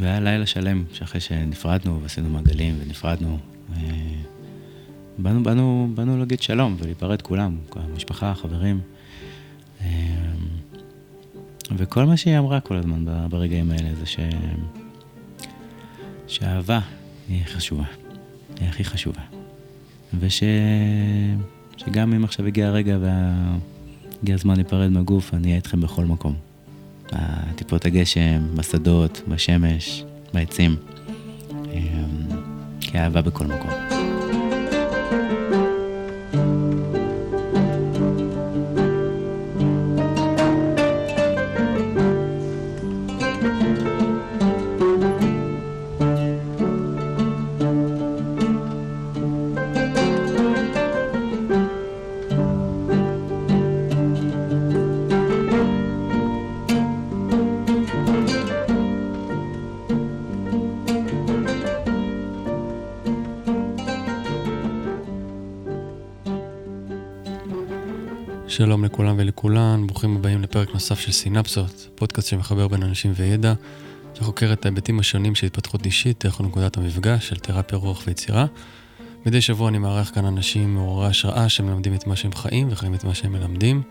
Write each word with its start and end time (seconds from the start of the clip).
והיה 0.00 0.20
לילה 0.20 0.46
שלם, 0.46 0.84
שאחרי 0.92 1.20
שנפרדנו 1.20 2.02
ועשינו 2.02 2.28
מעגלים 2.28 2.78
ונפרדנו, 2.82 3.38
אה, 3.76 3.80
באנו, 5.18 5.42
באנו, 5.42 5.88
באנו 5.94 6.18
להגיד 6.18 6.42
שלום 6.42 6.76
ולהיפרד 6.78 7.22
כולם, 7.22 7.56
המשפחה, 7.76 8.30
החברים. 8.30 8.80
אה, 9.80 9.86
וכל 11.76 12.04
מה 12.04 12.16
שהיא 12.16 12.38
אמרה 12.38 12.60
כל 12.60 12.76
הזמן 12.76 13.04
ברגעים 13.30 13.70
האלה 13.70 13.94
זה 13.94 14.06
ש... 14.06 14.18
שהאהבה 16.26 16.80
היא 17.28 17.44
חשובה, 17.44 17.84
היא 18.60 18.68
הכי 18.68 18.84
חשובה. 18.84 19.22
וש... 20.20 20.42
שגם 21.76 22.14
אם 22.14 22.24
עכשיו 22.24 22.46
הגיע 22.46 22.66
הרגע 22.66 22.98
והגיע 23.00 24.34
הזמן 24.34 24.54
להיפרד 24.54 24.88
מהגוף, 24.88 25.34
אני 25.34 25.44
אהיה 25.46 25.56
איתכם 25.56 25.80
בכל 25.80 26.04
מקום. 26.04 26.47
בטיפות 27.12 27.86
הגשם, 27.86 28.56
בשדות, 28.56 29.22
בשמש, 29.28 30.04
בעצים. 30.34 30.76
אה, 31.72 31.80
כי 32.80 32.98
אהבה 32.98 33.22
בכל 33.22 33.44
מקום. 33.46 33.70
ברוכים 69.98 70.16
הבאים 70.16 70.42
לפרק 70.42 70.74
נוסף 70.74 71.00
של 71.00 71.12
סינפסות, 71.12 71.88
פודקאסט 71.94 72.28
שמחבר 72.28 72.68
בין 72.68 72.82
אנשים 72.82 73.12
וידע, 73.16 73.54
שחוקר 74.14 74.52
את 74.52 74.64
ההיבטים 74.64 75.00
השונים 75.00 75.34
של 75.34 75.46
התפתחות 75.46 75.86
אישית 75.86 76.24
דרך 76.24 76.40
נקודת 76.40 76.76
המפגש 76.76 77.28
של 77.28 77.36
תרפיה 77.36 77.78
רוח 77.78 78.02
ויצירה. 78.06 78.46
מדי 79.26 79.40
שבוע 79.40 79.68
אני 79.68 79.78
מארח 79.78 80.10
כאן 80.14 80.24
אנשים 80.24 80.74
מעוררי 80.74 81.06
השראה 81.06 81.48
שמלמדים 81.48 81.94
את 81.94 82.06
מה 82.06 82.16
שהם 82.16 82.32
חיים 82.32 82.68
וחיים 82.70 82.94
את 82.94 83.04
מה 83.04 83.14
שהם 83.14 83.32
מלמדים. 83.32 83.82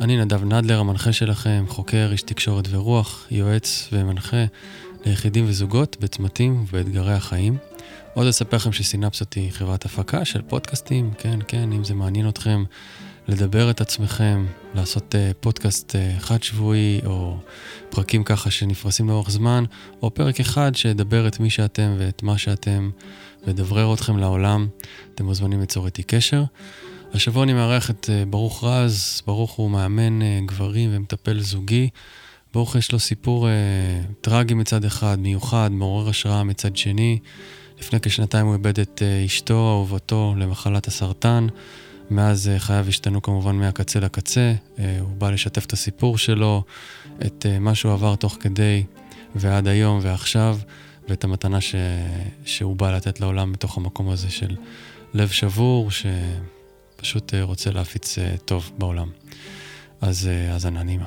אני 0.00 0.24
נדב 0.24 0.44
נדלר, 0.44 0.80
המנחה 0.80 1.12
שלכם, 1.12 1.64
חוקר, 1.68 2.08
איש 2.12 2.22
תקשורת 2.22 2.64
ורוח, 2.70 3.26
יועץ 3.30 3.88
ומנחה 3.92 4.44
ליחידים 5.06 5.44
וזוגות 5.48 5.96
בצמתים 6.00 6.64
ובאתגרי 6.68 7.14
החיים. 7.14 7.56
עוד 8.14 8.26
אספר 8.26 8.56
לכם 8.56 8.72
שסינפסות 8.72 9.32
היא 9.32 9.50
חברת 9.50 9.84
הפקה 9.84 10.24
של 10.24 10.42
פודקאסטים, 10.42 11.10
כן, 11.18 11.38
כן, 11.48 11.72
אם 11.72 11.84
זה 11.84 11.94
מעניין 11.94 12.28
אתכם. 12.28 12.64
לדבר 13.28 13.70
את 13.70 13.80
עצמכם, 13.80 14.46
לעשות 14.74 15.14
uh, 15.14 15.34
פודקאסט 15.40 15.96
uh, 15.96 16.20
חד 16.20 16.42
שבועי, 16.42 17.00
או 17.06 17.36
פרקים 17.90 18.24
ככה 18.24 18.50
שנפרסים 18.50 19.08
לאורך 19.08 19.30
זמן, 19.30 19.64
או 20.02 20.14
פרק 20.14 20.40
אחד 20.40 20.74
שידבר 20.74 21.28
את 21.28 21.40
מי 21.40 21.50
שאתם 21.50 21.94
ואת 21.98 22.22
מה 22.22 22.38
שאתם, 22.38 22.90
ודברר 23.46 23.94
אתכם 23.94 24.18
לעולם, 24.18 24.68
אתם 25.14 25.24
מוזמנים 25.24 25.60
ליצור 25.60 25.86
איתי 25.86 26.02
קשר. 26.02 26.44
השבוע 27.14 27.44
אני 27.44 27.52
מארח 27.52 27.90
את 27.90 28.04
uh, 28.08 28.28
ברוך 28.28 28.64
רז, 28.64 29.22
ברוך 29.26 29.52
הוא 29.52 29.70
מאמן 29.70 30.46
גברים 30.46 30.90
ומטפל 30.92 31.40
זוגי. 31.40 31.88
ברוך 32.54 32.76
יש 32.76 32.92
לו 32.92 32.98
סיפור 32.98 33.46
uh, 33.46 34.12
טרגי 34.20 34.54
מצד 34.54 34.84
אחד, 34.84 35.18
מיוחד, 35.20 35.70
מעורר 35.72 36.08
השראה 36.08 36.44
מצד 36.44 36.76
שני. 36.76 37.18
לפני 37.78 38.00
כשנתיים 38.00 38.46
הוא 38.46 38.54
איבד 38.54 38.80
את 38.80 39.02
אשתו, 39.26 39.70
אהובתו, 39.70 40.34
למחלת 40.38 40.86
הסרטן. 40.86 41.46
מאז 42.12 42.48
אה, 42.48 42.58
חייו 42.58 42.88
השתנו 42.88 43.22
כמובן 43.22 43.56
מהקצה 43.56 44.00
לקצה, 44.00 44.54
אה, 44.78 44.98
הוא 45.00 45.16
בא 45.16 45.30
לשתף 45.30 45.66
את 45.66 45.72
הסיפור 45.72 46.18
שלו, 46.18 46.64
את 47.26 47.46
אה, 47.48 47.58
מה 47.58 47.74
שהוא 47.74 47.92
עבר 47.92 48.16
תוך 48.16 48.36
כדי 48.40 48.84
ועד 49.34 49.66
היום 49.66 49.98
ועכשיו, 50.02 50.58
ואת 51.08 51.24
המתנה 51.24 51.60
ש... 51.60 51.74
שהוא 52.44 52.76
בא 52.76 52.96
לתת 52.96 53.20
לעולם 53.20 53.52
מתוך 53.52 53.76
המקום 53.76 54.08
הזה 54.08 54.30
של 54.30 54.56
לב 55.14 55.28
שבור, 55.28 55.90
שפשוט 55.90 57.34
רוצה 57.42 57.70
להפיץ 57.70 58.18
טוב 58.44 58.70
בעולם. 58.78 59.10
אז 60.00 60.28
האזנה 60.50 60.82
נעימה. 60.82 61.06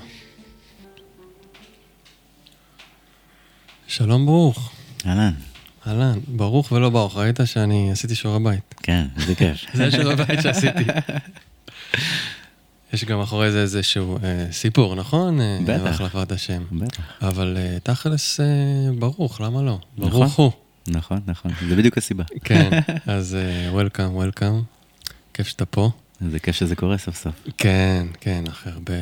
שלום 3.87 4.25
ברוך. 4.25 4.71
אהלן. 5.05 5.54
אהלן, 5.87 6.19
ברוך 6.27 6.71
ולא 6.71 6.89
ברוך, 6.89 7.17
ראית 7.17 7.39
שאני 7.45 7.91
עשיתי 7.91 8.15
שיעורי 8.15 8.39
בית. 8.43 8.75
כן, 8.83 9.05
איזה 9.17 9.35
כיף. 9.35 9.65
זה 9.73 9.91
שיעורי 9.91 10.15
בית 10.15 10.41
שעשיתי. 10.41 10.83
יש 12.93 13.05
גם 13.05 13.21
אחורי 13.21 13.51
זה 13.51 13.61
איזשהו 13.61 14.17
אה, 14.23 14.47
סיפור, 14.51 14.95
נכון? 14.95 15.41
אה, 15.41 15.59
בטח. 15.65 16.01
החלפת 16.01 16.31
השם. 16.31 16.63
בטח. 16.71 17.01
אבל 17.21 17.57
אה, 17.59 17.77
תכלס 17.83 18.39
אה, 18.39 18.45
ברוך, 18.99 19.41
למה 19.41 19.61
לא? 19.61 19.79
נכון, 19.97 20.11
ברוך 20.11 20.35
הוא. 20.35 20.51
נכון, 20.87 21.19
נכון, 21.27 21.51
זה 21.69 21.75
בדיוק 21.75 21.97
הסיבה. 21.97 22.23
כן, 22.45 22.79
אז 23.05 23.37
וולקאם, 23.71 24.05
אה, 24.05 24.11
וולקאם. 24.11 24.61
כיף 25.33 25.47
שאתה 25.47 25.65
פה. 25.65 25.89
זה 26.31 26.39
כיף 26.39 26.55
שזה 26.55 26.75
קורה 26.75 26.97
סוף 26.97 27.15
סוף. 27.15 27.33
כן, 27.57 28.07
כן, 28.19 28.43
אחרי 28.49 28.73
הרבה 28.73 28.93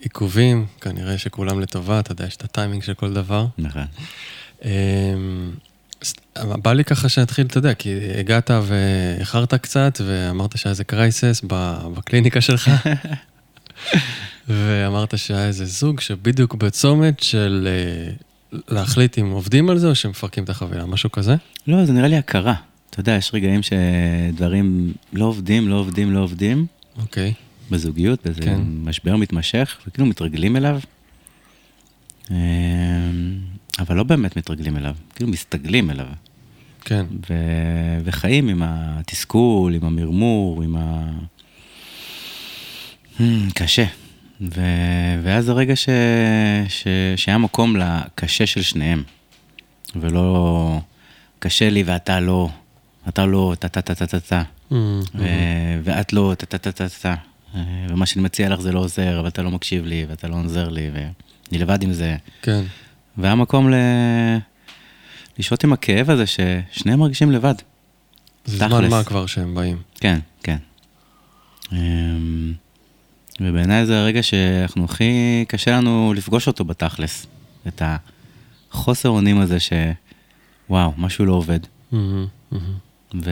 עיכובים, 0.00 0.66
כנראה 0.80 1.18
שכולם 1.18 1.60
לטובה, 1.60 2.00
אתה 2.00 2.12
יודע, 2.12 2.26
יש 2.26 2.36
את 2.36 2.44
הטיימינג 2.44 2.82
של 2.82 2.94
כל 2.94 3.12
דבר. 3.12 3.46
נכון. 3.58 3.82
אמ, 6.42 6.62
בא 6.62 6.72
לי 6.72 6.84
ככה 6.84 7.08
שנתחיל, 7.08 7.46
אתה 7.46 7.58
יודע, 7.58 7.74
כי 7.74 7.90
הגעת 8.18 8.50
ואיחרת 8.62 9.54
קצת, 9.54 10.00
ואמרת 10.06 10.58
שהיה 10.58 10.70
איזה 10.70 10.84
קרייסס 10.84 11.42
בקליניקה 11.94 12.40
שלך, 12.40 12.70
ואמרת 14.48 15.18
שהיה 15.18 15.46
איזה 15.46 15.66
זוג 15.66 16.00
שבדיוק 16.00 16.54
בצומת 16.54 17.20
של 17.20 17.68
אה, 17.70 18.12
להחליט 18.68 19.18
אם 19.18 19.30
עובדים 19.30 19.70
על 19.70 19.78
זה 19.78 19.88
או 19.88 19.94
שמפרקים 19.94 20.44
את 20.44 20.48
החבילה, 20.48 20.86
משהו 20.86 21.12
כזה? 21.12 21.36
לא, 21.66 21.84
זה 21.84 21.92
נראה 21.92 22.08
לי 22.08 22.16
הכרה. 22.16 22.54
אתה 22.90 23.00
יודע, 23.00 23.12
יש 23.12 23.34
רגעים 23.34 23.60
שדברים 23.62 24.92
לא 25.12 25.24
עובדים, 25.24 25.68
לא 25.68 25.74
עובדים, 25.74 26.12
לא 26.12 26.20
עובדים. 26.20 26.66
אוקיי. 27.00 27.32
Okay. 27.36 27.70
בזוגיות, 27.70 28.24
באיזה 28.24 28.40
כן. 28.40 28.60
משבר 28.84 29.16
מתמשך, 29.16 29.76
וכאילו 29.86 30.06
מתרגלים 30.06 30.56
אליו. 30.56 30.80
אבל 33.78 33.96
לא 33.96 34.02
באמת 34.02 34.36
מתרגלים 34.36 34.76
אליו, 34.76 34.94
כאילו 35.14 35.30
מסתגלים 35.30 35.90
אליו. 35.90 36.06
כן. 36.84 37.04
ו- 37.30 37.98
וחיים 38.04 38.48
עם 38.48 38.62
התסכול, 38.64 39.74
עם 39.74 39.84
המרמור, 39.84 40.62
עם 40.62 40.76
ה... 40.76 41.10
Hmm, 43.18 43.22
קשה. 43.54 43.84
ו- 44.40 45.20
ואז 45.22 45.48
הרגע 45.48 45.76
ש- 45.76 45.88
ש- 46.68 46.86
שהיה 47.16 47.38
מקום 47.38 47.76
לקשה 47.76 48.46
של 48.46 48.62
שניהם, 48.62 49.02
ולא 49.96 50.80
קשה 51.38 51.70
לי 51.70 51.82
ואתה 51.82 52.20
לא, 52.20 52.48
אתה 53.08 53.26
לא, 53.26 53.54
טה-טה-טה-טה-טה, 53.58 54.42
mm, 54.72 54.74
ואת 55.84 56.12
לא, 56.12 56.32
טה-טה-טה-טה-טה, 56.38 57.14
ומה 57.88 58.06
שאני 58.06 58.22
מציע 58.24 58.48
לך 58.48 58.60
זה 58.60 58.72
לא 58.72 58.78
עוזר, 58.78 59.20
ואתה 59.24 59.42
לא 59.42 59.50
מקשיב 59.50 59.86
לי, 59.86 60.06
ואתה 60.08 60.28
לא 60.28 60.36
עוזר 60.44 60.68
לי, 60.68 60.90
ואני 60.94 61.58
לבד 61.62 61.82
עם 61.82 61.92
זה. 61.92 62.16
כן. 62.42 62.62
והיה 63.18 63.34
מקום 63.34 63.70
ל... 63.70 63.74
לשהות 65.38 65.64
עם 65.64 65.72
הכאב 65.72 66.10
הזה 66.10 66.24
ששניהם 66.26 66.98
מרגישים 66.98 67.30
לבד. 67.30 67.54
זה 68.44 68.56
זמן 68.56 68.88
מה 68.88 69.04
כבר 69.04 69.26
שהם 69.26 69.54
באים. 69.54 69.78
כן, 70.00 70.18
כן. 70.42 70.56
אמ, 71.72 72.52
ובעיניי 73.40 73.86
זה 73.86 74.00
הרגע 74.00 74.22
שאנחנו 74.22 74.84
הכי 74.84 75.44
קשה 75.48 75.70
לנו 75.76 76.12
לפגוש 76.16 76.46
אותו 76.46 76.64
בתכלס. 76.64 77.26
את 77.68 77.82
החוסר 78.72 79.08
אונים 79.08 79.40
הזה 79.40 79.58
שוואו, 79.60 80.92
משהו 80.96 81.24
לא 81.24 81.32
עובד. 81.32 81.60
ו... 83.24 83.30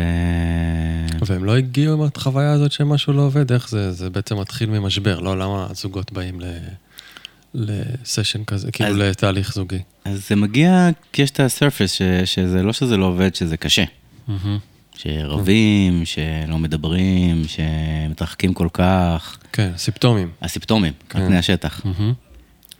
והם 1.27 1.45
לא 1.45 1.57
הגיעו 1.57 1.95
עם 1.95 2.11
החוויה 2.17 2.53
הזאת 2.53 2.73
שמשהו 2.73 3.13
לא 3.13 3.23
עובד? 3.23 3.53
איך 3.53 3.69
זה? 3.69 3.93
זה 3.93 4.11
בעצם 4.11 4.41
מתחיל 4.41 4.71
ממשבר, 4.71 5.21
לא? 5.21 5.39
למה 5.39 5.67
הזוגות 5.71 6.13
באים 6.13 6.41
ל... 6.41 6.45
לסשן 7.55 8.45
כזה, 8.45 8.73
כאילו 8.73 8.97
לתהליך 8.97 9.55
זוגי? 9.55 9.79
אז 10.05 10.29
זה 10.29 10.37
מגיע 10.37 10.89
כי 11.13 11.23
יש 11.23 11.31
את 11.31 11.41
הסרפס, 11.41 12.01
שזה 12.25 12.63
לא 12.63 12.73
שזה 12.73 12.97
לא 12.97 13.05
עובד, 13.05 13.35
שזה 13.35 13.57
קשה. 13.57 13.85
שרבים, 14.97 16.05
שלא 16.05 16.59
מדברים, 16.59 17.43
שמתרחקים 17.47 18.55
כל 18.55 18.69
כך. 18.73 19.39
כן, 19.53 19.71
סימפטומים. 19.77 20.31
הסימפטומים, 20.43 20.93
על 21.11 21.21
כן. 21.21 21.27
פני 21.27 21.39
השטח. 21.39 21.83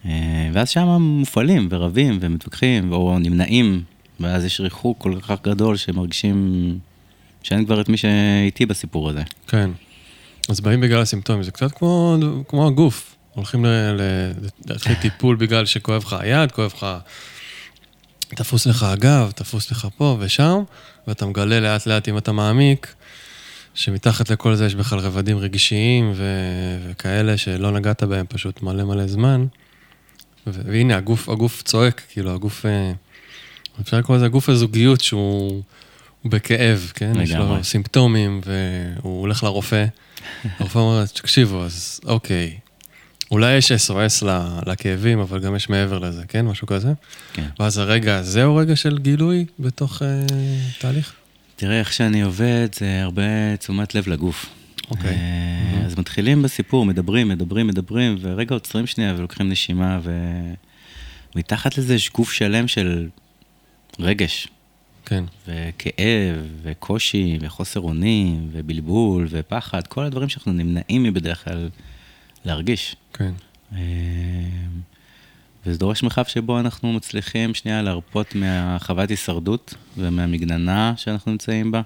אה, 0.05 0.51
ואז 0.53 0.69
שם 0.69 0.87
מופעלים 1.01 1.69
ורבים 1.71 2.19
ומתווכחים, 2.21 2.93
או 2.93 3.19
נמנעים, 3.19 3.83
ואז 4.21 4.45
יש 4.45 4.61
ריחוק 4.61 4.99
כל 4.99 5.19
כך 5.21 5.43
גדול 5.43 5.77
שמרגישים 5.77 6.79
שאין 7.43 7.65
כבר 7.65 7.81
את 7.81 7.89
מי 7.89 7.97
שאיתי 7.97 8.67
בסיפור 8.67 9.11
הזה. 9.11 9.23
כן. 9.47 9.71
אז 10.49 10.61
באים 10.61 10.81
בגלל 10.81 11.01
הסימפטומים, 11.01 11.43
זה 11.43 11.51
קצת 11.51 11.73
כמו, 11.73 12.17
כמו 12.49 12.67
הגוף. 12.67 13.17
הולכים 13.41 13.65
להתחיל 14.67 14.95
טיפול 14.95 15.37
בגלל 15.37 15.67
שכואב 15.67 16.03
לך 16.07 16.13
היד, 16.13 16.53
כואב 16.53 16.73
לך 16.77 16.87
תפוס 18.29 18.67
לך 18.67 18.83
הגב, 18.83 19.33
תפוס 19.35 19.71
לך 19.71 19.89
פה 19.97 20.17
ושם, 20.21 20.63
ואתה 21.07 21.27
מגלה 21.27 21.61
לאט 21.61 21.87
לאט 21.87 22.09
אם 22.09 22.19
אתה 22.19 22.33
מעמיק, 22.33 22.95
שמתחת 23.75 24.31
לכל 24.31 24.55
זה 24.55 24.67
יש 24.67 24.75
בכלל 24.75 24.99
רבדים 24.99 25.39
רגשיים 25.39 26.13
ו- 26.15 26.91
וכאלה 26.91 27.37
שלא 27.37 27.71
נגעת 27.71 28.03
בהם 28.03 28.27
פשוט 28.29 28.63
מלא 28.63 28.85
מלא 28.85 29.07
זמן. 29.07 29.47
ו- 30.47 30.61
והנה, 30.65 30.97
הגוף, 30.97 31.29
הגוף 31.29 31.63
צועק, 31.63 32.03
כאילו, 32.09 32.35
הגוף... 32.35 32.67
אה, 32.67 32.93
אפשר 33.81 33.99
לקרוא 33.99 34.17
לזה 34.17 34.29
גוף 34.29 34.49
הזוגיות 34.49 35.01
שהוא 35.01 35.63
הוא 36.23 36.33
בכאב, 36.33 36.93
כן? 36.95 37.13
יש 37.21 37.33
לו. 37.33 37.65
סימפטומים, 37.65 38.41
והוא 38.45 39.21
הולך 39.21 39.45
לרופא. 39.45 39.85
הרופא 40.59 40.79
אומר, 40.79 41.07
תקשיבו, 41.07 41.65
אז 41.65 42.01
אוקיי, 42.07 42.59
אולי 43.31 43.57
יש 43.57 43.73
SOS 43.73 44.27
לכאבים, 44.67 45.19
אבל 45.19 45.41
גם 45.41 45.57
יש 45.57 45.69
מעבר 45.69 45.99
לזה, 45.99 46.23
כן? 46.29 46.47
משהו 46.47 46.67
כזה. 46.67 46.93
כן. 47.33 47.47
ואז 47.61 47.79
הרגע 47.79 48.17
הזה 48.17 48.45
הוא 48.45 48.61
רגע 48.61 48.77
של 48.77 48.99
גילוי 48.99 49.47
בתוך 49.59 50.03
אה, 50.03 50.09
תהליך? 50.79 51.13
תראה, 51.57 51.79
איך 51.79 51.93
שאני 51.93 52.23
עובד, 52.23 52.69
זה 52.79 53.03
הרבה 53.03 53.57
תשומת 53.59 53.95
לב 53.95 54.09
לגוף. 54.09 54.47
אוקיי. 54.91 55.11
אה, 55.11 55.87
אז 55.87 55.99
מתחילים 55.99 56.43
בסיפור, 56.43 56.85
מדברים, 56.85 57.29
מדברים, 57.29 57.67
מדברים, 57.67 58.17
ורגע 58.21 58.55
עוצרים 58.55 58.87
שנייה 58.87 59.15
ולוקחים 59.17 59.49
נשימה, 59.49 60.01
ומתחת 61.35 61.79
לזה 61.79 61.95
יש 61.95 62.11
גוף 62.11 62.33
שלם 62.33 62.69
של 62.69 63.09
רגש, 63.99 64.49
כן, 65.07 65.25
וכאב, 65.49 66.37
וקושי, 66.63 67.39
וחוסר 67.41 67.81
אונים, 67.81 68.49
ובלבול, 68.53 69.27
ופחד, 69.31 69.87
כל 69.87 70.05
הדברים 70.05 70.29
שאנחנו 70.29 70.53
נמנעים 70.53 71.03
מבדרך 71.03 71.45
כלל 71.45 71.69
להרגיש. 72.45 72.97
כן. 73.13 73.33
אה, 73.73 73.79
וזה 75.67 75.79
דורש 75.79 76.03
מרחב 76.03 76.25
שבו 76.25 76.61
אנחנו 76.61 76.93
מצליחים 76.93 77.55
שנייה 77.55 77.83
להרפות 77.83 78.35
מהחוויית 78.35 79.11
הישרדות 79.11 79.75
ומהמגננה 79.97 80.95
שאנחנו 80.97 81.33
נמצאים 81.33 81.71
בה, 81.71 81.83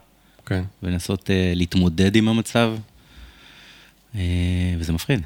כן, 0.46 0.62
ולנסות 0.82 1.30
אה, 1.30 1.52
להתמודד 1.56 2.16
עם 2.16 2.28
המצב, 2.28 2.74
אה, 4.14 4.20
וזה 4.78 4.92
מפחיד, 4.92 5.20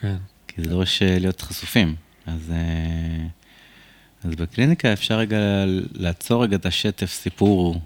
כן. 0.00 0.16
כי 0.48 0.62
זה 0.62 0.70
דורש 0.70 1.02
אה, 1.02 1.18
להיות 1.18 1.40
חשופים. 1.40 1.94
אז, 2.26 2.52
אה, 2.52 3.26
אז 4.24 4.34
בקליניקה 4.34 4.92
אפשר 4.92 5.18
רגע 5.18 5.38
לעצור 5.92 6.42
רגע 6.42 6.56
את 6.56 6.66
השטף 6.66 7.12
סיפור, 7.12 7.80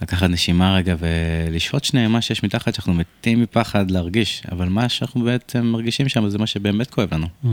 ולקחת 0.00 0.30
נשימה 0.30 0.74
רגע 0.74 0.94
ולשהות 0.98 1.84
שנייה 1.84 2.08
מה 2.08 2.20
שיש 2.20 2.42
מתחת, 2.42 2.74
שאנחנו 2.74 2.94
מתים 2.94 3.42
מפחד 3.42 3.90
להרגיש, 3.90 4.42
אבל 4.52 4.68
מה 4.68 4.88
שאנחנו 4.88 5.24
בעצם 5.24 5.66
מרגישים 5.66 6.08
שם 6.08 6.28
זה 6.28 6.38
מה 6.38 6.46
שבאמת 6.46 6.90
כואב 6.90 7.14
לנו. 7.14 7.26
Mm, 7.44 7.48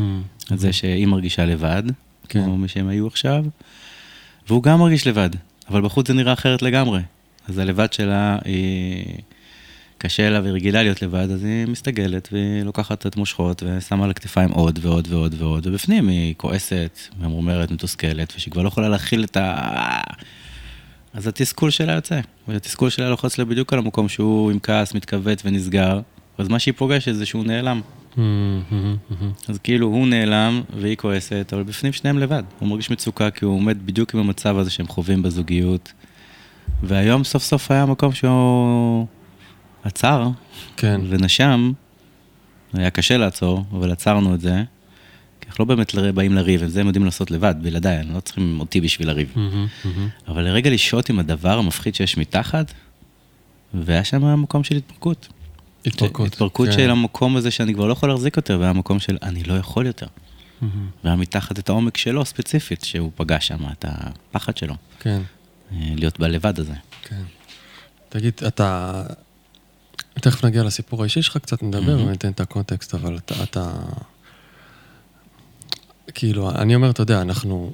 על 0.52 0.58
זה 0.58 0.74
שהיא 0.74 1.08
מרגישה 1.08 1.46
לבד, 1.46 1.84
כן. 2.30 2.44
כמו 2.44 2.58
מי 2.58 2.68
שהם 2.68 2.88
היו 2.88 3.08
עכשיו, 3.08 3.46
והוא 4.48 4.64
גם 4.64 4.80
מרגיש 4.80 5.08
לבד, 5.08 5.30
אבל 5.70 5.82
בחוץ 5.82 6.08
זה 6.08 6.14
נראה 6.14 6.34
אחרת 6.34 6.62
לגמרי. 6.62 7.02
אז 7.48 7.58
הלבד 7.58 7.94
שלה, 7.94 8.38
היא... 8.46 9.06
קשה 9.98 10.30
לה 10.30 10.42
והיא 10.42 10.54
רגילה 10.54 10.84
להיות 10.84 11.02
לבד, 11.02 11.32
אז 11.32 11.44
היא 11.44 11.66
מסתגלת 11.68 12.30
והיא 12.32 12.64
לוקחת 12.64 13.06
את 13.08 13.18
מושכות 13.18 13.64
ושמה 13.66 14.04
על 14.04 14.12
הכתפיים 14.12 14.52
עוד 14.52 14.80
ועוד 14.82 15.08
ועוד 15.12 15.36
ועוד, 15.38 15.68
ובפנים 15.68 16.08
היא 16.08 16.34
כועסת, 16.38 17.00
ממורמרת, 17.20 17.72
מתוסכלת, 17.72 18.34
ושהיא 18.38 18.52
כבר 18.52 18.62
לא 18.62 18.68
יכולה 18.68 18.90
להכיל 18.90 19.24
את 19.24 19.38
ה... 19.38 20.02
אז 21.16 21.28
התסכול 21.28 21.70
שלה 21.70 21.94
יוצא, 21.94 22.20
והתסכול 22.48 22.90
שלה 22.90 23.10
לוחץ 23.10 23.38
לה 23.38 23.46
בדיוק 23.46 23.74
על 23.74 23.80
המקום 23.80 24.10
שהוא 24.10 24.52
עם 24.52 24.60
כעס 24.60 24.94
מתכווץ 24.94 25.42
ונסגר, 25.46 26.00
אז 26.38 26.48
מה 26.48 26.60
שהיא 26.60 26.74
פוגשת 26.78 27.14
זה 27.14 27.26
שהוא 27.26 27.46
נעלם. 27.46 27.82
mm, 27.82 28.18
mm, 28.18 28.20
mm, 28.72 29.14
mm. 29.14 29.52
אז 29.52 29.60
כאילו 29.64 29.88
הוא 29.88 30.08
נעלם 30.08 30.62
והיא 30.80 30.96
כועסת, 30.96 31.50
אבל 31.54 31.64
בפנים 31.64 31.94
שניהם 31.94 32.20
לבד. 32.20 32.44
הוא 32.60 32.70
מרגיש 32.70 32.92
מצוקה 32.92 33.32
כי 33.32 33.46
הוא 33.46 33.56
עומד 33.56 33.78
בדיוק 33.86 34.14
עם 34.14 34.20
המצב 34.20 34.58
הזה 34.58 34.70
שהם 34.70 34.88
חווים 34.88 35.22
בזוגיות. 35.22 35.94
והיום 36.84 37.24
סוף 37.24 37.44
סוף 37.44 37.72
היה 37.72 37.86
מקום 37.86 38.14
שהוא 38.14 39.08
עצר 39.84 40.30
כן, 40.78 41.02
ונשם. 41.10 41.72
היה 42.74 42.90
קשה 42.90 43.18
לעצור, 43.18 43.66
אבל 43.72 43.92
עצרנו 43.92 44.34
את 44.36 44.42
זה. 44.42 44.64
כי 45.46 45.50
אנחנו 45.50 45.66
לא 45.66 45.76
באמת 45.76 45.96
באים 45.96 46.34
לריב, 46.34 46.64
את 46.64 46.72
זה 46.72 46.82
הם 46.82 46.88
יודעים 46.88 47.06
לעשות 47.06 47.32
לבד, 47.32 47.56
בלעדיי, 47.62 47.96
הם 47.98 48.16
לא 48.16 48.20
צריכים 48.20 48.60
אותי 48.60 48.82
בשביל 48.82 49.08
לריב. 49.08 49.34
Mm, 49.36 49.38
mm, 49.38 49.86
mm. 49.86 50.32
אבל 50.32 50.42
לרגע 50.42 50.70
לשהות 50.70 51.10
עם 51.10 51.20
הדבר 51.20 51.58
המפחיד 51.58 51.96
שיש 51.96 52.18
מתחת, 52.18 52.74
והיה 53.74 54.04
שם 54.04 54.42
מקום 54.42 54.64
של 54.64 54.76
התפרקות. 54.76 55.28
התפרקות. 55.86 56.28
התפרקות 56.28 56.70
כן. 56.70 56.74
של 56.74 56.90
המקום 56.90 57.38
הזה 57.38 57.52
שאני 57.52 57.74
כבר 57.74 57.88
לא 57.88 57.92
יכול 57.92 58.10
להחזיק 58.10 58.38
יותר, 58.38 58.58
והיה 58.60 58.74
מקום 58.74 59.00
של 59.00 59.18
אני 59.24 59.44
לא 59.44 59.54
יכול 59.54 59.86
יותר. 59.86 60.06
Mm, 60.06 60.66
והיה 61.04 61.16
מתחת 61.16 61.60
את 61.60 61.70
העומק 61.70 61.98
שלו 61.98 62.26
ספציפית, 62.26 62.84
שהוא 62.84 63.12
פגש 63.16 63.48
שם, 63.48 63.58
את 63.72 63.86
הפחד 63.88 64.58
שלו, 64.58 64.76
כן, 65.00 65.22
אה, 65.72 65.94
להיות 65.96 66.20
בלבד 66.20 66.60
הזה. 66.60 66.74
כן. 67.02 67.22
תגיד, 68.10 68.34
אתה... 68.48 69.04
תכף 70.14 70.46
נגיע 70.46 70.64
לסיפור 70.64 71.02
האישי 71.02 71.22
שלך 71.22 71.38
קצת, 71.38 71.64
נדבר 71.64 71.82
מהמם. 71.82 72.08
וניתן 72.08 72.32
את 72.32 72.40
הקונטקסט, 72.40 72.96
אבל 72.96 73.18
אתה... 73.18 73.44
אתה... 73.44 73.72
כאילו, 76.14 76.52
אני 76.52 76.76
אומר, 76.76 76.90
אתה 76.90 77.02
יודע, 77.02 77.22
אנחנו 77.22 77.72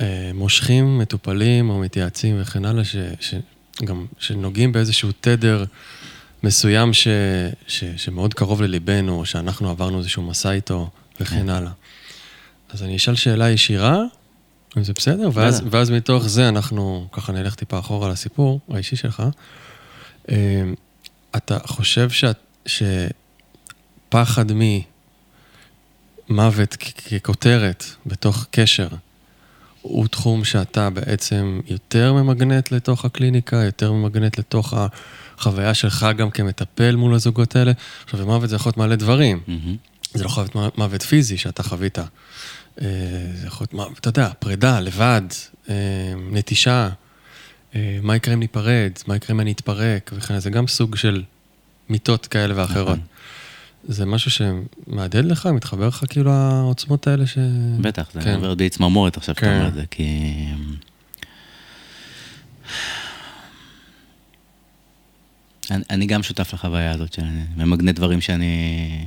אה, 0.00 0.30
מושכים 0.34 0.98
מטופלים 0.98 1.70
או 1.70 1.78
מתייעצים 1.78 2.40
וכן 2.40 2.64
הלאה, 2.64 2.84
ש, 2.84 2.96
ש, 3.20 3.34
גם 3.84 4.06
שנוגעים 4.18 4.72
באיזשהו 4.72 5.10
תדר 5.20 5.64
מסוים 6.42 6.92
ש, 6.92 7.08
ש, 7.66 7.84
שמאוד 7.96 8.34
קרוב 8.34 8.62
לליבנו, 8.62 9.18
או 9.18 9.26
שאנחנו 9.26 9.70
עברנו 9.70 9.98
איזשהו 9.98 10.22
מסע 10.22 10.50
איתו 10.50 10.90
וכן 11.20 11.36
כן. 11.36 11.48
הלאה. 11.48 11.72
אז 12.70 12.82
אני 12.82 12.96
אשאל 12.96 13.14
שאלה 13.14 13.50
ישירה, 13.50 14.02
אם 14.76 14.84
זה 14.84 14.92
בסדר, 14.92 15.30
ואז. 15.34 15.62
ואז 15.70 15.90
מתוך 15.90 16.26
זה 16.26 16.48
אנחנו 16.48 17.08
ככה 17.12 17.32
נלך 17.32 17.54
טיפה 17.54 17.78
אחורה 17.78 18.08
לסיפור 18.08 18.60
האישי 18.70 18.96
שלך. 18.96 19.22
אה, 20.30 20.62
אתה 21.36 21.58
חושב 21.58 22.10
שאת, 22.10 22.38
שפחד 22.66 24.46
ממוות 24.54 24.90
כ- 26.80 27.14
ככותרת 27.14 27.84
בתוך 28.06 28.46
קשר, 28.50 28.88
הוא 29.82 30.06
תחום 30.08 30.44
שאתה 30.44 30.90
בעצם 30.90 31.60
יותר 31.66 32.12
ממגנט 32.12 32.72
לתוך 32.72 33.04
הקליניקה, 33.04 33.56
יותר 33.56 33.92
ממגנט 33.92 34.38
לתוך 34.38 34.74
החוויה 35.36 35.74
שלך 35.74 36.06
גם 36.16 36.30
כמטפל 36.30 36.96
מול 36.96 37.14
הזוגות 37.14 37.56
האלה. 37.56 37.72
עכשיו, 38.04 38.26
מוות 38.26 38.48
זה 38.48 38.56
יכול 38.56 38.70
להיות 38.70 38.76
מלא 38.76 38.96
דברים. 38.96 39.40
מהמם. 39.46 39.76
זה 40.14 40.24
לא 40.24 40.28
חייב 40.28 40.48
להיות 40.54 40.78
מוות 40.78 41.02
פיזי 41.02 41.36
שאתה 41.38 41.62
חווית. 41.62 41.98
אה, 41.98 42.04
זה 43.34 43.46
יכול 43.46 43.64
להיות, 43.64 43.74
מוות, 43.74 43.98
אתה 43.98 44.08
יודע, 44.08 44.30
פרידה, 44.38 44.80
לבד, 44.80 45.22
אה, 45.68 45.74
נטישה, 46.30 46.88
אה, 47.74 47.98
מה 48.02 48.16
יקרה 48.16 48.34
אם 48.34 48.40
ניפרד, 48.40 48.90
מה 49.06 49.16
יקרה 49.16 49.34
אם 49.34 49.40
אני 49.40 49.52
אתפרק, 49.52 50.10
וכן. 50.14 50.38
זה 50.38 50.50
גם 50.50 50.66
סוג 50.66 50.96
של 50.96 51.22
מיטות 51.88 52.26
כאלה 52.26 52.54
ואחרות. 52.56 52.88
נכון. 52.88 53.00
זה 53.84 54.06
משהו 54.06 54.30
שמהדהד 54.30 55.24
לך, 55.24 55.46
מתחבר 55.46 55.88
לך 55.88 56.04
כאילו 56.08 56.32
העוצמות 56.32 57.06
האלה 57.06 57.26
ש... 57.26 57.38
בטח, 57.80 58.10
זה 58.12 58.20
כן. 58.20 58.34
עובר 58.34 58.54
די 58.54 58.68
צמרמורת 58.68 59.16
עכשיו 59.16 59.34
שאתה 59.34 59.46
כן. 59.46 59.56
אומר 59.56 59.68
את 59.68 59.74
זה, 59.74 59.84
כי... 59.90 60.46
אני, 65.70 65.84
אני 65.90 66.06
גם 66.06 66.22
שותף 66.22 66.54
לחוויה 66.54 66.92
הזאת, 66.92 67.12
שאני 67.12 67.42
ממגנט 67.56 67.96
דברים 67.96 68.20
שאני 68.20 69.04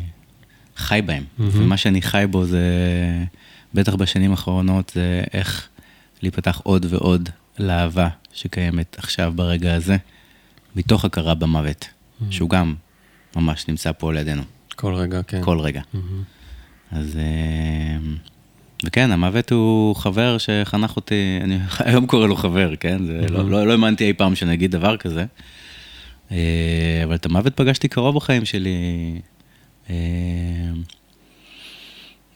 חי 0.75 1.01
בהם. 1.05 1.23
מהמם. 1.37 1.51
ומה 1.53 1.77
שאני 1.77 2.01
חי 2.01 2.25
בו 2.31 2.45
זה, 2.45 2.63
בטח 3.73 3.95
בשנים 3.95 4.31
האחרונות, 4.31 4.91
זה 4.95 5.23
איך 5.33 5.67
להיפתח 6.21 6.61
עוד 6.63 6.85
ועוד 6.89 7.29
לאהבה 7.59 8.09
שקיימת 8.33 8.95
עכשיו 8.99 9.33
ברגע 9.35 9.75
הזה, 9.75 9.97
מתוך 10.75 11.05
הכרה 11.05 11.35
במוות, 11.35 11.87
שהוא 12.29 12.49
גם 12.49 12.75
ממש 13.35 13.67
נמצא 13.67 13.91
פה 13.91 14.13
לידינו, 14.13 14.43
כל 14.75 14.93
רגע, 14.93 15.23
כן. 15.23 15.41
כל 15.41 15.59
רגע. 15.59 15.81
מהמם. 15.93 16.23
אז... 16.91 17.17
אה, 17.17 17.97
וכן, 18.85 19.11
המוות 19.11 19.51
הוא 19.51 19.95
חבר 19.95 20.37
שחנך 20.37 20.95
אותי, 20.95 21.39
אני 21.41 21.59
היום 21.79 22.07
קורא 22.07 22.27
לו 22.27 22.35
חבר, 22.35 22.75
כן? 22.75 23.05
זה 23.05 23.25
לא, 23.29 23.49
לא, 23.49 23.67
לא 23.67 23.71
האמנתי 23.71 24.07
אי 24.07 24.13
פעם 24.13 24.35
שאני 24.35 24.53
אגיד 24.53 24.71
דבר 24.71 24.97
כזה. 24.97 25.25
אה, 26.31 27.01
אבל 27.03 27.15
את 27.15 27.25
המוות 27.25 27.55
פגשתי 27.55 27.87
קרוב 27.87 28.15
בחיים 28.15 28.45
שלי 28.45 28.75
אה, 29.89 29.95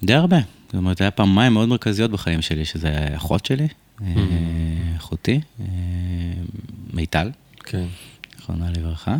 די 0.03 0.13
הרבה. 0.13 0.37
זאת 0.65 0.75
אומרת, 0.75 1.01
היה 1.01 1.11
פעמיים 1.11 1.53
מאוד 1.53 1.69
מרכזיות 1.69 2.11
בחיים 2.11 2.41
שלי, 2.41 2.65
שזה 2.65 3.07
אחות 3.15 3.45
שלי, 3.45 3.67
אה, 4.01 4.07
אחותי, 4.97 5.39
מיטל, 6.93 7.31
כן. 7.63 7.85
זיכרונה 8.35 8.69
לברכה. 8.69 9.15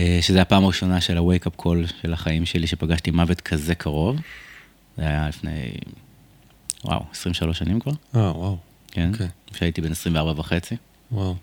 אה, 0.00 0.18
שזה 0.22 0.42
הפעם 0.42 0.64
הראשונה 0.64 1.00
של 1.00 1.18
ה-wake 1.18 1.46
up 1.46 1.62
call 1.62 2.02
של 2.02 2.12
החיים 2.12 2.46
שלי, 2.46 2.66
שפגשתי 2.66 3.10
מוות 3.10 3.40
כזה 3.40 3.74
קרוב. 3.74 4.16
זה 4.96 5.02
היה 5.02 5.28
לפני, 5.28 5.70
וואו, 6.84 7.04
23 7.12 7.58
שנים 7.58 7.80
כבר, 7.80 7.92
אה, 8.16 8.20
וואו, 8.20 8.56
כן? 8.90 9.10
אוקיי. 9.12 9.28
כשהייתי 9.52 9.80
בן 9.80 9.92
24 9.92 10.32
וחצי. 10.36 10.76
וואו. 11.12 11.34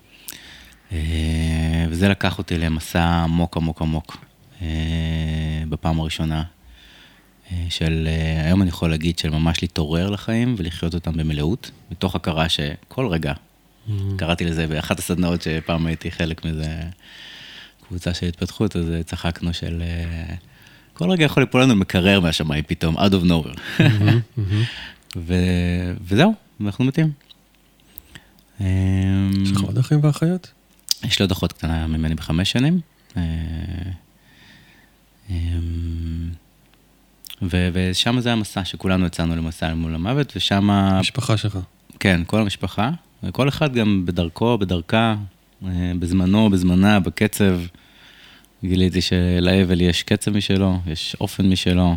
אה, 0.92 1.86
וזה 1.88 2.08
לקח 2.08 2.38
אותי 2.38 2.58
למסע 2.58 3.04
עמוק 3.04 3.56
עמוק 3.56 3.82
עמוק, 3.82 4.16
אה, 4.62 4.66
בפעם 5.68 6.00
הראשונה. 6.00 6.42
של, 7.68 8.08
היום 8.44 8.62
אני 8.62 8.68
יכול 8.68 8.90
להגיד 8.90 9.18
של 9.18 9.30
ממש 9.30 9.62
להתעורר 9.62 10.10
לחיים 10.10 10.54
ולחיות 10.58 10.94
אותם 10.94 11.12
במלאות, 11.12 11.70
מתוך 11.90 12.14
הכרה 12.14 12.48
שכל 12.48 13.06
רגע, 13.06 13.32
Mm-hmm. 13.88 14.18
קראתי 14.18 14.44
לזה 14.44 14.66
באחת 14.66 14.98
הסדנאות 14.98 15.42
שפעם 15.42 15.86
הייתי 15.86 16.10
חלק 16.10 16.44
מזה, 16.44 16.80
קבוצה 17.88 18.14
של 18.14 18.26
התפתחות, 18.26 18.76
אז 18.76 18.90
אה, 18.90 19.02
צחקנו 19.02 19.54
של... 19.54 19.82
אה, 19.82 20.34
כל 20.94 21.10
רגע 21.10 21.24
יכול 21.24 21.42
ליפול 21.42 21.62
לנו 21.62 21.74
מקרר 21.76 22.20
מהשמיים 22.20 22.64
פתאום, 22.66 22.98
out 22.98 23.12
of 23.12 23.24
nowhere. 23.28 23.82
ו... 25.16 25.34
וזהו, 26.00 26.34
אנחנו 26.60 26.84
מתים. 26.84 27.12
אמ, 28.60 29.30
יש 29.42 29.50
לך 29.50 29.60
עוד 29.60 29.78
אחים 29.78 30.00
ואחיות? 30.02 30.52
יש 31.04 31.18
לי 31.18 31.22
עוד 31.22 31.30
אחות 31.30 31.52
קטנה 31.52 31.86
ממני 31.86 32.14
בחמש 32.14 32.50
שנים. 32.50 32.80
אה, 33.16 33.22
אמ, 35.30 36.30
ו- 37.42 37.68
ושם 37.72 38.20
זה 38.20 38.32
המסע, 38.32 38.64
שכולנו 38.64 39.06
יצאנו 39.06 39.36
למסע 39.36 39.74
מול 39.74 39.94
המוות, 39.94 40.32
ושם, 40.36 40.70
המשפחה 40.70 41.36
שלך. 41.36 41.58
כן, 42.00 42.20
כל 42.26 42.40
המשפחה, 42.40 42.90
וכל 43.22 43.48
אחד 43.48 43.74
גם 43.74 44.02
בדרכו, 44.06 44.58
בדרכה, 44.58 45.14
בזמנו, 45.98 46.50
בזמנה, 46.50 47.00
בקצב. 47.00 47.60
גיליתי 48.64 49.00
שלאבל 49.00 49.80
יש 49.80 50.02
קצב 50.02 50.36
משלו, 50.36 50.78
יש 50.86 51.16
אופן 51.20 51.50
משלו, 51.50 51.96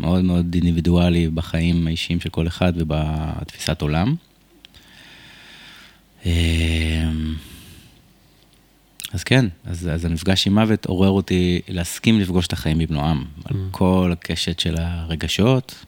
מאוד 0.00 0.24
מאוד 0.24 0.54
אינדיבידואלי 0.54 1.28
בחיים 1.28 1.86
האישיים 1.86 2.20
של 2.20 2.28
כל 2.28 2.46
אחד 2.46 2.72
ובתפיסת 2.76 3.82
עולם. 3.82 4.14
אמ, 6.26 7.34
אז 9.12 9.24
כן, 9.24 9.46
אז, 9.64 9.88
אז 9.92 10.04
המפגש 10.04 10.46
עם 10.46 10.54
מוות 10.54 10.86
עורר 10.86 11.10
אותי 11.10 11.60
להסכים 11.68 12.20
לפגוש 12.20 12.46
את 12.46 12.52
החיים 12.52 12.78
במלואם, 12.78 13.24
על 13.44 13.56
כל 13.70 14.10
הקשת 14.12 14.60
של 14.60 14.74
הרגשות, 14.78 15.84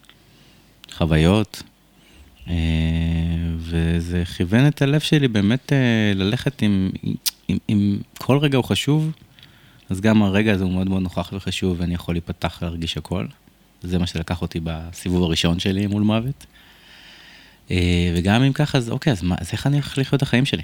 חוויות, 0.92 1.62
אה, 1.64 1.71
וזה 3.58 4.22
כיוון 4.36 4.66
את 4.66 4.82
הלב 4.82 5.00
שלי 5.00 5.28
באמת 5.28 5.72
אה, 5.72 6.12
ללכת 6.14 6.62
עם, 6.62 6.90
עם, 7.48 7.58
עם 7.68 7.98
כל 8.18 8.38
רגע 8.38 8.56
הוא 8.56 8.64
חשוב, 8.64 9.12
אז 9.90 10.00
גם 10.00 10.22
הרגע 10.22 10.52
הזה 10.52 10.64
הוא 10.64 10.72
מאוד 10.72 10.88
מאוד 10.88 11.02
נוכח 11.02 11.30
וחשוב, 11.32 11.76
ואני 11.80 11.94
יכול 11.94 12.14
להיפתח 12.14 12.58
להרגיש 12.62 12.96
הכל. 12.96 13.26
זה 13.82 13.98
מה 13.98 14.06
שלקח 14.06 14.42
אותי 14.42 14.60
בסיבוב 14.64 15.22
הראשון 15.22 15.58
שלי 15.58 15.86
מול 15.86 16.02
מוות. 16.02 16.46
אה, 17.70 18.12
וגם 18.16 18.42
אם 18.42 18.52
ככה, 18.52 18.78
אז 18.78 18.90
אוקיי, 18.90 19.12
אז, 19.12 19.22
מה, 19.22 19.34
אז 19.38 19.48
איך 19.52 19.66
אני 19.66 19.76
הולך 19.76 19.98
לחיות 19.98 20.14
את 20.14 20.22
החיים 20.22 20.44
שלי? 20.44 20.62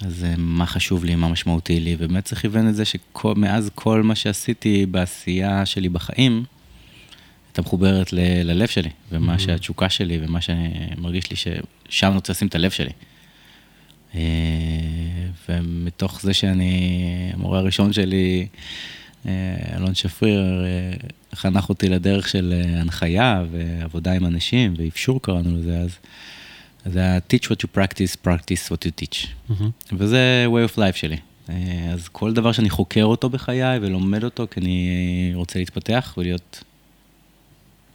אז 0.00 0.24
אה, 0.24 0.34
מה 0.38 0.66
חשוב 0.66 1.04
לי, 1.04 1.14
מה 1.14 1.28
משמעותי 1.28 1.80
לי, 1.80 1.96
ובאמת 1.98 2.24
צריך 2.24 2.44
לכוון 2.44 2.68
את 2.68 2.74
זה 2.74 2.84
שמאז 2.84 3.70
כל 3.74 4.02
מה 4.02 4.14
שעשיתי 4.14 4.86
בעשייה 4.86 5.66
שלי 5.66 5.88
בחיים, 5.88 6.44
הייתה 7.58 7.68
מחוברת 7.68 8.12
ל- 8.12 8.18
ללב 8.44 8.68
שלי, 8.68 8.90
ומה 9.12 9.34
Mhm. 9.34 9.38
שהתשוקה 9.38 9.88
שלי, 9.88 10.18
ומה 10.22 10.38
שמרגיש 10.40 11.30
לי 11.30 11.36
ששם 11.36 12.06
אני 12.06 12.14
רוצה 12.14 12.32
לשים 12.32 12.48
את 12.48 12.54
הלב 12.54 12.70
שלי. 12.70 12.90
אה, 14.14 14.20
ומתוך 15.48 16.20
זה 16.22 16.34
שאני, 16.34 17.00
המורה 17.34 17.58
הראשון 17.58 17.92
שלי, 17.92 18.46
אה, 19.26 19.32
אלון 19.76 19.94
שפריר, 19.94 20.40
אה, 20.64 20.92
חנך 21.34 21.68
אותי 21.68 21.88
לדרך 21.88 22.28
של 22.28 22.54
הנחיה 22.76 23.42
ועבודה 23.50 24.12
עם 24.12 24.26
אנשים, 24.26 24.74
ואפשור 24.76 25.22
קראנו 25.22 25.58
לזה 25.58 25.78
אז. 25.78 25.90
זה 26.86 26.98
היה 27.00 27.18
teach 27.18 27.44
what 27.46 27.56
you 27.64 27.78
practice, 27.78 28.26
practice 28.28 28.72
what 28.72 28.86
you 28.86 29.04
teach. 29.04 29.26
מהמם. 29.48 29.70
וזה 29.92 30.46
way 30.48 30.72
of 30.72 30.78
life 30.78 30.96
שלי. 30.96 31.16
אז 31.92 32.08
כל 32.08 32.32
דבר 32.32 32.52
שאני 32.52 32.70
חוקר 32.70 33.04
אותו 33.04 33.28
בחיי 33.30 33.78
ולומד 33.82 34.24
אותו, 34.24 34.46
כי 34.50 34.60
אני 34.60 34.90
רוצה 35.34 35.58
להתפתח 35.58 36.14
ולהיות 36.18 36.64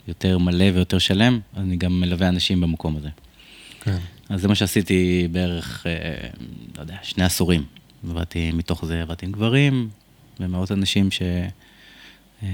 יותר 0.08 0.38
מלא 0.38 0.66
ויותר 0.74 0.98
שלם, 0.98 1.40
אני 1.58 1.76
גם 1.76 2.00
מלווה 2.00 2.30
אנשים 2.30 2.62
במקום 2.62 2.98
הזה. 2.98 3.10
כן. 3.82 3.98
אז 4.30 4.42
זה 4.42 4.48
מה 4.48 4.56
שעשיתי 4.56 5.28
בערך, 5.32 5.86
אה, 5.88 6.30
לא 6.76 6.82
יודע, 6.82 6.96
שני 7.04 7.24
עשורים. 7.24 7.64
עבדתי, 8.10 8.52
מתוך 8.52 8.86
זה 8.86 9.02
עבדתי 9.02 9.26
עם 9.26 9.32
גברים 9.32 9.90
ומאות 10.40 10.72
אנשים 10.72 11.12
ש... 11.12 11.22
אה, 12.44 12.48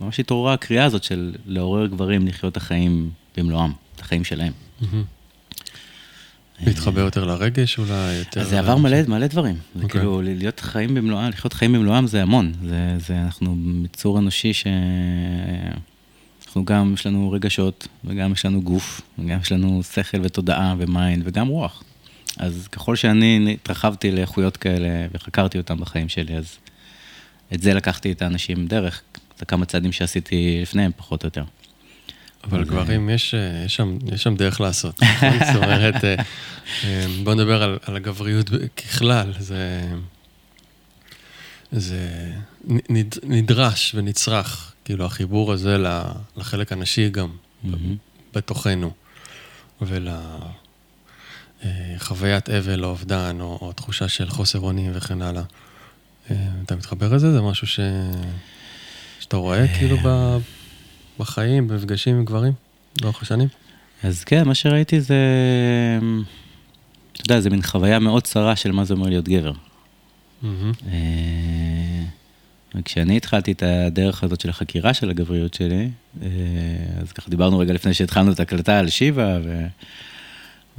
ממש 0.00 0.20
התעוררה 0.20 0.54
הקריאה 0.54 0.84
הזאת 0.84 1.04
של 1.04 1.34
לעורר 1.46 1.86
גברים 1.86 2.26
לחיות 2.26 2.52
את 2.52 2.56
החיים 2.56 3.10
במלואם, 3.36 3.70
את 3.96 4.00
החיים 4.00 4.24
שלהם. 4.24 4.52
מהמם. 4.80 5.04
להתחבר 6.66 7.00
יותר 7.00 7.24
לרגש 7.24 7.78
אולי, 7.78 8.14
יותר... 8.14 8.40
אז 8.40 8.48
זה 8.48 8.58
עבר 8.58 8.76
מלא, 8.76 8.96
מלא 9.08 9.26
דברים. 9.26 9.54
זה 9.74 9.82
אוקיי. 9.82 10.00
כאילו, 10.00 10.22
להיות 10.22 10.60
חיים 10.60 10.94
במלואם, 10.94 11.28
לחיות 11.28 11.52
חיים 11.52 11.72
במלואם 11.72 12.06
זה 12.06 12.22
המון. 12.22 12.52
זה, 12.64 12.94
זה, 12.98 13.20
אנחנו 13.22 13.56
מצור 13.56 14.18
אנושי 14.18 14.52
ש... 14.52 14.66
אנחנו 16.48 16.64
גם, 16.64 16.94
יש 16.94 17.06
לנו 17.06 17.30
רגשות, 17.30 17.88
וגם 18.04 18.32
יש 18.32 18.46
לנו 18.46 18.62
גוף, 18.62 19.00
וגם 19.18 19.38
יש 19.40 19.52
לנו 19.52 19.82
שכל 19.82 20.18
ותודעה 20.22 20.74
ו 20.78 20.85
mind, 20.85 21.22
וגם 21.26 21.48
רוח. 21.48 21.82
אז 22.36 22.68
ככל 22.72 22.96
שאני 22.96 23.56
התרחבתי 23.62 24.10
לאיכויות 24.10 24.56
כאלה 24.56 25.06
וחקרתי 25.12 25.58
אותם 25.58 25.80
בחיים 25.80 26.08
שלי, 26.08 26.36
אז 26.36 26.56
את 27.54 27.62
זה 27.62 27.74
לקחתי 27.74 28.12
את 28.12 28.22
האנשים 28.22 28.66
דרך, 28.66 29.02
זה 29.38 29.44
כמה 29.44 29.66
צעדים 29.66 29.92
שעשיתי 29.92 30.58
לפניהם, 30.62 30.90
פחות 30.96 31.22
או 31.22 31.26
יותר. 31.26 31.44
אבל 32.44 32.64
גברים, 32.64 33.10
יש, 33.10 33.34
אה, 33.34 33.62
יש, 33.64 33.76
שם, 33.76 33.98
יש 34.12 34.22
שם 34.22 34.36
דרך 34.36 34.60
לעשות, 34.60 35.02
נכון? 35.02 35.38
זאת 35.52 35.56
אומרת, 35.62 36.04
אה, 36.04 36.14
אה, 36.84 37.06
בוא 37.24 37.34
נדבר 37.34 37.62
על, 37.62 37.78
על 37.82 37.96
הגבריות 37.96 38.50
ככלל, 38.76 39.32
זה, 39.38 39.90
זה 41.72 42.32
נד, 42.64 43.14
נדרש 43.22 43.94
ונצרך, 43.94 44.72
כאילו 44.88 45.04
החיבור 45.04 45.52
הזה 45.52 45.76
לחלק 46.36 46.72
הנשי 46.72 47.10
גם, 47.10 47.28
מהמם. 47.62 47.96
בתוכנו, 48.34 48.90
ולחוויית 51.62 52.50
אבל 52.50 52.84
או 52.84 52.88
אובדן, 52.88 53.36
או, 53.40 53.58
או 53.60 53.72
תחושה 53.72 54.08
של 54.08 54.28
חוסר 54.28 54.60
אונים 54.60 54.90
וכן 54.94 55.22
הלאה. 55.22 55.42
אה, 56.30 56.36
אתה 56.64 56.76
מתחבר 56.76 57.14
לזה? 57.14 57.32
זה 57.32 57.40
משהו 57.40 57.66
ש... 57.66 57.80
שאתה 59.20 59.36
רואה 59.36 59.68
כאילו 59.78 59.96
ב... 60.04 60.36
בחיים, 61.18 61.68
במפגשים 61.68 62.16
עם 62.16 62.24
גברים 62.24 62.52
לאורך 63.02 63.22
השנים? 63.22 63.48
אז 64.02 64.24
כן, 64.24 64.48
מה 64.48 64.54
שראיתי 64.54 65.00
זה, 65.00 65.16
אתה 67.12 67.20
יודע, 67.20 67.40
זה 67.40 67.50
מין 67.50 67.62
חוויה 67.62 67.98
מאוד 67.98 68.22
צרה 68.22 68.56
של 68.56 68.72
מה 68.72 68.84
זה 68.84 68.94
אומר 68.94 69.08
להיות 69.08 69.28
גבר. 69.28 69.52
מהמם. 70.42 70.72
אה, 72.78 72.82
כשאני 72.82 73.16
התחלתי 73.16 73.52
את 73.52 73.62
הדרך 73.62 74.24
הזאת 74.24 74.40
של 74.40 74.50
החקירה 74.50 74.94
של 74.94 75.10
הגבריות 75.10 75.54
שלי, 75.54 75.90
אה, 76.22 76.28
אז 77.00 77.12
ככה 77.12 77.30
דיברנו 77.30 77.58
רגע 77.58 77.72
לפני 77.72 77.94
שהתחלנו 77.94 78.32
את 78.32 78.40
ההקלטה 78.40 78.78
על 78.78 78.88
שיבה, 78.88 79.38
ו... 79.44 79.66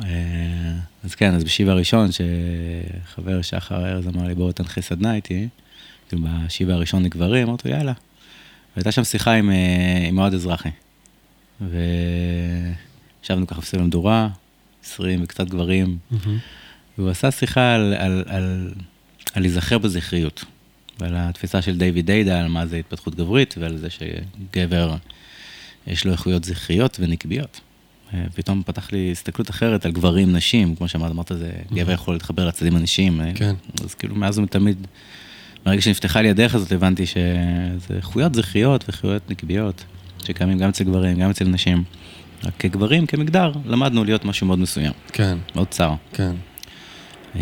אה, 0.03 0.73
אז 1.03 1.15
כן, 1.15 1.33
אז 1.33 1.43
בשיבה 1.43 1.71
הראשון, 1.71 2.09
שחבר 2.11 3.41
שחר 3.41 3.87
ארז 3.87 4.07
אמר 4.07 4.27
לי, 4.27 4.35
בואו 4.35 4.51
תנחה 4.51 4.81
סדנה 4.81 5.15
איתי, 5.15 5.47
כאילו 6.09 6.23
בשיבה 6.23 6.73
הראשון 6.73 7.03
לגברים, 7.03 7.47
אמרתי 7.47 7.69
יאללה. 7.69 7.93
והייתה 8.75 8.91
שם 8.91 9.03
שיחה 9.03 9.33
עם, 9.33 9.51
אה, 9.51 10.07
עם 10.07 10.19
אוהד 10.19 10.33
אזרחי. 10.33 10.69
וישבנו 11.61 13.47
ככה 13.47 13.61
בסביב 13.61 13.81
המדורה, 13.81 14.29
20 14.83 15.23
וקצת 15.23 15.47
גברים, 15.47 15.97
מהמם. 16.11 16.37
והוא 16.97 17.09
עשה 17.09 17.31
שיחה 17.31 17.75
על, 17.75 17.93
על, 17.97 18.23
על, 18.27 18.71
על 19.33 19.41
להיזכר 19.41 19.77
בזכריות, 19.77 20.45
ועל 20.99 21.13
התפיסה 21.17 21.61
של 21.61 21.77
דיוויד 21.77 22.05
דיידה, 22.05 22.39
על 22.39 22.47
מה 22.47 22.65
זה 22.65 22.77
התפתחות 22.77 23.15
גברית, 23.15 23.55
ועל 23.57 23.77
זה 23.77 23.87
שגבר, 23.89 24.95
יש 25.87 26.05
לו 26.05 26.11
איכויות 26.11 26.43
זכריות 26.43 26.97
ונקביות. 26.99 27.61
אה, 28.13 28.23
פתאום 28.35 28.63
פתח 28.65 28.91
לי 28.91 29.11
הסתכלות 29.11 29.49
אחרת 29.49 29.85
על 29.85 29.91
גברים, 29.91 30.35
נשים, 30.35 30.75
כמו 30.75 30.87
שאמרת, 30.87 31.11
אמרת, 31.11 31.31
זה 31.35 31.51
גבר 31.73 31.91
יכול 31.91 32.15
להתחבר 32.15 32.47
לצדדים 32.47 32.75
הנשיים. 32.75 33.21
אה, 33.21 33.31
כן. 33.35 33.55
אז 33.83 33.93
כאילו 33.93 34.15
מאז 34.15 34.39
ומתמיד, 34.39 34.87
מהרגע 35.65 35.81
שנפתחה 35.81 36.21
לי 36.21 36.29
הדרך 36.29 36.55
הזאת, 36.55 36.71
הבנתי 36.71 37.05
שזה 37.05 37.95
איכויות 37.95 38.35
זכריות 38.35 38.83
ואיכויות 38.87 39.29
נקביות, 39.29 39.83
שקיימים 40.23 40.57
גם 40.57 40.69
אצל 40.69 40.83
גברים, 40.83 41.19
גם 41.19 41.29
אצל 41.29 41.45
נשים. 41.45 41.83
רק 42.43 42.53
כגברים, 42.59 43.05
כמגדר, 43.05 43.51
למדנו 43.65 44.03
להיות 44.03 44.25
משהו 44.25 44.47
מאוד 44.47 44.59
מסוים, 44.59 44.93
כן, 45.13 45.37
מאוד 45.55 45.67
צר. 45.67 45.93
כן. 46.13 46.31
אה, 47.35 47.41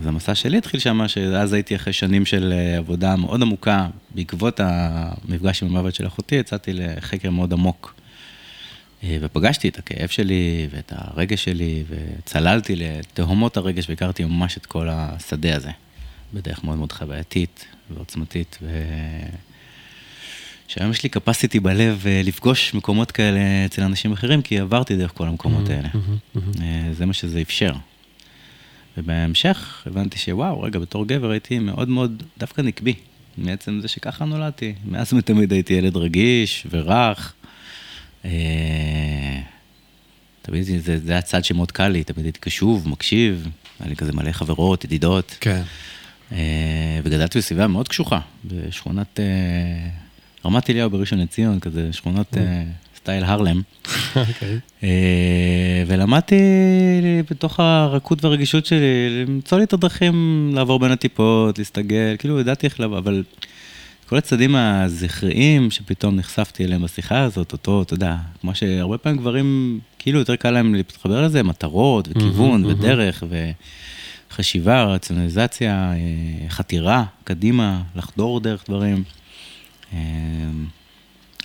אז 0.00 0.06
המסע 0.06 0.34
שלי 0.34 0.58
התחיל 0.58 0.80
שם, 0.80 1.08
שאז 1.08 1.52
הייתי 1.52 1.76
אחרי 1.76 1.92
שנים 1.92 2.26
של 2.26 2.52
אה, 2.52 2.76
עבודה 2.78 3.16
מאוד 3.16 3.42
עמוקה, 3.42 3.86
בעקבות 4.14 4.60
המפגש 4.62 5.62
עם 5.62 5.68
המוות 5.68 5.94
של 5.94 6.06
אחותי, 6.06 6.34
יצאתי 6.34 6.72
לחקר 6.72 7.30
מאוד 7.30 7.52
עמוק. 7.52 7.94
אה, 9.04 9.16
ופגשתי 9.20 9.68
את 9.68 9.78
הכאב 9.78 10.08
שלי 10.08 10.66
ואת 10.70 10.92
הרגש 10.96 11.44
שלי, 11.44 11.84
וצללתי 11.88 12.76
לתהומות 12.76 13.56
הרגש 13.56 13.88
והכרתי 13.88 14.24
ממש 14.24 14.56
את 14.56 14.66
כל 14.66 14.88
השדה 14.90 15.56
הזה, 15.56 15.70
בדרך 16.34 16.64
מאוד 16.64 16.78
מאוד 16.78 16.92
חווייתית 16.92 17.64
ועוצמתית. 17.90 18.58
ו... 18.62 18.82
שהיום 20.68 20.90
יש 20.90 21.02
לי 21.02 21.10
capacity 21.16 21.60
בלב 21.62 22.04
אה, 22.06 22.20
לפגוש 22.24 22.74
מקומות 22.74 23.12
כאלה 23.12 23.40
אצל 23.64 23.82
אנשים 23.82 24.12
אחרים, 24.12 24.42
כי 24.42 24.58
עברתי 24.58 24.96
דרך 24.96 25.12
כל 25.14 25.28
המקומות 25.28 25.68
האלה. 25.68 25.88
מהמם, 25.94 26.16
מהמם. 26.34 26.52
אה, 26.62 26.92
זה 26.92 27.06
מה 27.06 27.12
שזה 27.12 27.40
אפשר. 27.40 27.72
ובהמשך 28.96 29.82
הבנתי 29.86 30.18
שוואו, 30.18 30.62
רגע, 30.62 30.78
בתור 30.78 31.06
גבר 31.06 31.30
הייתי 31.30 31.58
מאוד 31.58 31.88
מאוד 31.88 32.22
דווקא 32.38 32.60
נקבי. 32.60 32.94
מעצם 33.38 33.80
זה 33.80 33.88
שככה 33.88 34.24
נולדתי. 34.24 34.74
מאז 34.84 35.12
ותמיד 35.12 35.52
הייתי 35.52 35.74
ילד 35.74 35.96
רגיש 35.96 36.66
ורך. 36.70 37.34
אה, 38.24 39.40
תמיד 40.42 40.62
זה, 40.62 40.98
זה 40.98 41.18
הצד 41.18 41.44
שמאוד 41.44 41.72
קל 41.72 41.88
לי, 41.88 42.04
תמיד 42.04 42.24
הייתי 42.26 42.40
קשוב, 42.40 42.88
מקשיב, 42.88 43.48
היה 43.80 43.88
לי 43.88 43.96
כזה 43.96 44.12
מלא 44.12 44.32
חברות, 44.32 44.84
ידידות. 44.84 45.36
כן. 45.40 45.62
אה, 46.32 47.00
וגדלתי 47.04 47.38
בסביבה 47.38 47.66
מאוד 47.66 47.88
קשוחה, 47.88 48.20
בשכונת 48.44 49.20
אה, 49.20 49.88
רמת 50.44 50.70
אליהו 50.70 50.90
בראשון 50.90 51.18
לציון, 51.18 51.60
כזה 51.60 51.92
שכונות 51.92 52.36
סטייל 52.98 53.24
הרלם. 53.24 53.60
אוקיי. 54.16 54.58
אה, 54.82 55.82
ולמדתי 55.86 56.36
בתוך 57.30 57.60
הרכות 57.60 58.24
והרגישות 58.24 58.66
שלי 58.66 59.24
למצוא 59.26 59.58
לי 59.58 59.64
את 59.64 59.72
הדרכים 59.72 60.50
לעבור 60.54 60.78
בין 60.78 60.90
הטיפות, 60.90 61.58
להסתגל, 61.58 62.16
כאילו 62.18 62.40
ידעתי 62.40 62.66
איך 62.66 62.80
לבוא, 62.80 62.98
אבל 62.98 63.22
כל 64.08 64.16
הצדדים 64.16 64.54
הזכריים 64.56 65.70
שפתאום 65.70 66.16
נחשפתי 66.16 66.64
אליהם 66.64 66.82
בשיחה 66.82 67.20
הזאת, 67.20 67.52
אותו, 67.52 67.82
אתה 67.82 67.94
יודע, 67.94 68.16
כמו 68.40 68.54
שהרבה 68.54 68.98
פעמים 68.98 69.18
גברים, 69.18 69.80
כאילו 69.98 70.18
יותר 70.18 70.36
קל 70.36 70.50
להם 70.50 70.74
להתחבר 70.74 71.22
לזה, 71.22 71.42
מטרות 71.42 72.08
וכיוון 72.08 72.64
ודרך 72.64 73.24
וחשיבה, 74.30 74.84
רציונליזציה, 74.84 75.92
אה, 75.92 76.48
חתירה 76.48 77.04
קדימה, 77.24 77.82
לחדור 77.96 78.40
דרך 78.40 78.64
דברים. 78.68 79.04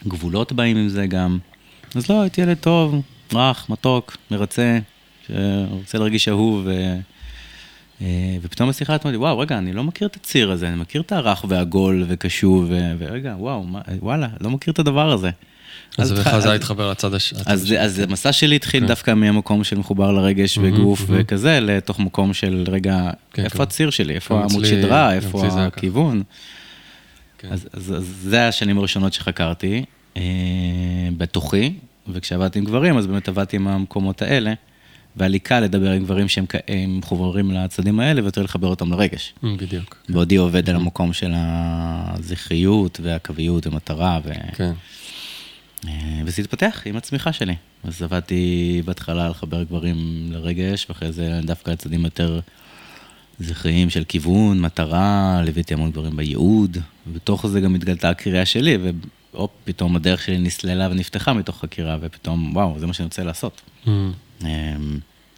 גבולות 0.07 0.51
באים 0.51 0.77
עם 0.77 0.89
זה 0.89 1.07
גם. 1.07 1.37
אז 1.95 2.09
לא, 2.09 2.21
הייתי 2.21 2.41
ילד 2.41 2.57
טוב, 2.57 3.01
רך, 3.33 3.69
מתוק, 3.69 4.17
מרצה, 4.31 4.79
שרוצה 5.27 5.97
להרגיש 5.97 6.27
אהוב, 6.27 6.61
ו... 6.65 6.95
אה, 8.01 8.37
ופתאום 8.41 8.69
בשיחה 8.69 8.97
אמרתי, 9.03 9.17
וואו, 9.17 9.39
רגע, 9.39 9.57
אני 9.57 9.73
לא 9.73 9.83
מכיר 9.83 10.07
את 10.07 10.15
הציר 10.15 10.51
הזה, 10.51 10.67
אני 10.67 10.75
מכיר 10.75 11.01
את 11.01 11.11
הרך 11.11 11.45
והעגול 11.47 12.05
וקשוב. 12.07 12.71
ורגע, 12.97 13.35
וואו, 13.37 13.63
מה, 13.63 13.81
וואלה, 13.99 14.27
לא 14.41 14.49
מכיר 14.49 14.73
את 14.73 14.79
הדבר 14.79 15.11
הזה. 15.11 15.29
אז 15.97 16.11
לך 16.11 16.39
זה 16.39 16.53
התחבר 16.53 16.91
לצד 16.91 17.13
הש... 17.13 17.33
הצד 17.33 17.51
אז, 17.51 17.63
השני. 17.63 17.79
אז 17.79 17.99
המסע 17.99 18.31
שלי 18.31 18.55
התחיל 18.55 18.81
כן. 18.81 18.87
דווקא 18.87 19.13
מהמקום 19.13 19.63
של 19.63 19.77
מחובר 19.77 20.11
לרגש 20.11 20.57
מהמם, 20.57 20.73
וגוף 20.73 21.09
מהמם. 21.09 21.21
וכזה, 21.21 21.59
לתוך 21.59 21.99
מקום 21.99 22.33
של 22.33 22.65
רגע, 22.67 23.09
כן, 23.33 23.43
איפה 23.43 23.57
כן. 23.57 23.63
הציר 23.63 23.89
שלי, 23.89 24.15
איפה 24.15 24.39
העמוד 24.39 24.65
שדרה, 24.65 25.13
איפה 25.13 25.39
אצלי 25.39 25.51
זה. 25.51 25.65
הכיוון. 25.65 26.23
כן. 27.43 27.51
אז, 27.51 27.67
אז, 27.73 27.93
אז 27.97 28.05
זה 28.21 28.47
השנים 28.47 28.77
הראשונות 28.77 29.13
שחקרתי, 29.13 29.85
אה, 30.17 30.21
בתוכי, 31.17 31.73
וכשעבדתי 32.07 32.59
עם 32.59 32.65
גברים, 32.65 32.97
אז 32.97 33.07
באמת 33.07 33.27
עבדתי 33.27 33.55
עם 33.55 33.67
המקומות 33.67 34.21
האלה, 34.21 34.53
והיה 35.15 35.29
לי 35.29 35.39
קל 35.39 35.59
לדבר 35.59 35.91
עם 35.91 36.03
גברים 36.03 36.27
שהם 36.27 36.45
מחוברים 36.87 37.51
לצדדים 37.51 37.99
האלה, 37.99 38.21
ויותר 38.21 38.41
לחבר 38.41 38.67
אותם 38.67 38.91
לרגש. 38.91 39.33
Mm, 39.43 39.47
בדיוק. 39.57 39.97
בעודי 40.09 40.35
עובד 40.35 40.69
על 40.69 40.75
המקום 40.75 41.13
של 41.13 41.31
הזכריות 41.35 42.99
והקוויות 43.03 43.67
ומטרה, 43.67 44.19
ו... 44.23 44.31
כן. 44.55 44.71
אה, 45.87 46.21
וזה 46.25 46.41
התפתח 46.41 46.81
עם 46.85 46.97
הצמיחה 46.97 47.33
שלי. 47.33 47.55
אז 47.83 48.03
עבדתי 48.03 48.81
בהתחלה 48.85 49.29
לחבר 49.29 49.63
גברים 49.63 50.27
לרגש, 50.31 50.85
ואחרי 50.89 51.11
זה 51.11 51.39
דווקא 51.43 51.71
לצדדים 51.71 52.05
יותר 52.05 52.39
זכריים 53.39 53.89
של 53.89 54.03
כיוון, 54.03 54.61
מטרה, 54.61 55.41
ליוויתי 55.45 55.73
המון 55.73 55.91
גברים 55.91 56.15
בייעוד, 56.15 56.77
ובתוך 57.07 57.47
זה 57.47 57.61
גם 57.61 57.75
התגלתה 57.75 58.09
הקריאה 58.09 58.45
שלי, 58.45 58.77
והופ, 59.33 59.51
פתאום 59.63 59.95
הדרך 59.95 60.21
שלי 60.21 60.37
נסללה 60.37 60.87
ונפתחה 60.91 61.33
מתוך 61.33 61.59
חקירה, 61.59 61.97
ופתאום, 62.01 62.55
וואו, 62.55 62.79
זה 62.79 62.87
מה 62.87 62.93
שאני 62.93 63.05
רוצה 63.05 63.23
לעשות. 63.23 63.61
Mm, 63.85 63.89
אה, 64.45 64.75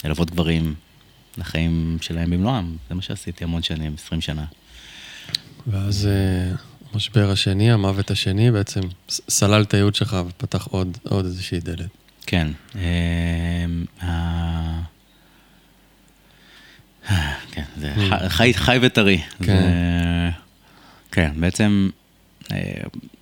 ללוות 0.03 0.31
גברים 0.31 0.73
לחיים 1.37 1.97
שלהם 2.01 2.31
במלואם, 2.31 2.75
זה 2.89 2.95
מה 2.95 3.01
שעשיתי 3.01 3.43
המון 3.43 3.63
שנים, 3.63 3.95
20 4.05 4.21
שנה. 4.21 4.45
ואז 5.67 6.07
אה, 6.07 6.55
המשבר 6.93 7.31
השני, 7.31 7.71
המוות 7.71 8.11
השני, 8.11 8.51
בעצם 8.51 8.81
סלל 9.09 9.61
את 9.61 9.73
הייעוד 9.73 9.95
שלך 9.95 10.17
ופתח 10.27 10.67
עוד 10.67 10.97
עוד 11.03 11.25
איזושהי 11.25 11.59
דלת. 11.59 11.89
כן. 12.25 12.47
כן, 17.51 17.63
זה 17.77 17.93
חי, 18.27 18.53
חי 18.53 18.77
וטרי. 18.81 19.17
כן. 19.43 19.45
זה- 19.45 20.29
כן, 21.11 21.31
בעצם 21.35 21.89
אה, 22.51 22.57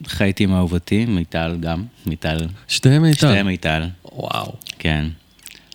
חייתי 0.08 0.44
עם 0.44 0.54
אהובתי, 0.54 1.06
מיטל 1.06 1.58
גם, 1.60 1.84
מיטל, 2.06 2.38
שתיהם 2.68 3.02
מיטל. 3.02 3.18
שתיהם 3.18 3.46
מיטל, 3.46 3.84
וואו. 4.12 4.54
כן. 4.80 5.06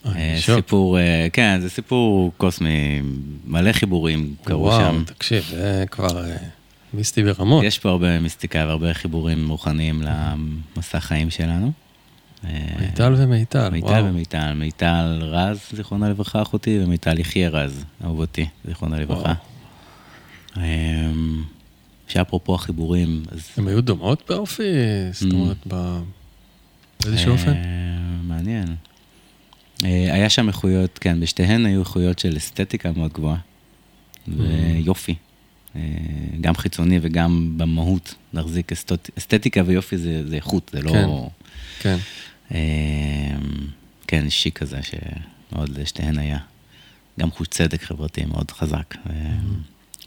אה, 0.06 0.10
אה, 0.16 0.36
שוק. 0.40 0.56
סיפור, 0.56 0.98
כן, 1.32 1.58
זה 1.60 1.70
סיפור 1.70 2.32
קוסמי, 2.36 3.02
מלא 3.46 3.72
חיבורים 3.72 4.34
קרו 4.44 4.62
וואו, 4.62 4.80
שם. 4.80 5.02
תקשיב, 5.06 5.44
זה 5.50 5.84
כבר 5.90 6.24
מיסטי 6.94 7.22
ברמות. 7.22 7.64
יש 7.64 7.78
פה 7.78 7.88
הרבה 7.90 8.20
מיסטיקה 8.20 8.58
והרבה 8.68 8.94
חיבורים 8.94 9.48
רוחניים 9.48 10.02
למסע 10.02 11.00
חיים 11.00 11.30
שלנו. 11.30 11.72
אה, 12.44 12.50
מיטל 12.80 13.14
ומיטל, 13.16 13.68
מיטל 13.70 13.86
וואו. 13.86 14.04
ומיטל, 14.04 14.52
מיטל 14.54 15.18
רז, 15.22 15.58
זיכרונה 15.72 16.08
לברכה, 16.10 16.42
אחותי, 16.42 16.78
ומיטל 16.84 17.18
יחיה 17.18 17.48
רז, 17.48 17.84
אהובתי, 18.04 18.46
זיכרונה 18.64 18.98
לברכה. 19.00 19.34
אמ, 20.56 21.42
שאפרופו 22.08 22.54
החיבורים, 22.54 23.22
אז... 23.32 23.48
הן 23.56 23.68
היו 23.68 23.80
דומות 23.80 24.22
באופי? 24.28 24.62
זאת 25.12 25.32
Mm. 25.32 25.34
אומרת, 25.34 25.66
באיזשהו 27.04 27.32
אופן? 27.32 27.52
אה, 27.52 27.54
מעניין. 28.22 28.66
אה, 29.84 30.14
היה 30.14 30.30
שם 30.30 30.48
איכויות, 30.48 30.98
כן, 30.98 31.20
בשתיהן 31.20 31.66
היו 31.66 31.80
איכויות 31.80 32.18
של 32.18 32.36
אסתטיקה 32.36 32.92
מאוד 32.96 33.12
גבוהה, 33.12 33.36
ויופי. 34.28 35.14
אה, 35.76 35.80
גם 36.40 36.54
חיצוני 36.56 36.98
וגם 37.02 37.54
במהות, 37.56 38.14
להחזיק 38.32 38.72
אסתות- 38.72 39.10
אסתטיקה 39.18 39.62
ויופי 39.66 39.96
זה 39.98 40.22
זה 40.28 40.36
איכות, 40.36 40.70
זה 40.72 40.82
לא... 40.82 40.92
כן. 40.92 41.06
כן. 41.80 41.96
אה, 42.54 42.58
כן, 44.06 44.24
אישי 44.24 44.50
כזה, 44.50 44.78
שמאוד 44.82 45.78
לשתיהן 45.78 46.18
היה. 46.18 46.38
גם 47.20 47.30
חוש 47.30 47.48
צדק 47.48 47.82
חברתי 47.82 48.24
מאוד 48.24 48.50
חזק. 48.50 48.94
אה, 49.10 49.12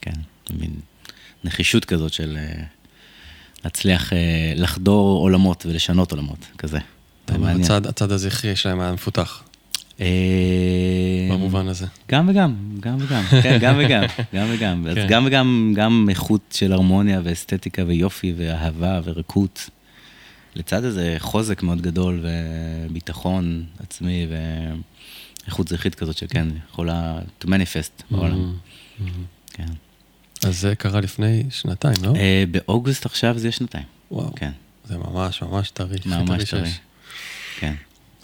כן, 0.02 0.12
מין 0.60 0.72
נחישות 1.44 1.86
כזאת 1.86 2.14
של 2.14 2.38
אה, 2.42 2.64
להצליח 3.64 4.14
אה, 4.14 4.18
לחדור 4.56 5.20
עולמות 5.22 5.66
ולשנות 5.66 6.12
עולמות, 6.12 6.46
כזה. 6.58 6.80
הצד- 7.62 7.88
הצד 7.88 8.12
הזכרי 8.12 8.56
שלהם 8.56 8.80
היה 8.80 8.92
מפותח, 8.92 9.44
אה, 10.02 10.08
במובן 11.32 11.68
הזה. 11.68 11.86
גם 12.12 12.30
וגם, 12.30 12.56
גם 12.80 12.98
וגם, 13.00 13.24
כן, 13.44 13.58
גם 13.62 13.76
וגם, 13.86 14.04
גם 14.36 14.48
וגם. 14.54 14.88
אז 14.88 14.96
כן. 14.96 15.08
גם 15.10 15.26
וגם, 15.28 15.74
גם 15.76 16.08
איכות 16.10 16.42
של 16.54 16.74
הרמוניה 16.74 17.22
ואסתטיקה 17.24 17.84
ויופי 17.88 18.34
ואהבה 18.38 19.02
וריקות. 19.04 19.70
לצד 20.56 20.84
איזה 20.84 21.16
חוזק 21.20 21.64
מאוד 21.64 21.82
גדול 21.82 22.26
וביטחון 22.90 23.66
עצמי 23.80 24.28
ואיכות 25.46 25.68
זכרית 25.68 25.96
כזאת 25.96 26.18
שכן, 26.18 26.48
יכולה 26.70 27.20
to 27.42 27.46
manifest 27.48 28.04
בעולם. 28.12 28.56
Mm, 28.56 29.02
mm. 29.02 29.04
כן. 29.54 29.68
אז 30.44 30.60
זה 30.60 30.76
קרה 30.76 31.02
לפני 31.02 31.44
שנתיים, 31.50 31.96
לא? 32.04 32.14
אה, 32.16 32.44
באוגוסט 32.52 33.06
עכשיו 33.06 33.38
זה 33.38 33.48
יהיה 33.48 33.52
שנתיים. 33.52 33.86
וואו. 34.12 34.36
כן, 34.36 34.52
זה 34.86 34.98
ממש 34.98 35.42
ממש 35.42 35.72
טרי. 35.72 35.98
ממש. 36.06 36.50
טרי. 36.50 36.70
כן. 37.60 37.74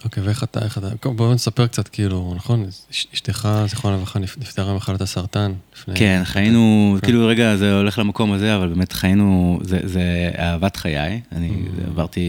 אוקיי, 0.04 0.22
ואיך 0.22 0.44
אתה, 0.44 0.64
איך 0.64 0.78
אתה, 0.78 0.88
בואו 1.08 1.34
נספר 1.34 1.66
קצת, 1.66 1.88
כאילו, 1.88 2.32
נכון? 2.36 2.66
אש- 2.90 3.06
אשתך, 3.14 3.48
זיכרונה 3.66 3.96
לברכה, 3.96 4.18
נפ- 4.18 4.38
נפטרה 4.40 4.72
ממחלת 4.72 5.00
הסרטן. 5.00 5.52
לפני... 5.76 5.94
כן, 5.96 6.20
חיינו, 6.24 6.96
כן. 7.00 7.06
כאילו 7.06 7.26
רגע 7.26 7.56
זה 7.56 7.76
הולך 7.78 7.98
למקום 7.98 8.32
הזה, 8.32 8.56
אבל 8.56 8.68
באמת 8.68 8.92
חיינו, 8.92 9.58
זה, 9.62 10.10
אהבת 10.38 10.76
חיי, 10.76 11.20
אני 11.32 11.48
Mm. 11.50 11.86
עברתי 11.90 12.20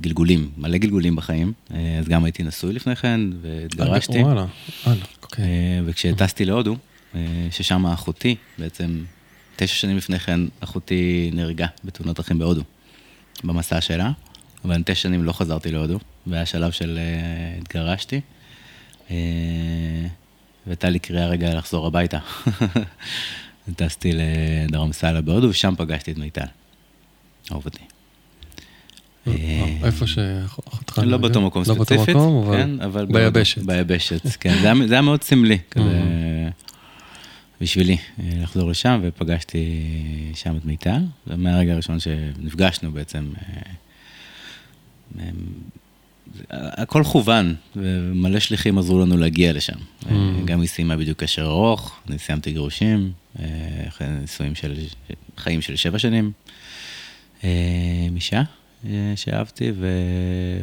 גלגולים, 0.00 0.50
מלא 0.58 0.78
גלגולים 0.78 1.16
בחיים, 1.16 1.52
אה, 1.74 1.98
אז 1.98 2.08
גם 2.08 2.24
הייתי 2.24 2.42
נשוי 2.42 2.72
לפני 2.72 2.96
כן, 2.96 3.20
והתגרשתי, 3.42 4.18
אה, 4.18 4.22
וואלה, 4.24 4.46
אה, 4.86 4.92
אוקיי. 5.22 5.44
אה, 5.44 5.48
וכשטסתי 5.86 6.44
להודו, 6.44 6.76
ששם 7.50 7.86
אחותי, 7.86 8.34
בעצם 8.58 8.98
תשע 9.56 9.74
שנים 9.74 9.96
לפני 9.96 10.18
כן, 10.18 10.40
אחותי 10.60 11.30
נהרגה 11.34 11.66
בתאונת 11.84 12.16
דרכים 12.16 12.38
בהודו, 12.38 12.62
במסע 13.44 13.80
שלה, 13.80 14.10
אבל 14.64 14.74
אני 14.74 14.82
תשע 14.86 14.94
שנים 14.94 15.24
לא 15.24 15.32
חזרתי 15.32 15.70
להודו, 15.70 15.98
והיה 16.26 16.46
שלב 16.46 16.70
של 16.70 16.98
אה, 16.98 17.58
התגרשתי, 17.58 18.20
אה, 19.10 19.16
והייתה 20.66 20.88
לי 20.90 20.98
קריאה 20.98 21.26
רגע 21.26 21.54
לחזור 21.54 21.86
הביתה. 21.86 22.18
טסתי 23.76 24.12
לדרום 24.14 24.92
סאלה 24.92 25.20
בהודו, 25.20 25.48
ושם 25.48 25.74
פגשתי 25.78 26.12
את 26.12 26.18
מיטל, 26.18 26.44
אהובתי. 27.52 27.78
אה, 29.26 29.32
איפה 29.84 30.06
שאחותך... 30.06 30.98
לא? 31.04 31.16
באותו 31.16 31.40
מקום 31.40 31.62
לא 31.68 31.74
ספציפית, 31.74 32.16
אבל 32.16 32.56
כן, 32.56 32.80
אבל 32.80 33.06
ביבשת. 33.06 33.62
ביבשת, 33.62 34.36
כן, 34.40 34.54
זה 34.60 34.72
היה- 34.94 35.02
מאוד 35.02 35.22
סמלי, 35.22 35.58
כזה, 35.70 36.00
Mhm. 36.02 36.62
בשבילי, 37.60 37.96
לחזור 38.18 38.70
לשם, 38.70 39.00
ופגשתי 39.02 39.82
שם 40.34 40.56
את 40.56 40.64
מיטל, 40.64 41.00
ומהרגע 41.26 41.72
הראשון 41.72 41.98
שנפגשנו 42.00 42.92
בעצם, 42.92 43.30
הכל 46.50 47.04
חוון, 47.04 47.54
ומלא 47.76 48.38
שליחים 48.38 48.78
עזרו 48.78 48.98
לנו 48.98 49.16
להגיע 49.16 49.52
לשם. 49.52 49.76
Mm. 50.02 50.08
גם 50.44 50.60
היא 50.60 50.68
סיימה 50.68 50.96
בדיוק 50.96 51.22
קשר 51.22 51.46
ארוך, 51.46 52.00
אני 52.08 52.18
סיימתי 52.18 52.52
גירושים, 52.52 53.12
אה, 53.38 54.06
נישואים 54.20 54.54
של, 54.54 54.74
חיים 55.36 55.60
של 55.60 55.76
שבע 55.76 55.98
שנים. 55.98 56.32
אה, 57.44 57.50
עם 58.06 58.16
אישה 58.16 58.42
אה, 58.86 59.12
שאהבתי, 59.16 59.72
ו... 59.76 59.88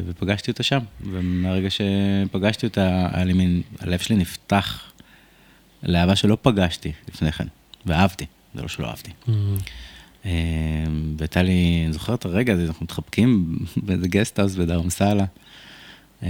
ופגשתי 0.06 0.50
אותה 0.50 0.62
שם. 0.62 0.78
ומהרגע 1.00 1.68
שפגשתי 1.70 2.66
אותה, 2.66 3.08
היה 3.12 3.24
לי 3.24 3.32
מין, 3.32 3.62
הלב 3.80 3.98
שלי 3.98 4.16
נפתח 4.16 4.92
לאהבה 5.82 6.16
שלא 6.16 6.36
פגשתי 6.42 6.92
לפני 7.08 7.32
כן, 7.32 7.46
ואהבתי, 7.86 8.26
זה 8.54 8.62
לא 8.62 8.68
שלא 8.68 8.86
אהבתי. 8.86 9.10
Mm. 9.28 9.30
אה, 10.26 10.32
והייתה 11.18 11.42
לי, 11.42 11.82
אני 11.84 11.92
זוכר 11.92 12.14
את 12.14 12.24
הרגע 12.24 12.52
הזה, 12.52 12.66
אנחנו 12.66 12.84
מתחבקים 12.84 13.58
באיזה 13.86 14.08
גסטהאוס 14.08 14.54
בדרמסלה. 14.54 15.24
אה, 16.22 16.28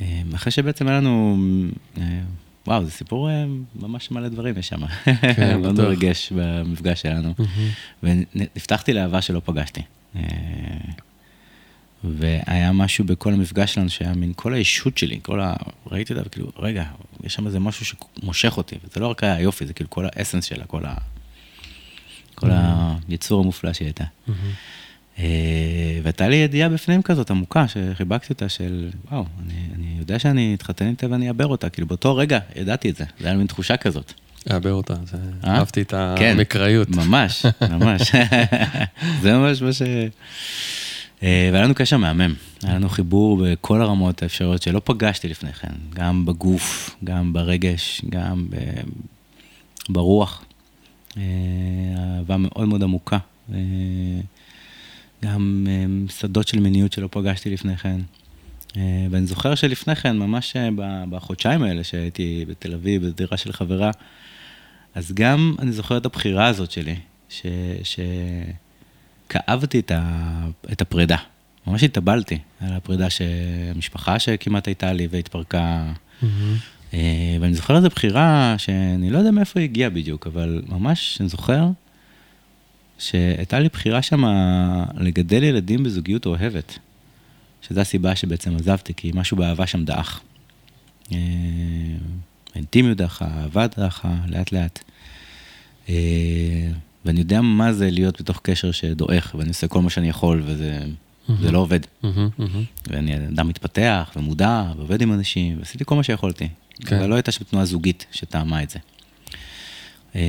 אה, 0.00 0.22
אחרי 0.34 0.52
שבעצם 0.52 0.88
היה 0.88 1.00
לנו, 1.00 1.36
וואו, 2.66 2.84
זה 2.84 2.90
סיפור 2.90 3.28
ממש 3.76 4.10
מלא 4.10 4.28
דברים 4.28 4.58
יש 4.58 4.68
שם. 4.68 4.86
כן, 5.36 5.58
מאוד 5.60 5.74
בטוח. 5.74 5.86
מרגש 5.86 6.32
במפגש 6.36 7.02
שלנו. 7.02 7.34
ונפתחתי 8.02 8.92
לאהבה 8.92 9.22
שלא 9.22 9.40
פגשתי. 9.44 9.82
והיה 12.04 12.72
משהו 12.72 13.04
בכל 13.04 13.32
המפגש 13.32 13.74
שלנו 13.74 13.90
שהיה 13.90 14.14
מין 14.14 14.32
כל 14.36 14.54
האישות 14.54 14.98
שלי, 14.98 15.18
כל 15.22 15.40
ה... 15.40 15.54
ראיתי 15.86 16.12
אותה 16.12 16.26
וכאילו, 16.26 16.52
רגע, 16.58 16.84
יש 17.24 17.34
שם 17.34 17.46
איזה 17.46 17.60
משהו 17.60 17.96
שמושך 18.20 18.56
אותי, 18.56 18.76
וזה 18.84 19.00
לא 19.00 19.06
רק 19.06 19.24
היופי, 19.24 19.66
זה 19.66 19.72
כאילו 19.72 19.90
כל 19.90 20.06
האסנס 20.06 20.44
שלה, 20.44 20.64
כל 20.64 20.86
ה... 20.86 20.94
כל 22.36 22.50
היצור 23.08 23.40
המופלא 23.42 23.72
שהיא 23.72 23.86
הייתה. 23.86 24.04
אה, 25.18 25.24
והייתה 26.02 26.28
לי 26.28 26.36
ידיעה 26.36 26.68
בפנים 26.68 27.02
כזאת 27.02 27.30
עמוקה, 27.30 27.64
שחיבקתי 27.68 28.32
אותה 28.32 28.48
של, 28.48 28.90
וואו, 29.10 29.24
אני, 29.46 29.54
אני 29.74 29.96
יודע 29.98 30.18
שאני 30.18 30.54
אתחתן 30.54 30.88
איתה 30.88 31.06
ואני 31.10 31.28
אעבר 31.28 31.46
אותה, 31.46 31.68
כאילו 31.68 31.86
באותו 31.88 32.16
רגע 32.16 32.38
ידעתי 32.56 32.90
את 32.90 32.96
זה, 32.96 33.04
זה 33.18 33.24
היה 33.24 33.32
לי 33.32 33.38
מין 33.38 33.46
תחושה 33.46 33.76
כזאת. 33.76 34.12
אעבר 34.52 34.72
אותה, 34.72 34.94
זה- 35.04 35.16
אה? 35.44 35.54
אהבתי 35.58 35.82
את 35.82 35.94
כן, 36.16 36.34
המקראיות. 36.38 36.88
ממש, 36.88 37.46
ממש. 37.70 38.02
זה 39.22 39.32
ממש 39.38 39.62
מה 39.62 39.72
ש... 39.72 39.82
אה, 41.22 41.48
והיה 41.52 41.64
לנו 41.64 41.74
קשר 41.74 41.96
מהמם, 41.96 42.34
היה 42.62 42.74
לנו 42.74 42.88
חיבור 42.88 43.42
בכל 43.44 43.82
הרמות 43.82 44.22
האפשריות 44.22 44.62
שלא 44.62 44.80
פגשתי 44.84 45.28
לפני 45.28 45.52
כן, 45.52 45.68
גם 45.94 46.24
בגוף, 46.26 46.96
גם 47.04 47.32
ברגש, 47.32 48.02
גם 48.10 48.46
ב... 48.50 48.56
ברוח. 49.88 50.44
אה, 51.16 51.22
אהבה 52.18 52.36
מאוד 52.36 52.68
מאוד 52.68 52.82
עמוקה. 52.82 53.18
אה, 53.54 53.58
גם 55.24 55.66
אה, 55.68 55.84
שדות 56.18 56.48
של 56.48 56.60
מיניות 56.60 56.92
שלא 56.92 57.08
פגשתי 57.10 57.50
לפני 57.50 57.76
כן. 57.76 58.00
ואני 59.10 59.26
זוכר 59.26 59.54
שלפני 59.54 59.96
כן, 59.96 60.18
ממש 60.18 60.56
בחודשיים 61.10 61.62
האלה 61.62 61.84
שהייתי 61.84 62.44
בתל 62.48 62.74
אביב, 62.74 63.06
בדירה 63.06 63.36
של 63.36 63.52
חברה, 63.52 63.90
אז 64.94 65.12
גם 65.14 65.54
אני 65.58 65.72
זוכר 65.72 65.96
את 65.96 66.06
הבחירה 66.06 66.46
הזאת 66.46 66.70
שלי, 66.70 66.96
ש... 67.28 67.42
שכאבתי 69.28 69.82
ה... 69.90 70.46
את 70.72 70.80
הפרידה. 70.80 71.16
ממש 71.66 71.82
התאבלתי 71.82 72.38
על 72.60 72.72
הפרידה 72.72 73.10
שהמשפחה 73.10 74.18
שכמעט 74.18 74.66
הייתה 74.66 74.92
לי 74.92 75.08
והתפרקה. 75.10 75.92
מהמם. 76.22 76.56
אה, 76.96 77.36
ואני 77.40 77.54
זוכר 77.54 77.76
איזו 77.76 77.88
בחירה 77.88 78.54
שאני 78.58 79.10
לא 79.10 79.18
יודע 79.18 79.30
מאיפה 79.30 79.60
היא 79.60 79.68
הגיעה 79.68 79.90
בדיוק, 79.90 80.26
אבל 80.26 80.62
ממש 80.68 81.18
אני 81.20 81.28
זוכר 81.28 81.68
שהייתה 82.98 83.58
לי 83.58 83.68
בחירה 83.68 84.02
שם 84.02 84.24
לגדל 84.96 85.42
ילדים 85.42 85.84
בזוגיות 85.84 86.26
אוהבת. 86.26 86.78
שזו 87.68 87.80
הסיבה 87.80 88.16
שבעצם 88.16 88.56
עזבתי, 88.56 88.94
כי 88.94 89.10
משהו 89.14 89.36
באהבה 89.36 89.66
שם 89.66 89.84
דעך. 89.84 90.20
אה, 91.12 91.18
האינטימיות 92.54 92.98
דעכה, 92.98 93.26
האהבה 93.30 93.66
דעכה, 93.76 94.14
לאט 94.26 94.52
לאט. 94.52 94.78
אה, 95.88 95.94
ואני 97.04 97.20
יודע 97.20 97.40
מה 97.40 97.72
זה 97.72 97.90
להיות 97.90 98.20
בתוך 98.20 98.40
קשר 98.42 98.70
שדועך, 98.70 99.34
ואני 99.38 99.48
עושה 99.48 99.68
כל 99.68 99.80
מה 99.80 99.90
שאני 99.90 100.08
יכול, 100.08 100.42
וזה 100.46 100.84
זה 101.40 101.52
לא 101.52 101.58
עובד. 101.58 101.80
מהמם. 102.02 102.28
מהמם. 102.38 102.64
ואני 102.86 103.16
אדם 103.16 103.48
מתפתח 103.48 104.10
ומודע 104.16 104.72
ועובד 104.76 105.02
עם 105.02 105.12
אנשים, 105.12 105.58
ועשיתי 105.58 105.84
כל 105.86 105.94
מה 105.94 106.02
שיכולתי. 106.02 106.48
כן. 106.80 106.96
אבל 106.96 107.06
לא 107.06 107.14
הייתה 107.14 107.32
שם 107.32 107.44
תנועה 107.44 107.64
זוגית 107.64 108.06
שטעמה 108.12 108.62
את 108.62 108.70
זה. 108.70 108.78
אה, 110.16 110.20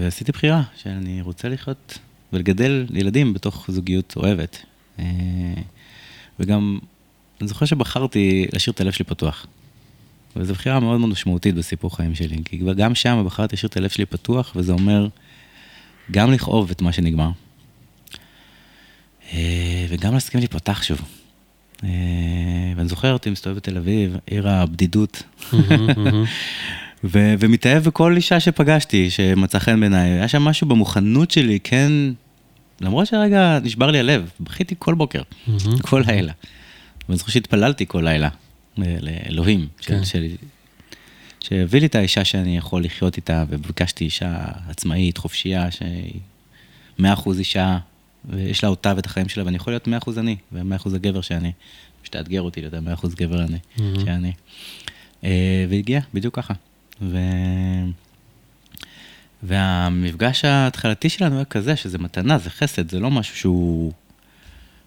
ועשיתי 0.00 0.32
בחירה 0.32 0.62
שאני 0.76 1.20
רוצה 1.20 1.48
לחיות 1.48 1.98
ולגדל 2.32 2.86
ילדים 2.94 3.34
בתוך 3.34 3.66
זוגיות 3.68 4.14
אוהבת. 4.16 4.62
אה, 4.98 5.04
וגם, 6.40 6.78
אני 7.40 7.48
זוכר 7.48 7.66
שבחרתי 7.66 8.46
להשאיר 8.52 8.72
את 8.72 8.80
הלב 8.80 8.92
שלי 8.92 9.04
פתוח. 9.04 9.46
וזו 10.36 10.54
בחירה 10.54 10.80
מאוד 10.80 11.00
מאוד 11.00 11.10
משמעותית 11.10 11.54
בסיפור 11.54 11.96
חיים 11.96 12.14
שלי, 12.14 12.36
כי 12.44 12.58
כבר 12.58 12.72
גם 12.72 12.94
שם 12.94 13.22
בחרתי 13.26 13.56
להשאיר 13.56 13.68
את 13.68 13.76
הלב 13.76 13.90
שלי 13.90 14.06
פתוח, 14.06 14.52
וזה 14.56 14.72
אומר 14.72 15.08
גם 16.10 16.32
לכאוב 16.32 16.70
את 16.70 16.82
מה 16.82 16.92
שנגמר, 16.92 17.30
אה, 19.32 19.86
וגם 19.88 20.14
להסכים 20.14 20.40
להיפתח 20.40 20.82
שוב. 20.82 21.00
אה, 21.84 21.88
ואני 22.76 22.88
זוכר 22.88 23.12
אותי 23.12 23.30
מסתובב 23.30 23.56
בתל 23.56 23.76
אביב, 23.76 24.16
עיר 24.26 24.48
הבדידות. 24.48 25.22
ו- 27.04 27.34
ומתאהב 27.38 27.84
בכל 27.84 28.16
אישה 28.16 28.40
שפגשתי, 28.40 29.10
שמצא 29.10 29.58
חן 29.58 29.80
בעיניי. 29.80 30.10
היה 30.10 30.28
שם 30.28 30.42
משהו 30.42 30.68
במוכנות 30.68 31.30
שלי, 31.30 31.60
כן, 31.60 31.92
למרות 32.80 33.06
שרגע 33.06 33.58
נשבר 33.62 33.90
לי 33.90 33.98
הלב, 33.98 34.30
בכיתי 34.40 34.74
כל 34.78 34.94
בוקר. 34.94 35.22
כל 35.82 36.02
לילה. 36.06 36.32
ואני 37.08 37.18
זוכר 37.18 37.32
שהתפללתי 37.32 37.86
כל 37.86 38.00
לילה 38.04 38.28
לאלוהים, 38.78 39.66
כן. 39.80 40.04
של, 40.04 40.26
שהביא 41.40 41.80
לי 41.80 41.86
את 41.86 41.94
האישה 41.94 42.24
שאני 42.24 42.56
יכול 42.56 42.84
לחיות 42.84 43.16
איתה, 43.16 43.44
וביקשתי 43.48 44.04
אישה 44.04 44.36
עצמאית, 44.68 45.18
חופשייה, 45.18 45.70
שהיא 45.70 46.20
מאה 46.98 47.12
אחוז 47.12 47.38
אישה, 47.38 47.78
ויש 48.26 48.64
לה 48.64 48.70
אותה 48.70 48.92
ואת 48.96 49.06
החיים 49.06 49.28
שלה, 49.28 49.44
ואני 49.44 49.56
יכול 49.56 49.72
להיות 49.72 49.86
מאה 49.86 49.98
אחוז 49.98 50.18
אני, 50.18 50.36
ומאה 50.52 50.76
אחוז 50.76 50.94
הגבר 50.94 51.20
שאני. 51.20 51.52
שתאתגר 52.02 52.42
אותי 52.42 52.60
להיות 52.60 52.74
מאה 52.74 52.94
אחוז 52.94 53.14
גבר 53.14 53.44
אני, 53.44 53.58
מהמם. 53.78 54.00
שאני. 54.00 54.32
אה, 55.24 55.66
והגיע, 55.68 56.00
בדיוק 56.14 56.36
ככה. 56.36 56.54
ו... 57.02 57.18
והמפגש 59.42 60.44
ההתחלתי 60.44 61.08
שלנו 61.08 61.36
היה 61.36 61.44
כזה, 61.44 61.76
שזה 61.76 61.98
מתנה, 61.98 62.38
זה 62.38 62.50
חסד, 62.50 62.90
זה 62.90 63.00
לא 63.00 63.10
משהו 63.10 63.36
שהוא 63.36 63.92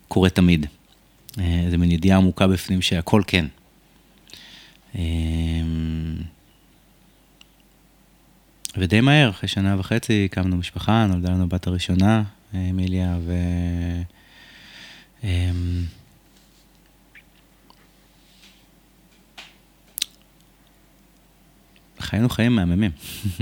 קורה 0.08 0.30
תמיד. 0.30 0.66
אה, 1.40 1.66
זה 1.70 1.78
מין 1.78 1.92
ידיעה 1.92 2.18
עמוקה 2.18 2.48
בפנים 2.48 2.82
שהכל 2.82 3.22
כן. 3.28 3.46
אה, 4.96 5.02
ודי 8.78 9.02
מהר, 9.02 9.30
אחרי 9.30 9.50
שנה 9.50 9.80
וחצי 9.80 10.28
הקמנו 10.32 10.58
משפחה, 10.58 11.06
נולדה 11.06 11.30
לנו 11.30 11.44
הבת 11.44 11.68
הראשונה, 11.68 12.24
אמיליה, 12.54 13.18
ו... 13.22 13.34
אמ, 15.24 15.84
חיינו 22.00 22.30
חיים 22.30 22.56
מהממים. 22.56 22.92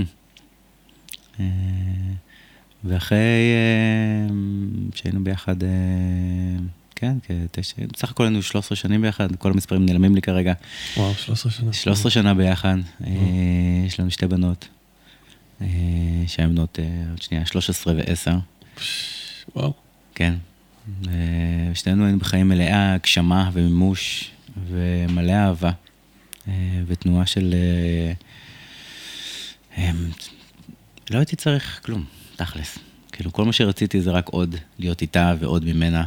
אה, 1.40 1.44
ואחרי 2.84 3.18
אה, 3.18 4.34
שהיינו 4.94 5.24
ביחד, 5.24 5.62
אה, 5.62 5.68
כן, 6.94 7.16
כתשע, 7.22 7.82
בסך 7.92 8.10
הכל 8.10 8.24
היינו 8.24 8.42
13 8.42 8.76
שנים 8.76 9.02
ביחד, 9.02 9.36
כל 9.36 9.50
המספרים 9.50 9.86
נעלמים 9.86 10.14
לי 10.14 10.22
כרגע. 10.22 10.52
וואו, 10.96 11.14
13 11.14 11.52
שנה. 11.52 11.72
13 11.72 12.10
שנה 12.10 12.34
ביחד, 12.34 12.76
אה, 13.06 13.10
יש 13.86 14.00
לנו 14.00 14.10
שתי 14.10 14.26
בנות, 14.26 14.68
שהן 16.26 16.50
בנות 16.54 16.78
עוד 17.10 17.22
שנייה, 17.22 17.46
13 17.46 17.94
ו-10, 17.96 18.32
וואו. 19.56 19.72
כן. 20.14 20.34
אה, 21.08 21.74
שנינו 21.74 22.04
היינו 22.04 22.18
בחיים 22.18 22.48
מלאי 22.48 22.70
הגשמה 22.72 23.50
ומימוש 23.52 24.30
ומלא 24.68 25.32
אהבה 25.32 25.70
אה, 26.48 26.52
ותנועה 26.86 27.26
של... 27.26 27.54
אה, 29.78 29.90
לא 31.10 31.18
הייתי 31.18 31.36
צריך 31.36 31.80
כלום, 31.84 32.04
תכלס. 32.36 32.78
כאילו, 33.12 33.32
כל 33.32 33.44
מה 33.44 33.52
שרציתי 33.52 34.00
זה 34.00 34.10
רק 34.10 34.28
עוד 34.28 34.56
להיות 34.78 35.02
איתה 35.02 35.34
ועוד 35.38 35.64
ממנה, 35.64 36.04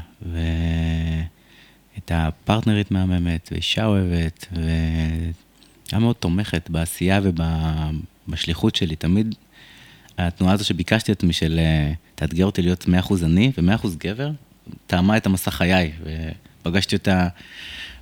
והייתה 1.92 2.30
פרטנרית 2.46 2.92
מהממת, 2.92 3.50
ואישה 3.52 3.86
אוהבת, 3.86 4.48
והיה 4.52 6.00
מאוד 6.00 6.16
תומכת 6.16 6.70
בעשייה 6.70 7.20
ובשליחות 8.28 8.76
שלי. 8.76 8.96
תמיד 8.96 9.36
התנועה 10.18 10.54
הזו 10.54 10.66
שביקשתי 10.66 11.12
את 11.12 11.24
של 11.32 11.60
תאתגר 12.22 12.46
אותי 12.46 12.62
להיות 12.62 12.86
100% 13.10 13.14
אני 13.26 13.52
ו-100% 13.58 13.88
גבר, 13.98 14.30
טעמה 14.88 15.18
את 15.18 15.26
המסע 15.26 15.52
חיי, 15.52 15.92
ופגשתי 16.64 16.96
אותה 16.96 17.28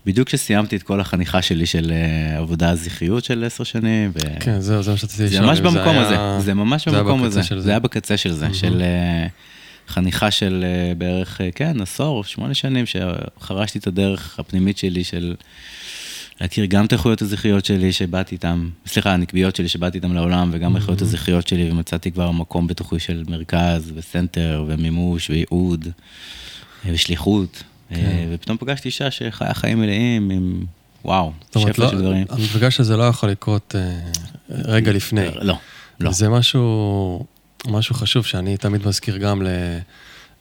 בדיוק 0.06 0.28
כשסיימתי 0.28 0.76
את 0.76 0.84
כל 0.84 1.00
החניכה 1.00 1.42
שלי 1.42 1.66
של 1.66 1.92
אה, 1.92 2.38
עבודה 2.38 2.76
זכריות 2.76 3.24
של 3.24 3.44
עשר 3.44 3.64
שנים. 3.64 4.12
ו... 4.16 4.20
כן, 4.40 4.60
זהו, 4.60 4.84
זה 4.84 4.92
מה 4.92 4.98
שרציתי 4.98 5.28
זה 5.28 5.34
לשאול. 5.36 5.46
ממש 5.50 5.60
אם 5.60 5.64
במקום 5.64 5.96
היה- 5.98 6.36
הזה, 6.36 6.46
זה 6.46 6.54
ממש 6.54 6.88
זה 6.88 6.98
במקום 6.98 7.24
הזה, 7.24 7.44
של 7.44 7.60
זה 7.60 7.70
היה 7.70 7.80
בקצה 7.80 8.18
של 8.18 8.32
זה, 8.34 8.48
של 8.54 8.82
אה, 8.82 9.28
חניכה 9.88 10.32
של 10.32 10.66
אה, 10.68 10.94
בערך, 10.96 11.42
כן, 11.56 11.82
עשור, 11.82 12.24
שמונה 12.24 12.54
שנים, 12.54 12.86
שחרשתי 12.86 13.80
את 13.80 13.88
הדרך 13.88 14.40
הפנימית 14.40 14.78
שלי 14.78 15.04
של 15.04 15.36
להכיר 16.42 16.66
גם 16.66 16.86
את 16.86 16.92
האיכויות 16.92 17.22
הזכריות 17.22 17.66
שלי 17.66 17.92
שבאתי 17.92 18.36
איתן, 18.36 18.70
סליחה, 18.86 19.14
הנקביות 19.14 19.56
שלי 19.56 19.68
שבאתי 19.68 19.98
איתן 19.98 20.12
לעולם, 20.12 20.50
וגם 20.54 20.76
האיכויות 20.76 21.02
הזכריות 21.02 21.48
שלי, 21.48 21.72
ומצאתי 21.72 22.12
כבר 22.12 22.32
מקום 22.32 22.68
בתוכי 22.68 23.00
של 23.00 23.24
מרכז, 23.28 23.92
וסנטר, 23.96 24.66
ומימוש, 24.68 25.30
וייעוד, 25.30 25.88
אה, 26.86 26.92
ושליחות. 26.94 27.64
כן. 27.90 28.28
ופתאום 28.32 28.58
פגשתי 28.58 28.88
אישה 28.88 29.12
שחיה 29.12 29.54
חיים 29.54 29.80
מלאים 29.80 30.30
עם, 30.30 30.66
וואו, 31.06 31.32
שפע 31.50 31.72
לא, 31.78 31.90
של 31.90 32.02
דברים. 32.02 32.26
המפגש 32.30 32.80
הזה 32.80 32.98
לא 32.98 33.04
יכול 33.04 33.30
לקרות 33.30 33.76
אה, 33.78 34.00
רגע 34.50 34.92
לפני. 34.92 35.26
לא, 35.42 35.56
לא. 36.00 36.12
זה 36.12 36.30
משהו, 36.30 37.26
משהו 37.68 37.96
חשוב 37.96 38.26
שאני 38.26 38.58
תמיד 38.58 38.88
מזכיר 38.88 39.18
גם 39.18 39.42
ל... 39.42 39.48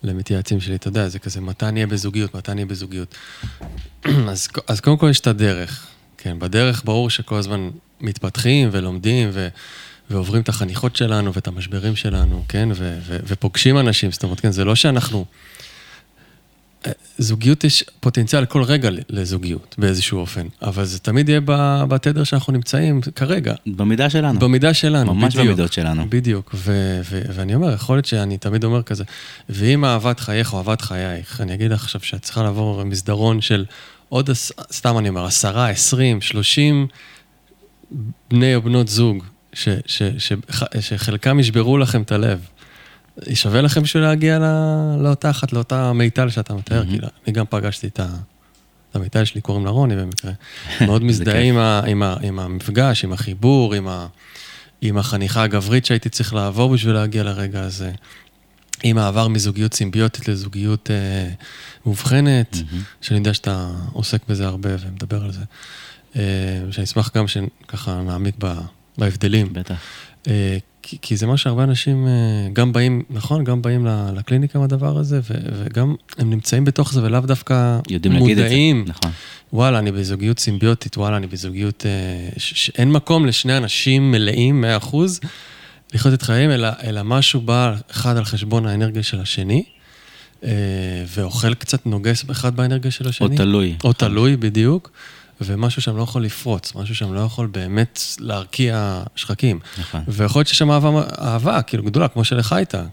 למתייעצים 0.02 0.60
שלי, 0.60 0.74
אתה 0.74 0.88
יודע, 0.88 1.08
זה 1.08 1.18
כזה, 1.18 1.40
מתי 1.40 1.70
נהיה 1.72 1.86
בזוגיות, 1.86 2.34
מתי 2.34 2.54
נהיה 2.54 2.66
בזוגיות. 2.66 3.14
אז, 4.30 4.48
אז 4.66 4.80
קודם 4.80 4.96
כל 4.96 5.08
יש 5.10 5.20
את 5.20 5.26
הדרך. 5.26 5.86
כן, 6.18 6.38
בדרך 6.38 6.82
ברור 6.84 7.10
שכל 7.10 7.36
הזמן 7.36 7.70
מתפתחים 8.00 8.68
ולומדים 8.72 9.30
ו, 9.32 9.48
ועוברים 10.10 10.42
את 10.42 10.48
החניכות 10.48 10.96
שלנו 10.96 11.34
ואת 11.34 11.48
המשברים 11.48 11.96
שלנו, 11.96 12.44
כן, 12.48 12.68
ו, 12.74 12.98
ו, 13.06 13.18
ופוגשים 13.26 13.78
אנשים, 13.78 14.12
זאת 14.12 14.22
אומרת, 14.22 14.40
כן, 14.40 14.50
זה 14.50 14.64
לא 14.64 14.74
שאנחנו... 14.74 15.24
זוגיות 17.18 17.64
יש 17.64 17.84
פוטנציאל 18.00 18.44
כל 18.44 18.62
רגע 18.62 18.88
לזוגיות 19.08 19.74
באיזשהו 19.78 20.18
אופן, 20.18 20.46
אבל 20.62 20.84
זה 20.84 20.98
תמיד 20.98 21.28
יהיה 21.28 21.40
בתדר 21.88 22.24
שאנחנו 22.24 22.52
נמצאים 22.52 23.00
כרגע. 23.14 23.54
במידה 23.66 24.10
שלנו. 24.10 24.38
במידה 24.38 24.74
שלנו, 24.74 25.14
ממש 25.14 25.34
בדיוק. 25.34 25.46
במידות 25.46 25.72
שלנו. 25.72 26.06
בדיוק, 26.08 26.50
ו- 26.54 27.00
ו- 27.10 27.22
ואני 27.34 27.54
אומר, 27.54 27.72
יכול 27.72 27.96
להיות 27.96 28.06
שאני 28.06 28.38
תמיד 28.38 28.64
אומר 28.64 28.82
כזה, 28.82 29.04
ואם 29.48 29.84
אהבת 29.84 30.20
חייך 30.20 30.52
או 30.52 30.58
אהבת 30.58 30.80
חייך, 30.80 31.40
אני 31.40 31.54
אגיד 31.54 31.70
לך 31.70 31.82
עכשיו 31.84 32.00
שאת 32.00 32.22
צריכה 32.22 32.42
לעבור 32.42 32.84
מסדרון 32.84 33.40
של 33.40 33.64
עוד, 34.08 34.30
סתם 34.72 34.98
אני 34.98 35.08
אומר, 35.08 35.24
עשרה, 35.24 35.68
עשרים, 35.68 36.20
שלושים 36.20 36.86
בני 38.30 38.54
או 38.54 38.62
בנות 38.62 38.88
זוג, 38.88 39.24
ש- 39.52 39.68
ש- 39.86 40.02
ש- 40.18 40.32
שחלקם 40.80 41.40
ישברו 41.40 41.78
לכם 41.78 42.02
את 42.02 42.12
הלב. 42.12 42.40
שווה 43.34 43.60
לכם 43.60 43.82
בשביל 43.82 44.02
להגיע 44.02 44.38
לאותה 45.00 45.30
אחת, 45.30 45.52
לאותה 45.52 45.92
מיטל 45.92 46.30
שאתה 46.30 46.54
מתאר, 46.54 46.84
כי 46.84 46.98
אני 47.26 47.32
גם 47.32 47.44
פגשתי 47.50 47.86
את 47.86 48.00
המיטל 48.94 49.24
שלי, 49.24 49.40
קוראים 49.40 49.64
לה 49.64 49.70
רוני 49.70 49.96
במקרה. 49.96 50.32
מאוד 50.86 51.04
מזדהה 51.04 51.42
עם 52.22 52.38
המפגש, 52.38 53.04
עם 53.04 53.12
החיבור, 53.12 53.74
עם 54.80 54.98
החניכה 54.98 55.42
הגברית 55.42 55.86
שהייתי 55.86 56.08
צריך 56.08 56.34
לעבור 56.34 56.72
בשביל 56.72 56.94
להגיע 56.94 57.22
לרגע 57.22 57.60
הזה. 57.60 57.92
עם 58.82 58.98
העבר 58.98 59.28
מזוגיות 59.28 59.74
סימביוטית 59.74 60.28
לזוגיות 60.28 60.90
אה, 60.90 61.30
מובחנת, 61.86 62.56
שאני 63.00 63.18
יודע 63.18 63.34
שאתה 63.34 63.70
עוסק 63.92 64.28
בזה 64.28 64.46
הרבה 64.46 64.70
ומדבר 64.80 65.24
על 65.24 65.32
זה. 65.32 65.40
אה, 66.16 66.22
שאני 66.70 66.84
אשמח 66.84 67.10
גם 67.16 67.24
שככה 67.28 68.02
נעמיק 68.02 68.34
בהבדלים. 68.98 69.52
בטח. 69.52 69.74
אה, 70.28 70.58
כי, 70.88 70.96
כי 71.02 71.16
זה 71.16 71.26
מה 71.26 71.36
שהרבה 71.36 71.64
אנשים 71.64 72.06
אה, 72.06 72.12
גם 72.52 72.72
באים, 72.72 73.02
נכון, 73.10 73.44
גם 73.44 73.62
באים 73.62 73.86
לקליניקה 74.16 74.58
עם 74.58 74.64
הדבר 74.64 74.98
הזה, 74.98 75.20
ו, 75.30 75.34
וגם 75.52 75.94
הם 76.18 76.30
נמצאים 76.30 76.64
בתוך 76.64 76.92
זה 76.92 77.02
ולאו 77.02 77.20
דווקא 77.20 77.80
יודעים 77.88 78.14
מודעים. 78.14 78.38
יודעים 78.38 78.48
להגיד 78.48 78.80
את 78.80 78.86
זה, 78.86 78.92
נכון. 78.92 79.10
וואלה, 79.52 79.78
אני 79.78 79.92
בזוגיות 79.92 80.38
סימביוטית, 80.38 80.98
וואלה, 80.98 81.16
אני 81.16 81.26
בזוגיות 81.26 81.86
אה, 81.86 82.28
שאין 82.38 82.92
מקום 82.92 83.26
לשני 83.26 83.56
אנשים 83.56 84.10
מלאים, 84.10 84.64
100%, 84.80 84.96
לחיות 85.94 86.14
את 86.14 86.22
חייהם, 86.22 86.50
אלא, 86.50 86.68
אלא 86.82 87.02
משהו 87.04 87.40
בא 87.40 87.74
אחד 87.90 88.16
על 88.16 88.24
חשבון 88.24 88.66
האנרגיה 88.66 89.02
של 89.02 89.20
השני, 89.20 89.64
ואוכל 91.06 91.54
קצת 91.54 91.86
נוגס 91.86 92.24
אחד 92.30 92.56
באנרגיה 92.56 92.90
של 92.90 93.08
השני. 93.08 93.28
או 93.28 93.36
תלוי. 93.36 93.76
או 93.84 93.92
תלוי, 93.92 94.36
בדיוק. 94.36 94.90
ומשהו 95.40 95.82
שם 95.82 95.96
לא 95.96 96.02
יכול 96.02 96.24
לפרוץ, 96.24 96.74
משהו 96.74 96.94
שם 96.94 97.12
לא 97.14 97.20
יכול 97.20 97.46
באמת 97.46 98.00
להרקיע 98.18 99.02
שחקים. 99.16 99.60
נכון. 99.78 100.00
ויכול 100.08 100.40
להיות 100.40 100.48
שיש 100.48 100.58
שם 100.58 100.70
אהבה, 100.70 101.02
אהבה, 101.20 101.62
כאילו 101.62 101.82
גדולה, 101.82 102.08
כמו 102.08 102.24
שלך 102.24 102.52
הייתה, 102.52 102.84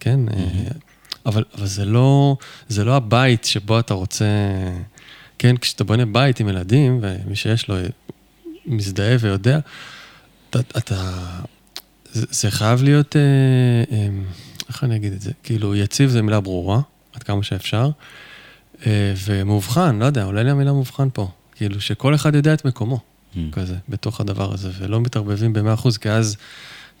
כן? 0.00 0.20
Mm-hmm. 0.28 0.74
אבל, 1.26 1.44
אבל 1.54 1.66
זה 1.66 1.84
לא, 1.84 2.36
זה 2.68 2.84
לא 2.84 2.96
הבית 2.96 3.44
שבו 3.44 3.78
אתה 3.78 3.94
רוצה, 3.94 4.24
כן? 5.38 5.56
כשאתה 5.56 5.84
בונה 5.84 6.06
בית 6.06 6.40
עם 6.40 6.48
ילדים, 6.48 7.00
ומי 7.02 7.36
שיש 7.36 7.68
לו 7.68 7.76
מזדהה 8.66 9.16
ויודע, 9.20 9.58
אתה, 10.50 10.58
אתה 10.78 11.12
זה, 12.12 12.26
זה 12.30 12.50
חייב 12.50 12.82
להיות, 12.82 13.16
אה, 13.16 13.96
אה, 13.96 14.08
איך 14.68 14.84
אני 14.84 14.96
אגיד 14.96 15.12
את 15.12 15.20
זה? 15.20 15.30
כאילו, 15.42 15.74
יציב 15.74 16.10
זה 16.10 16.22
מילה 16.22 16.40
ברורה, 16.40 16.80
עד 17.14 17.22
כמה 17.22 17.42
שאפשר, 17.42 17.90
אה, 18.86 19.14
ומאובחן, 19.24 19.98
לא 19.98 20.04
יודע, 20.04 20.24
אולי 20.24 20.44
לי 20.44 20.50
המילה 20.50 20.72
מאובחן 20.72 21.08
פה. 21.12 21.30
כאילו 21.54 21.80
שכל 21.80 22.14
אחד 22.14 22.34
יודע 22.34 22.54
את 22.54 22.64
מקומו, 22.64 23.00
mm. 23.34 23.38
כזה, 23.52 23.76
בתוך 23.88 24.20
הדבר 24.20 24.54
הזה, 24.54 24.70
ולא 24.78 25.00
מתערבבים 25.00 25.52
במאה 25.52 25.74
אחוז, 25.74 25.96
כי 25.96 26.10
אז, 26.10 26.36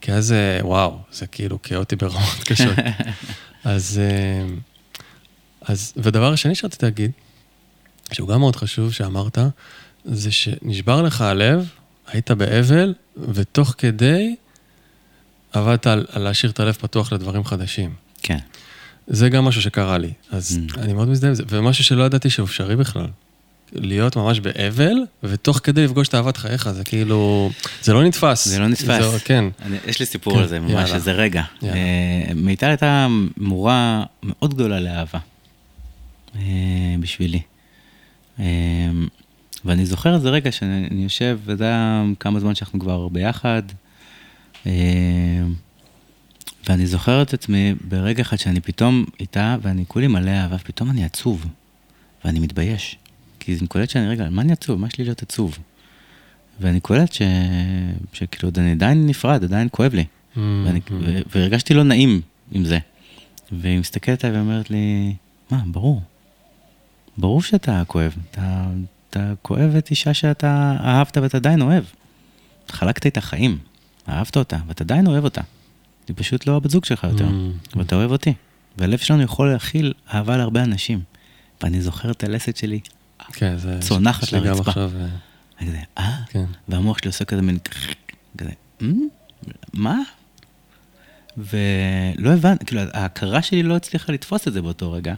כי 0.00 0.12
אז, 0.12 0.32
אה, 0.32 0.58
וואו, 0.62 0.98
זה 1.12 1.26
כאילו 1.26 1.62
כאוטי 1.62 1.96
ברמות 1.96 2.42
קשות. 2.48 2.76
אז, 3.64 4.00
אה, 4.02 4.54
אז, 5.62 5.92
ודבר 5.96 6.32
השני 6.32 6.54
שרציתי 6.54 6.86
להגיד, 6.86 7.10
שהוא 8.12 8.28
גם 8.28 8.40
מאוד 8.40 8.56
חשוב 8.56 8.92
שאמרת, 8.92 9.38
זה 10.04 10.30
שנשבר 10.30 11.02
לך 11.02 11.20
הלב, 11.20 11.68
היית 12.06 12.30
באבל, 12.30 12.94
ותוך 13.16 13.74
כדי 13.78 14.34
עבדת 15.52 15.86
על, 15.86 16.06
על 16.12 16.22
להשאיר 16.22 16.52
את 16.52 16.60
הלב 16.60 16.74
פתוח 16.74 17.12
לדברים 17.12 17.44
חדשים. 17.44 17.94
כן. 18.22 18.38
זה 19.06 19.28
גם 19.28 19.44
משהו 19.44 19.62
שקרה 19.62 19.98
לי, 19.98 20.12
אז 20.30 20.60
mm. 20.60 20.78
אני 20.80 20.92
מאוד 20.92 21.08
מזדהה 21.08 21.28
עם 21.28 21.34
זה, 21.34 21.42
ומשהו 21.48 21.84
שלא 21.84 22.02
ידעתי 22.02 22.30
שהוא 22.30 22.46
אפשרי 22.46 22.76
בכלל. 22.76 23.06
להיות 23.74 24.16
ממש 24.16 24.40
באבל, 24.40 24.94
ותוך 25.22 25.60
כדי 25.62 25.84
לפגוש 25.84 26.08
את 26.08 26.14
אהבת 26.14 26.36
חייך, 26.36 26.70
זה 26.70 26.84
כאילו, 26.84 27.50
זה 27.82 27.92
לא 27.92 28.04
נתפס. 28.04 28.48
זה 28.48 28.58
לא 28.58 28.68
נתפס. 28.68 29.04
זה, 29.10 29.18
כן. 29.24 29.44
אני, 29.62 29.76
יש 29.86 30.00
לי 30.00 30.06
סיפור 30.06 30.34
כן, 30.34 30.38
על 30.38 30.48
זה, 30.48 30.60
ממש 30.60 30.70
יאללה. 30.72 30.94
איזה 30.94 31.12
רגע. 31.12 31.42
יאללה. 31.62 31.74
Uh, 31.74 32.34
מיטל 32.34 32.66
הייתה 32.66 33.06
מורה 33.36 34.04
מאוד 34.22 34.54
גדולה 34.54 34.80
לאהבה, 34.80 35.18
uh, 36.34 36.38
בשבילי. 37.00 37.40
Uh, 38.38 38.42
ואני 39.64 39.86
זוכר 39.86 40.14
איזה 40.14 40.30
רגע 40.30 40.52
שאני 40.52 41.02
יושב, 41.02 41.38
וזה 41.44 41.64
היה 41.64 42.04
כמה 42.20 42.40
זמן 42.40 42.54
שאנחנו 42.54 42.80
כבר 42.80 43.08
ביחד, 43.08 43.62
uh, 44.64 44.68
ואני 46.68 46.86
זוכר 46.86 47.22
את 47.22 47.34
עצמי 47.34 47.74
ברגע 47.88 48.22
אחד 48.22 48.36
שאני 48.36 48.60
פתאום 48.60 49.04
איתה, 49.20 49.56
ואני 49.62 49.84
כולי 49.88 50.06
מלא 50.06 50.30
אהבה, 50.30 50.56
ופתאום 50.56 50.90
אני 50.90 51.04
עצוב, 51.04 51.46
ואני 52.24 52.38
מתבייש. 52.38 52.96
כי 53.42 53.56
אני 53.60 53.66
קולט 53.66 53.90
שאני, 53.90 54.08
רגע, 54.08 54.30
מה 54.30 54.42
אני 54.42 54.52
עצוב? 54.52 54.80
מה 54.80 54.86
יש 54.86 54.98
לי 54.98 55.04
להיות 55.04 55.22
עצוב? 55.22 55.58
ואני 56.60 56.80
קולט 56.80 57.12
ש... 57.12 57.22
שכאילו, 58.12 58.52
אני 58.58 58.72
עדיין 58.72 59.06
נפרד, 59.06 59.44
עדיין 59.44 59.68
כואב 59.70 59.94
לי. 59.94 60.02
Mm-hmm. 60.02 60.38
ואני... 60.38 60.80
ו... 60.90 61.20
והרגשתי 61.34 61.74
לא 61.74 61.82
נעים 61.82 62.20
עם 62.52 62.64
זה. 62.64 62.78
והיא 63.52 63.80
מסתכלת 63.80 64.24
עליי 64.24 64.38
ואומרת 64.38 64.70
לי, 64.70 65.14
מה, 65.50 65.62
ברור. 65.66 66.02
ברור 67.18 67.42
שאתה 67.42 67.82
כואב. 67.86 68.14
אתה, 68.30 68.66
אתה 69.10 69.32
כואב 69.42 69.76
את 69.78 69.90
אישה 69.90 70.14
שאתה 70.14 70.76
אהבת 70.84 71.16
ואתה 71.16 71.36
עדיין 71.36 71.62
אוהב. 71.62 71.84
חלקת 72.68 73.06
איתה 73.06 73.20
חיים, 73.20 73.58
אהבת 74.08 74.36
אותה, 74.36 74.56
ואתה 74.66 74.84
עדיין 74.84 75.06
אוהב 75.06 75.24
אותה. 75.24 75.40
היא 76.08 76.16
פשוט 76.16 76.46
לא 76.46 76.56
הבת 76.56 76.70
זוג 76.70 76.84
שלך 76.84 77.04
יותר, 77.04 77.28
mm-hmm. 77.28 77.78
ואתה 77.78 77.96
אוהב 77.96 78.10
אותי. 78.10 78.32
והלב 78.78 78.98
שלנו 78.98 79.22
יכול 79.22 79.52
להכיל 79.52 79.92
אהבה 80.14 80.36
להרבה 80.36 80.62
אנשים. 80.62 81.00
ואני 81.62 81.80
זוכר 81.80 82.10
את 82.10 82.24
הלסת 82.24 82.56
שלי 82.56 82.80
כן, 83.32 83.56
זה... 83.56 83.78
צונחת 83.80 84.32
לרצפה. 84.32 84.70
עכשיו... 84.70 84.90
אה, 85.00 85.06
אני 85.60 85.68
כזה, 85.68 85.78
אה? 85.98 86.16
כן. 86.28 86.44
והמוח 86.68 86.98
שלי 86.98 87.08
עושה 87.08 87.24
כזה 87.24 87.42
מין 87.42 87.58
כזה, 88.38 88.50
אמ? 88.82 89.08
מה? 89.72 89.98
ולא 91.36 92.30
הבנתי, 92.30 92.64
כאילו, 92.64 92.82
ההכרה 92.92 93.42
שלי 93.42 93.62
לא 93.62 93.76
הצליחה 93.76 94.12
לתפוס 94.12 94.48
את 94.48 94.52
זה 94.52 94.62
באותו 94.62 94.92
רגע. 94.92 95.14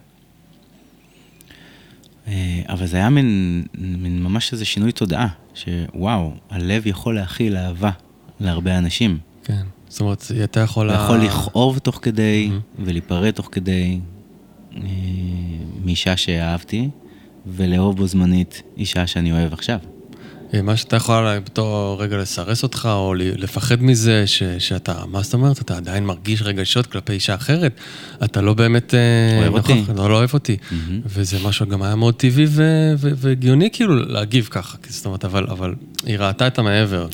אה, 2.26 2.62
אבל 2.68 2.86
זה 2.86 2.96
היה 2.96 3.10
מין, 3.10 3.62
מין 3.74 4.22
ממש 4.22 4.52
איזה 4.52 4.64
שינוי 4.64 4.92
תודעה, 4.92 5.28
שוואו, 5.54 6.32
הלב 6.50 6.86
יכול 6.86 7.14
להכיל 7.14 7.56
אהבה 7.56 7.90
להרבה 8.40 8.78
אנשים. 8.78 9.18
כן, 9.44 9.62
זאת 9.88 10.00
אומרת, 10.00 10.24
אתה 10.44 10.60
יכול... 10.60 10.90
אתה 10.90 10.98
יכול 10.98 11.18
לכאוב 11.18 11.78
תוך 11.78 11.98
כדי, 12.02 12.50
mm-hmm. 12.50 12.82
ולהיפרד 12.84 13.30
תוך 13.30 13.48
כדי 13.52 14.00
אה, 14.76 14.80
מאישה 15.84 16.16
שאהבתי, 16.16 16.88
ולאהוב 17.46 17.96
בו 17.96 18.06
זמנית 18.06 18.62
אישה 18.76 19.06
שאני 19.06 19.32
אוהב 19.32 19.52
עכשיו. 19.52 19.78
אה, 20.54 20.62
מה 20.62 20.76
שאתה 20.76 20.96
יכול 20.96 21.14
אולי 21.14 21.40
בתור 21.40 22.02
רגע 22.02 22.16
לסרס 22.16 22.62
אותך, 22.62 22.88
או 22.92 23.14
לפחד 23.14 23.82
מזה, 23.82 24.26
ש, 24.26 24.42
שאתה, 24.42 24.94
מה 25.06 25.22
זאת 25.22 25.34
אומרת, 25.34 25.60
אתה 25.60 25.76
עדיין 25.76 26.06
מרגיש 26.06 26.42
רגשות 26.42 26.86
כלפי 26.86 27.12
אישה 27.12 27.34
אחרת, 27.34 27.80
אתה 28.24 28.40
לא 28.40 28.54
באמת... 28.54 28.94
אה, 28.94 29.38
אוהב 29.38 29.54
אותי. 29.54 29.84
אתה 29.92 30.08
לא 30.08 30.16
אוהב 30.16 30.30
אותי. 30.34 30.56
Mm-hmm. 30.56 30.92
וזה 31.06 31.36
משהו 31.44 31.66
גם 31.66 31.82
היה 31.82 31.94
מאוד 31.94 32.14
טבעי 32.14 32.46
והגיוני 32.98 33.68
כאילו 33.72 33.96
להגיב 33.96 34.48
ככה, 34.50 34.78
זאת 34.88 35.06
אומרת, 35.06 35.24
אבל, 35.24 35.46
אבל 35.46 35.74
היא 36.06 36.18
ראתה 36.18 36.46
את 36.46 36.58
המעבר. 36.58 37.06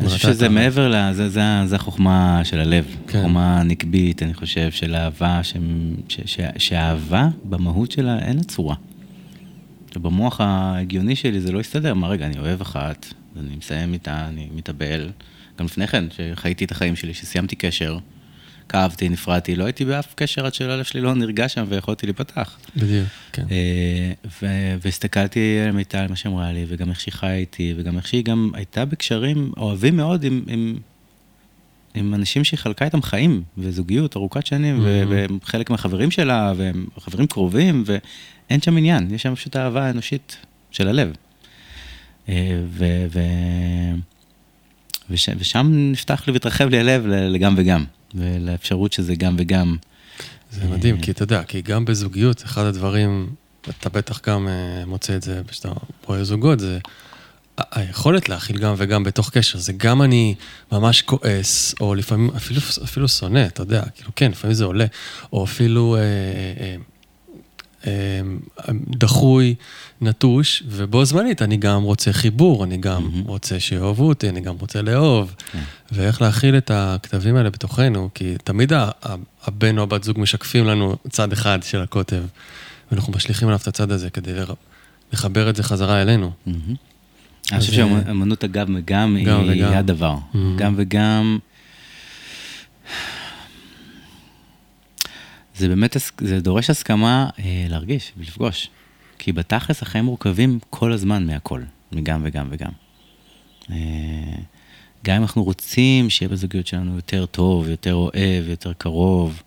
אני 0.00 0.08
חושב 0.08 0.18
שזה 0.18 0.48
מעבר, 0.48 0.88
ל... 0.88 1.12
זה, 1.12 1.28
זה, 1.28 1.42
זה 1.66 1.76
החוכמה 1.76 2.40
של 2.44 2.60
הלב, 2.60 2.84
כן. 3.08 3.22
חוכמה 3.22 3.62
נקבית, 3.62 4.22
אני 4.22 4.34
חושב, 4.34 4.70
של 4.70 4.94
אהבה, 4.94 5.40
ש, 5.42 5.52
ש, 6.08 6.20
ש, 6.24 6.40
שהאהבה 6.58 7.28
במהות 7.44 7.92
שלה 7.92 8.18
אין 8.18 8.36
לה 8.36 8.42
צורה. 8.42 8.74
שבמוח 9.96 10.40
ההגיוני 10.40 11.16
שלי 11.16 11.40
זה 11.40 11.52
לא 11.52 11.60
יסתדר, 11.60 11.94
מה 11.94 12.08
רגע, 12.08 12.26
אני 12.26 12.38
אוהב 12.38 12.60
אחת, 12.60 13.06
אני 13.40 13.56
מסיים 13.56 13.92
איתה, 13.92 14.28
אני 14.28 14.48
מתאבל. 14.54 15.10
גם 15.58 15.64
לפני 15.64 15.86
כן, 15.86 16.04
שחייתי 16.10 16.64
את 16.64 16.70
החיים 16.70 16.96
שלי, 16.96 17.14
שסיימתי 17.14 17.56
קשר, 17.56 17.98
כאבתי, 18.68 19.08
נפרדתי, 19.08 19.56
לא 19.56 19.64
הייתי 19.64 19.84
באף 19.84 20.14
קשר 20.14 20.46
עד 20.46 20.54
שהלב 20.54 20.84
שלי 20.84 21.00
לא 21.00 21.14
נרגע 21.14 21.48
שם 21.48 21.64
ויכולתי 21.68 22.06
להיפתח. 22.06 22.58
בדיוק, 22.76 23.08
כן. 23.32 23.42
אה, 23.50 24.12
והסתכלתי 24.82 25.58
על 25.66 25.72
מיטל, 25.72 26.06
מה 26.08 26.16
שאמרה 26.16 26.52
לי, 26.52 26.64
וגם 26.68 26.90
איך 26.90 27.00
שהיא 27.00 27.14
חיה 27.14 27.34
איתי, 27.34 27.74
וגם 27.76 27.96
איך 27.96 28.08
שהיא 28.08 28.24
גם 28.24 28.50
הייתה 28.54 28.84
בקשרים 28.84 29.52
אוהבים 29.56 29.96
מאוד 29.96 30.24
עם, 30.24 30.42
עם, 30.46 30.78
עם 31.94 32.14
אנשים 32.14 32.44
שהיא 32.44 32.58
חלקה 32.58 32.84
איתם 32.84 33.02
חיים, 33.02 33.42
וזוגיות 33.58 34.16
ארוכת 34.16 34.46
שנים, 34.46 34.80
mm-hmm. 34.80 35.32
וחלק 35.42 35.70
מהחברים 35.70 36.10
שלה, 36.10 36.52
והם 36.56 36.86
חברים 36.98 37.26
קרובים, 37.26 37.84
אין 38.50 38.60
שם 38.60 38.76
עניין, 38.76 39.14
יש 39.14 39.22
שם 39.22 39.34
פשוט 39.34 39.56
אהבה 39.56 39.90
אנושית 39.90 40.36
של 40.70 40.88
הלב. 40.88 41.12
אה, 42.28 42.60
ו, 42.68 43.06
ו, 43.12 43.20
וש, 45.10 45.28
ושם 45.38 45.70
נפתח 45.92 46.22
לי 46.26 46.32
והתרחב 46.32 46.68
לי 46.68 46.78
הלב 46.80 47.06
לגם 47.06 47.54
וגם, 47.58 47.84
ולאפשרות 48.14 48.92
שזה 48.92 49.14
גם 49.14 49.36
וגם. 49.38 49.76
זה 50.52 50.68
מדהים, 50.68 51.00
כי 51.00 51.10
אתה 51.10 51.22
יודע, 51.22 51.42
כי 51.42 51.62
גם 51.62 51.84
בזוגיות, 51.84 52.42
אחד 52.44 52.64
הדברים, 52.64 53.30
אתה 53.70 53.88
בטח 53.88 54.20
גם 54.28 54.48
אה, 54.48 54.86
מוצא 54.86 55.16
את 55.16 55.22
זה 55.22 55.42
כשאתה 55.48 55.68
רואה 56.06 56.24
זוגות, 56.24 56.60
זה 56.60 56.78
היכולת 57.70 58.28
להכיל 58.28 58.58
גם 58.58 58.74
וגם 58.76 59.04
בתוך 59.04 59.30
קשר, 59.30 59.58
זה 59.58 59.72
גם 59.72 60.02
אני 60.02 60.34
ממש 60.72 61.02
כועס, 61.02 61.74
או 61.80 61.94
לפעמים 61.94 62.30
אפילו, 62.36 62.60
אפילו 62.84 63.08
שונא, 63.08 63.46
אתה 63.46 63.62
יודע, 63.62 63.82
כאילו 63.94 64.10
כן, 64.16 64.30
לפעמים 64.30 64.54
זה 64.54 64.64
עולה, 64.64 64.86
או 65.32 65.44
אפילו... 65.44 65.96
אה, 65.96 66.00
אה, 66.60 66.76
דחוי, 68.90 69.54
נטוש, 70.00 70.62
ובו 70.68 71.04
זמנית 71.04 71.42
אני 71.42 71.56
גם 71.56 71.82
רוצה 71.82 72.12
חיבור, 72.12 72.64
אני 72.64 72.76
גם 72.76 73.02
mm-hmm. 73.02 73.28
רוצה 73.28 73.60
שאוהבו 73.60 74.08
אותי, 74.08 74.28
אני 74.28 74.40
גם 74.40 74.54
רוצה 74.60 74.82
לאהוב, 74.82 75.34
mm-hmm. 75.38 75.56
ואיך 75.92 76.22
להכיל 76.22 76.56
את 76.56 76.70
הכתבים 76.74 77.36
האלה 77.36 77.50
בתוכנו, 77.50 78.08
כי 78.14 78.34
תמיד 78.44 78.72
הבן 79.44 79.78
או 79.78 79.82
הבת 79.82 80.04
זוג 80.04 80.20
משקפים 80.20 80.64
לנו 80.64 80.96
צד 81.10 81.32
אחד 81.32 81.58
של 81.62 81.80
הקוטב, 81.80 82.22
ואנחנו 82.90 83.12
משליכים 83.12 83.48
עליו 83.48 83.60
את 83.62 83.68
הצד 83.68 83.90
הזה 83.90 84.10
כדי 84.10 84.32
לחבר 85.12 85.50
את 85.50 85.56
זה 85.56 85.62
חזרה 85.62 86.02
אלינו. 86.02 86.30
Mm-hmm. 86.48 86.50
אני 87.52 87.60
חושב 87.60 87.72
שאמנות 87.72 88.44
הגב 88.44 88.66
וגם 88.76 89.16
היא 89.16 89.64
הדבר. 89.64 90.16
גם 90.56 90.74
וגם... 90.76 91.38
זה 95.58 95.68
באמת, 95.68 95.96
זה 96.20 96.40
דורש 96.40 96.70
הסכמה 96.70 97.28
אה, 97.38 97.66
להרגיש 97.68 98.12
ולפגוש. 98.16 98.68
כי 99.18 99.32
בתכלס 99.32 99.82
החיים 99.82 100.04
מורכבים 100.04 100.58
כל 100.70 100.92
הזמן 100.92 101.26
מהכל, 101.26 101.62
מגם 101.92 102.20
וגם 102.24 102.48
וגם. 102.50 102.70
אה, 103.70 103.76
גם 105.04 105.16
אם 105.16 105.22
אנחנו 105.22 105.44
רוצים 105.44 106.10
שיהיה 106.10 106.28
בזוגיות 106.28 106.66
שלנו 106.66 106.96
יותר 106.96 107.26
טוב, 107.26 107.68
יותר 107.68 107.94
אוהב, 107.94 108.48
יותר 108.48 108.72
קרוב, 108.72 109.42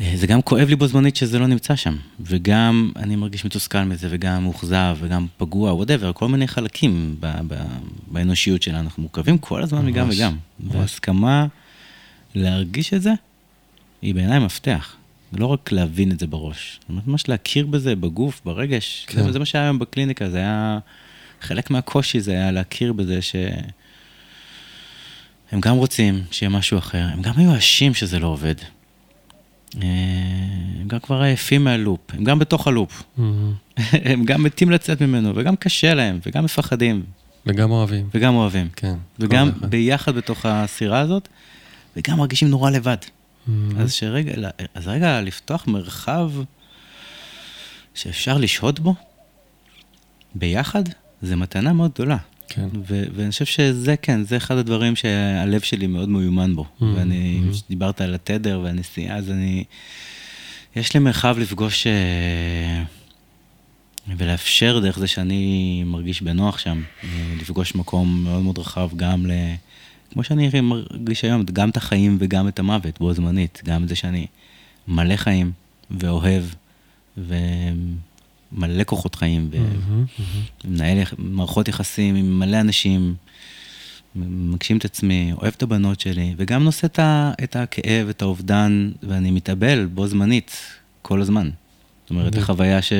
אה, 0.00 0.12
זה 0.14 0.26
גם 0.26 0.42
כואב 0.42 0.68
לי 0.68 0.76
בו 0.76 0.86
זמנית 0.86 1.16
שזה 1.16 1.38
לא 1.38 1.46
נמצא 1.46 1.76
שם. 1.76 1.96
וגם 2.20 2.92
אני 2.96 3.16
מרגיש 3.16 3.44
מתוסכל 3.44 3.82
מזה, 3.82 4.08
וגם 4.10 4.42
מאוכזב, 4.42 4.96
וגם 5.00 5.26
פגוע, 5.36 5.72
whatever, 5.72 6.12
כל 6.12 6.28
מיני 6.28 6.48
חלקים 6.48 7.16
ב- 7.20 7.40
ב- 7.48 7.64
באנושיות 8.06 8.62
שלנו. 8.62 8.78
אנחנו 8.78 9.02
מורכבים 9.02 9.38
כל 9.38 9.62
הזמן 9.62 9.82
ממש, 9.82 9.92
מגם 9.92 10.08
וגם. 10.10 10.36
והסכמה 10.60 11.46
להרגיש 12.34 12.94
את 12.94 13.02
זה, 13.02 13.12
היא 14.06 14.14
בעיניי 14.14 14.38
מפתח. 14.38 14.96
לא 15.32 15.46
רק 15.46 15.72
להבין 15.72 16.12
את 16.12 16.20
זה 16.20 16.26
בראש, 16.26 16.80
ממש 16.88 17.28
להכיר 17.28 17.66
בזה 17.66 17.96
בגוף, 17.96 18.40
ברגש. 18.44 19.04
כן. 19.08 19.22
זה, 19.22 19.32
זה 19.32 19.38
מה 19.38 19.44
שהיה 19.44 19.64
היום 19.64 19.78
בקליניקה, 19.78 20.30
זה 20.30 20.38
היה... 20.38 20.78
חלק 21.40 21.70
מהקושי 21.70 22.20
זה 22.20 22.32
היה 22.32 22.50
להכיר 22.50 22.92
בזה 22.92 23.22
שהם 23.22 23.60
גם 25.60 25.76
רוצים 25.76 26.24
שיהיה 26.30 26.50
משהו 26.50 26.78
אחר, 26.78 27.06
הם 27.12 27.22
גם 27.22 27.32
מיואשים 27.36 27.94
שזה 27.94 28.18
לא 28.18 28.26
עובד. 28.26 28.54
אה, 29.82 29.88
הם 30.80 30.88
גם 30.88 30.98
כבר 30.98 31.22
עייפים 31.22 31.64
מהלופ, 31.64 32.00
הם 32.12 32.24
גם 32.24 32.38
בתוך 32.38 32.66
הלופ. 32.66 33.02
Mm-hmm. 33.02 33.22
הם 34.10 34.24
גם 34.24 34.42
מתים 34.42 34.70
לצאת 34.70 35.02
ממנו, 35.02 35.32
וגם 35.36 35.56
קשה 35.56 35.94
להם, 35.94 36.18
וגם 36.26 36.44
מפחדים. 36.44 37.02
וגם 37.46 37.70
אוהבים. 37.70 38.08
וגם 38.14 38.34
אוהבים. 38.34 38.68
כן. 38.76 38.94
וגם 39.18 39.50
ביחד 39.60 40.14
בתוך 40.14 40.46
הסירה 40.46 41.00
הזאת, 41.00 41.28
וגם 41.96 42.18
מרגישים 42.18 42.48
נורא 42.48 42.70
לבד. 42.70 42.96
Mm-hmm. 43.46 43.80
אז 43.80 43.92
שרגע, 43.92 44.32
אז 44.74 44.88
רגע, 44.88 45.20
לפתוח 45.20 45.66
מרחב 45.66 46.30
שאפשר 47.94 48.38
לשהות 48.38 48.80
בו 48.80 48.94
ביחד, 50.34 50.82
זה 51.22 51.36
מתנה 51.36 51.72
מאוד 51.72 51.90
גדולה. 51.94 52.16
כן. 52.48 52.68
ו- 52.88 53.04
ואני 53.14 53.30
חושב 53.30 53.44
שזה, 53.44 53.96
כן, 53.96 54.24
זה 54.24 54.36
אחד 54.36 54.56
הדברים 54.56 54.96
שהלב 54.96 55.60
שלי 55.60 55.86
מאוד 55.86 56.08
מיומן 56.08 56.56
בו. 56.56 56.62
Mm-hmm. 56.62 56.84
ואני, 56.84 57.40
mm-hmm. 57.42 57.62
דיברת 57.68 58.00
על 58.00 58.14
התדר 58.14 58.60
והנסיעה, 58.64 59.16
אז 59.16 59.30
אני, 59.30 59.64
יש 60.76 60.94
לי 60.94 61.00
מרחב 61.00 61.38
לפגוש 61.38 61.86
אה, 61.86 62.82
ולאפשר 64.16 64.80
דרך 64.80 64.98
זה 64.98 65.06
שאני 65.06 65.82
מרגיש 65.86 66.22
בנוח 66.22 66.58
שם, 66.58 66.82
אה, 67.04 67.08
לפגוש 67.40 67.74
מקום 67.74 68.24
מאוד 68.24 68.42
מאוד 68.42 68.58
רחב 68.58 68.88
גם 68.96 69.26
ל... 69.26 69.32
כמו 70.16 70.24
שאני 70.24 70.60
מרגיש 70.60 71.24
היום, 71.24 71.42
גם 71.52 71.70
את 71.70 71.76
החיים 71.76 72.16
וגם 72.20 72.48
את 72.48 72.58
המוות 72.58 72.98
בו 72.98 73.12
זמנית, 73.12 73.62
גם 73.64 73.82
את 73.82 73.88
זה 73.88 73.96
שאני 73.96 74.26
מלא 74.88 75.16
חיים 75.16 75.52
ואוהב 75.90 76.44
ומלא 77.16 78.84
כוחות 78.86 79.14
חיים 79.14 79.50
ומנהל 80.64 80.98
מערכות 81.18 81.68
יחסים 81.68 82.14
עם 82.14 82.38
מלא 82.38 82.60
אנשים, 82.60 83.14
מגשים 84.14 84.76
את 84.76 84.84
עצמי, 84.84 85.32
אוהב 85.32 85.52
את 85.56 85.62
הבנות 85.62 86.00
שלי, 86.00 86.34
וגם 86.36 86.64
נושא 86.64 86.86
את 87.44 87.56
הכאב, 87.56 88.08
את 88.08 88.22
האובדן, 88.22 88.90
ואני 89.02 89.30
מתאבל 89.30 89.86
בו 89.86 90.06
זמנית 90.06 90.56
כל 91.02 91.20
הזמן. 91.20 91.50
זאת 92.02 92.10
אומרת, 92.10 92.36
החוויה 92.36 92.82
ש... 92.82 92.92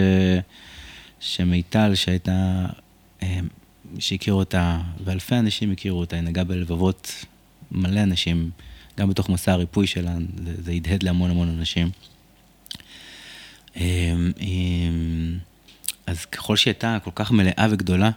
שמיטל, 1.20 1.94
שהייתה 1.94 2.66
אה, 3.22 3.40
שהכירו 3.98 4.38
אותה, 4.38 4.80
ואלפי 5.04 5.34
אנשים 5.34 5.72
הכירו 5.72 6.00
אותה, 6.00 6.16
היא 6.16 6.22
נגעה 6.22 6.44
בלבבות 6.44 7.24
מלא 7.70 8.02
אנשים, 8.02 8.50
גם 8.98 9.08
בתוך 9.08 9.28
מסע 9.28 9.52
הריפוי 9.52 9.86
שלה, 9.86 10.14
זה, 10.44 10.62
זה 10.62 10.72
הדהד 10.72 11.02
להמון 11.02 11.30
המון 11.30 11.48
אנשים. 11.48 11.90
אמ, 13.76 14.32
אמ, 14.40 15.38
אז 16.06 16.24
ככל 16.24 16.56
שהיא 16.56 16.72
הייתה 16.72 16.98
כל 17.04 17.10
כך 17.14 17.30
מלאה 17.30 17.66
וגדולה, 17.70 18.10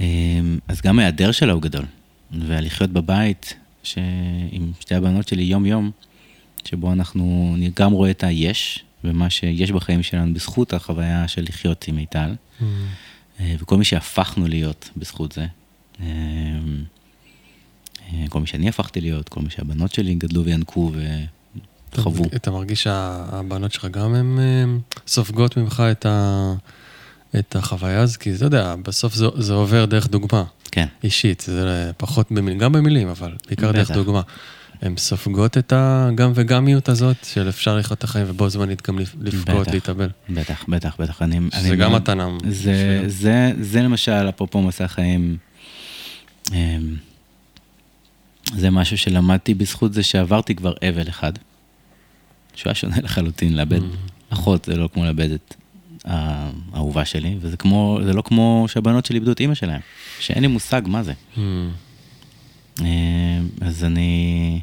אמ, 0.00 0.58
אז 0.68 0.80
גם 0.80 0.98
ההיעדר 0.98 1.32
שלה 1.32 1.52
הוא 1.52 1.62
גדול. 1.62 1.84
ולחיות 2.32 2.90
בבית 2.90 3.54
ש... 3.82 3.98
עם 4.50 4.72
שתי 4.80 4.94
הבנות 4.94 5.28
שלי 5.28 5.42
יום-יום, 5.42 5.90
שבו 6.64 6.92
אנחנו, 6.92 7.52
אני 7.56 7.70
גם 7.76 7.92
רואה 7.92 8.10
את 8.10 8.24
היש, 8.24 8.84
ומה 9.04 9.30
שיש 9.30 9.70
בחיים 9.72 10.02
שלנו 10.02 10.34
בזכות 10.34 10.72
החוויה 10.72 11.28
של 11.28 11.42
לחיות 11.48 11.88
עם 11.88 11.96
מיטל. 11.96 12.34
Mm-hmm. 12.34 12.64
אה, 13.40 13.54
וכל 13.58 13.76
מי 13.76 13.84
שהפכנו 13.84 14.48
להיות 14.48 14.90
בזכות 14.96 15.32
זה. 15.32 15.46
אה, 16.00 16.06
אה, 18.12 18.24
כל 18.28 18.40
מי 18.40 18.46
שאני 18.46 18.68
הפכתי 18.68 19.00
להיות, 19.00 19.28
כל 19.28 19.40
מי 19.40 19.50
שהבנות 19.50 19.94
שלי 19.94 20.14
גדלו 20.14 20.44
וינקו 20.44 20.92
וחוו. 21.92 22.24
אתה 22.36 22.50
מרגיש 22.50 22.82
שהבנות 22.82 23.72
שלך 23.72 23.84
גם 23.84 24.14
הן 24.14 24.38
סופגות 25.06 25.56
ממך 25.56 25.82
את, 25.90 26.06
ה, 26.06 26.52
את 27.38 27.56
החוויה 27.56 28.00
הזאת? 28.00 28.16
כי 28.16 28.34
אתה 28.34 28.44
יודע, 28.44 28.74
בסוף 28.82 29.14
זה, 29.14 29.26
זה 29.36 29.52
עובר 29.52 29.84
דרך 29.84 30.08
דוגמה. 30.08 30.44
כן. 30.72 30.86
אישית, 31.04 31.40
זה 31.46 31.90
פחות 31.96 32.32
במילים, 32.32 32.58
גם 32.58 32.72
במילים, 32.72 33.08
אבל 33.08 33.32
בעיקר 33.46 33.72
דרך 33.72 33.90
דוגמה. 33.90 34.22
הן 34.82 34.96
סופגות 34.96 35.58
את 35.58 35.72
הגם 35.76 36.32
וגמיות 36.34 36.88
הזאת, 36.88 37.16
של 37.24 37.48
אפשר 37.48 37.76
לחיות 37.76 37.98
את 37.98 38.04
החיים 38.04 38.26
ובו 38.28 38.48
זמנית 38.48 38.88
גם 38.88 38.98
לפגות, 38.98 39.68
להתאבל. 39.68 40.08
בטח, 40.30 40.64
בטח, 40.68 40.96
בטח. 40.98 41.22
אני, 41.22 41.38
שזה 41.52 41.68
אני 41.68 41.76
גם 41.76 41.94
מתנה. 41.94 42.28
זה, 42.48 43.04
זה, 43.06 43.52
זה 43.60 43.82
למשל, 43.82 44.28
אפרופו 44.28 44.62
מסע 44.62 44.88
חיים, 44.88 45.36
אמ, 46.52 46.96
זה 48.56 48.70
משהו 48.70 48.98
שלמדתי 48.98 49.54
בזכות 49.54 49.94
זה 49.94 50.02
שעברתי 50.02 50.54
כבר 50.54 50.72
אבל 50.88 51.08
אחד, 51.08 51.32
שהוא 52.54 52.70
היה 52.70 52.74
שונה 52.74 52.96
לחלוטין, 53.02 53.56
לאבד 53.56 53.80
mm. 53.80 54.32
אחות 54.32 54.64
זה 54.64 54.76
לא 54.76 54.88
כמו 54.92 55.04
לאבד 55.04 55.30
את 55.30 55.54
האהובה 56.04 57.04
שלי, 57.04 57.36
וזה 57.40 57.56
כמו, 57.56 57.98
זה 58.04 58.12
לא 58.12 58.22
כמו 58.22 58.64
שהבנות 58.68 59.06
שלי 59.06 59.16
איבדו 59.16 59.32
את 59.32 59.40
אימא 59.40 59.54
שלהם, 59.54 59.80
שאין 60.20 60.42
לי 60.42 60.46
מושג 60.46 60.82
מה 60.86 61.02
זה. 61.02 61.12
אה, 62.80 63.40
אז 63.60 63.84
אני 63.84 64.60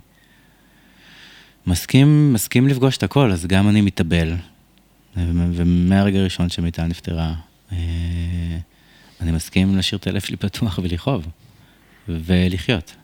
מסכים, 1.67 2.33
מסכים 2.33 2.67
לפגוש 2.67 2.97
את 2.97 3.03
הכל, 3.03 3.31
אז 3.31 3.45
גם 3.45 3.69
אני 3.69 3.81
מתאבל, 3.81 4.33
ומהרגע 5.17 6.19
הראשון 6.19 6.49
שמיטל 6.49 6.83
נפטרה, 6.85 7.33
אה, 7.71 7.77
אני 9.21 9.31
מסכים 9.31 9.75
להשאיר 9.75 9.99
את 9.99 10.07
הלב 10.07 10.21
שלי 10.21 10.37
פתוח 10.37 10.79
ולכאוב, 10.83 11.27
ולחיות. 12.07 12.95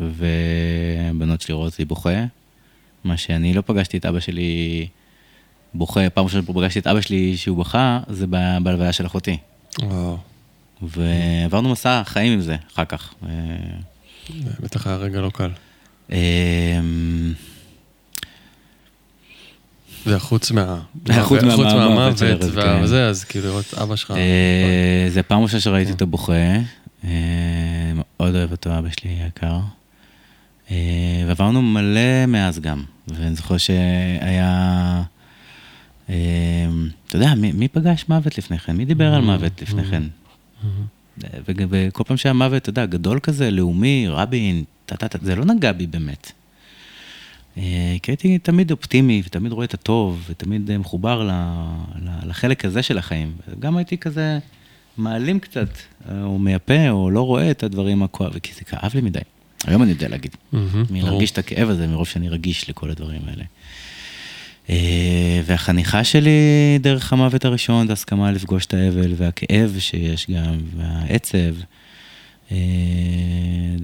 ובנות 0.00 1.40
שלי 1.40 1.54
רואות 1.54 1.72
אותי 1.72 1.84
בוכה, 1.84 2.24
מה 3.04 3.16
שאני 3.16 3.54
לא 3.54 3.62
פגשתי 3.66 3.96
את 3.96 4.06
אבא 4.06 4.20
שלי 4.20 4.86
בוכה, 5.74 6.10
פעם 6.10 6.24
ראשונה 6.24 6.42
פגשתי 6.42 6.78
את 6.78 6.86
אבא 6.86 7.00
שלי 7.00 7.36
שהוא 7.36 7.58
בכה, 7.58 8.00
זה 8.08 8.26
בהלוויה 8.62 8.92
של 8.92 9.06
אחותי. 9.06 9.36
וואו. 9.82 10.18
ועברנו 10.82 11.68
מסע 11.72 12.02
חיים 12.04 12.32
עם 12.32 12.40
זה 12.40 12.56
אחר 12.72 12.84
כך. 12.84 13.14
בטח 14.60 14.86
היה 14.86 14.96
רגע 14.96 15.20
לא 15.20 15.30
קל. 15.30 15.50
אמ, 16.10 16.16
זה 20.04 20.18
חוץ 20.18 20.50
מה... 20.50 20.80
חוץ 21.22 21.42
מהמוות 21.42 22.22
וזה, 22.82 23.08
אז 23.08 23.24
כאילו 23.24 23.48
לראות 23.48 23.74
אבא 23.74 23.96
שלך. 23.96 24.10
אה, 24.10 25.06
זה 25.08 25.22
פעם 25.22 25.42
ראשונה 25.42 25.60
שראיתי 25.60 25.92
אותו 25.92 26.06
בוכה, 26.06 26.32
אה, 27.04 27.10
מאוד 27.94 28.34
אוהב 28.34 28.50
אותו, 28.50 28.78
אבא 28.78 28.88
שלי 29.00 29.10
היקר. 29.10 29.58
אה, 30.70 30.76
ועברנו 31.26 31.62
מלא 31.62 32.26
מאז 32.28 32.60
גם, 32.60 32.84
ואני 33.08 33.34
זוכר 33.34 33.56
שהיה... 33.56 35.02
אתה 36.06 37.16
יודע, 37.16 37.34
מי 37.34 37.68
פגש 37.68 38.04
מוות 38.08 38.38
לפני 38.38 38.58
כן? 38.58 38.76
מי 38.76 38.84
דיבר 38.84 39.14
על 39.14 39.22
מוות 39.22 39.62
לפני 39.62 39.84
כן? 39.84 40.02
וכל 41.46 42.04
פעם 42.06 42.16
שהיה 42.16 42.32
מוות, 42.32 42.62
אתה 42.62 42.70
יודע, 42.70 42.86
גדול 42.86 43.20
כזה, 43.20 43.50
לאומי, 43.50 44.06
רבין, 44.08 44.64
זה 45.22 45.36
לא 45.36 45.44
נגע 45.44 45.72
בי 45.72 45.86
באמת. 45.86 46.32
אה, 47.58 47.96
כי 48.02 48.10
הייתי 48.10 48.38
תמיד 48.38 48.70
אופטימי, 48.70 49.22
ותמיד 49.26 49.52
רואה 49.52 49.64
את 49.64 49.74
הטוב, 49.74 50.24
ותמיד 50.30 50.70
אה, 50.70 50.78
מחובר 50.78 51.30
לחלק 52.26 52.64
הזה 52.64 52.82
של 52.82 52.98
החיים. 52.98 53.32
גם 53.58 53.76
הייתי 53.76 53.98
כזה 53.98 54.38
מעלים 54.96 55.40
קצת, 55.40 55.68
אה, 56.08 56.24
או 56.24 56.38
מייפה, 56.38 56.90
או 56.90 57.10
לא 57.10 57.20
רואה 57.20 57.50
את 57.50 57.62
הדברים 57.62 58.02
הכואבים, 58.02 58.40
כי 58.40 58.52
זה 58.54 58.64
כאב 58.64 58.90
לי 58.94 59.00
מדי. 59.00 59.18
היום 59.66 59.82
אני 59.82 59.90
יודע 59.90 60.08
להגיד. 60.08 60.36
מלהרגיש 60.90 61.30
את 61.30 61.38
הכאב 61.38 61.70
הזה, 61.70 61.86
מרוב 61.86 62.06
שאני 62.06 62.28
רגיש 62.28 62.70
לכל 62.70 62.90
הדברים 62.90 63.20
האלה. 63.26 63.44
והחניכה 65.44 66.04
שלי 66.04 66.30
דרך 66.80 67.12
המוות 67.12 67.44
הראשון 67.44 67.86
זה 67.86 67.92
הסכמה 67.92 68.30
לפגוש 68.30 68.66
את 68.66 68.74
האבל 68.74 69.12
והכאב 69.16 69.76
שיש 69.78 70.30
גם, 70.30 70.58
והעצב. 70.76 71.54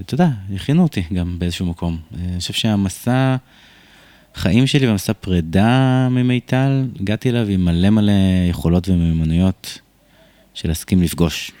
אתה 0.01 0.13
יודע, 0.13 0.29
הכינו 0.55 0.83
אותי 0.83 1.03
גם 1.13 1.39
באיזשהו 1.39 1.65
מקום. 1.65 1.97
אני 2.13 2.39
חושב 2.39 2.53
שהמסע... 2.53 3.35
החיים 4.35 4.67
שלי 4.67 4.87
במסע 4.87 5.13
פרידה 5.13 6.07
ממיטל, 6.11 6.85
הגעתי 6.99 7.29
אליו 7.29 7.47
עם 7.47 7.65
מלא 7.65 7.89
מלא 7.89 8.11
יכולות 8.49 8.89
ומיומנויות 8.89 9.79
של 10.53 10.67
להסכים 10.67 11.01
לפגוש. 11.01 11.51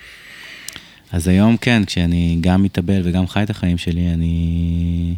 אז 1.11 1.27
היום 1.27 1.57
כן, 1.57 1.85
כשאני 1.85 2.37
גם 2.41 2.63
מתאבל 2.63 3.01
וגם 3.03 3.27
חי 3.27 3.43
את 3.43 3.49
החיים 3.49 3.77
שלי, 3.77 4.13
אני... 4.13 5.15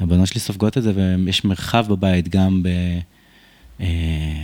הבנות 0.00 0.26
שלי 0.26 0.40
סופגות 0.40 0.78
את 0.78 0.82
זה, 0.82 0.92
ויש 0.94 1.44
מרחב 1.44 1.86
בבית 1.88 2.28
גם 2.28 2.62
ב... 2.62 2.68
אה, 3.80 3.86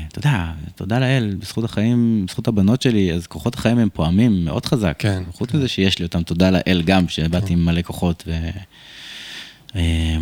אתה 0.09 0.18
יודע, 0.18 0.53
תודה 0.74 0.99
לאל, 0.99 1.37
בזכות 1.41 1.64
החיים, 1.64 2.24
בזכות 2.28 2.49
הבנות 2.49 2.82
שלי, 2.82 3.12
אז 3.12 3.26
כוחות 3.26 3.55
החיים 3.55 3.78
הם 3.78 3.89
פועמים 3.93 4.45
מאוד 4.45 4.66
חזק. 4.66 4.97
כן. 4.99 5.22
חוץ 5.32 5.55
מזה 5.55 5.68
שיש 5.68 5.99
לי 5.99 6.05
אותם, 6.05 6.22
תודה 6.22 6.51
לאל 6.51 6.82
גם, 6.84 7.09
שבאתי 7.09 7.53
עם 7.53 7.64
מלא 7.64 7.82
כוחות. 7.82 8.24
ו... 8.26 8.32
אה, 9.76 10.16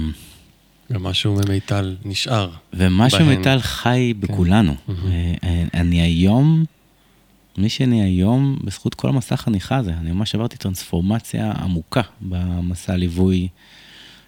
ומשהו 0.91 1.35
ממיטל 1.35 1.97
נשאר. 2.05 2.51
ומשהו 2.73 3.25
ממיטל 3.25 3.59
חי 3.61 4.13
כן. 4.15 4.27
בכולנו. 4.27 4.75
Mm-hmm. 4.89 5.45
אני 5.75 6.01
היום, 6.01 6.65
מי 7.59 7.69
שאני 7.69 8.03
היום, 8.03 8.59
בזכות 8.65 8.95
כל 8.95 9.09
המסע 9.09 9.35
החניכה 9.35 9.77
הזה, 9.77 9.93
אני 9.93 10.13
ממש 10.13 10.35
עברתי 10.35 10.57
טרנספורמציה 10.57 11.53
עמוקה 11.53 12.03
במסע 12.21 12.93
הליווי 12.93 13.49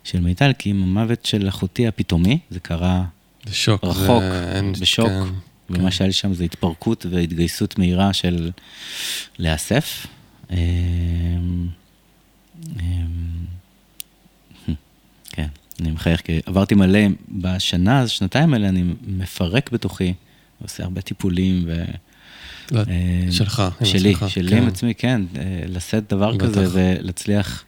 של 0.04 0.20
מיטל, 0.20 0.52
כי 0.58 0.70
עם 0.70 0.82
המוות 0.82 1.26
של 1.26 1.48
אחותי 1.48 1.86
הפתאומי, 1.86 2.38
זה 2.50 2.60
קרה 2.60 3.04
זה 3.46 3.54
שוק, 3.54 3.84
רחוק, 3.84 4.22
זה... 4.22 4.80
בשוק, 4.80 5.08
כן, 5.08 5.22
ומה 5.70 5.84
כן. 5.84 5.90
שהיה 5.90 6.06
לי 6.06 6.12
שם 6.12 6.34
זה 6.34 6.44
התפרקות 6.44 7.06
והתגייסות 7.10 7.78
מהירה 7.78 8.12
של 8.12 8.50
להיאסף. 9.38 10.06
אמ, 10.50 10.56
אמ, 12.80 13.06
כן. 15.32 15.46
אני 15.80 15.90
מחייך, 15.90 16.20
כי 16.20 16.40
עברתי 16.46 16.74
מלא, 16.74 17.00
בשנה, 17.28 18.08
שנתיים 18.08 18.54
האלה 18.54 18.68
אני 18.68 18.84
מפרק 19.06 19.70
בתוכי, 19.72 20.14
עושה 20.62 20.84
הרבה 20.84 21.00
טיפולים 21.00 21.64
ו... 21.66 21.84
לא, 22.72 22.82
שלך, 23.30 23.62
שלי, 23.84 24.12
שלך, 24.12 24.30
שלי 24.30 24.50
כן. 24.50 24.56
עם 24.56 24.68
עצמי, 24.68 24.94
כן, 24.94 25.22
אה, 25.36 25.62
לשאת 25.68 26.12
דבר 26.12 26.32
בטח. 26.32 26.46
כזה 26.46 26.66
ולהצליח 26.72 27.64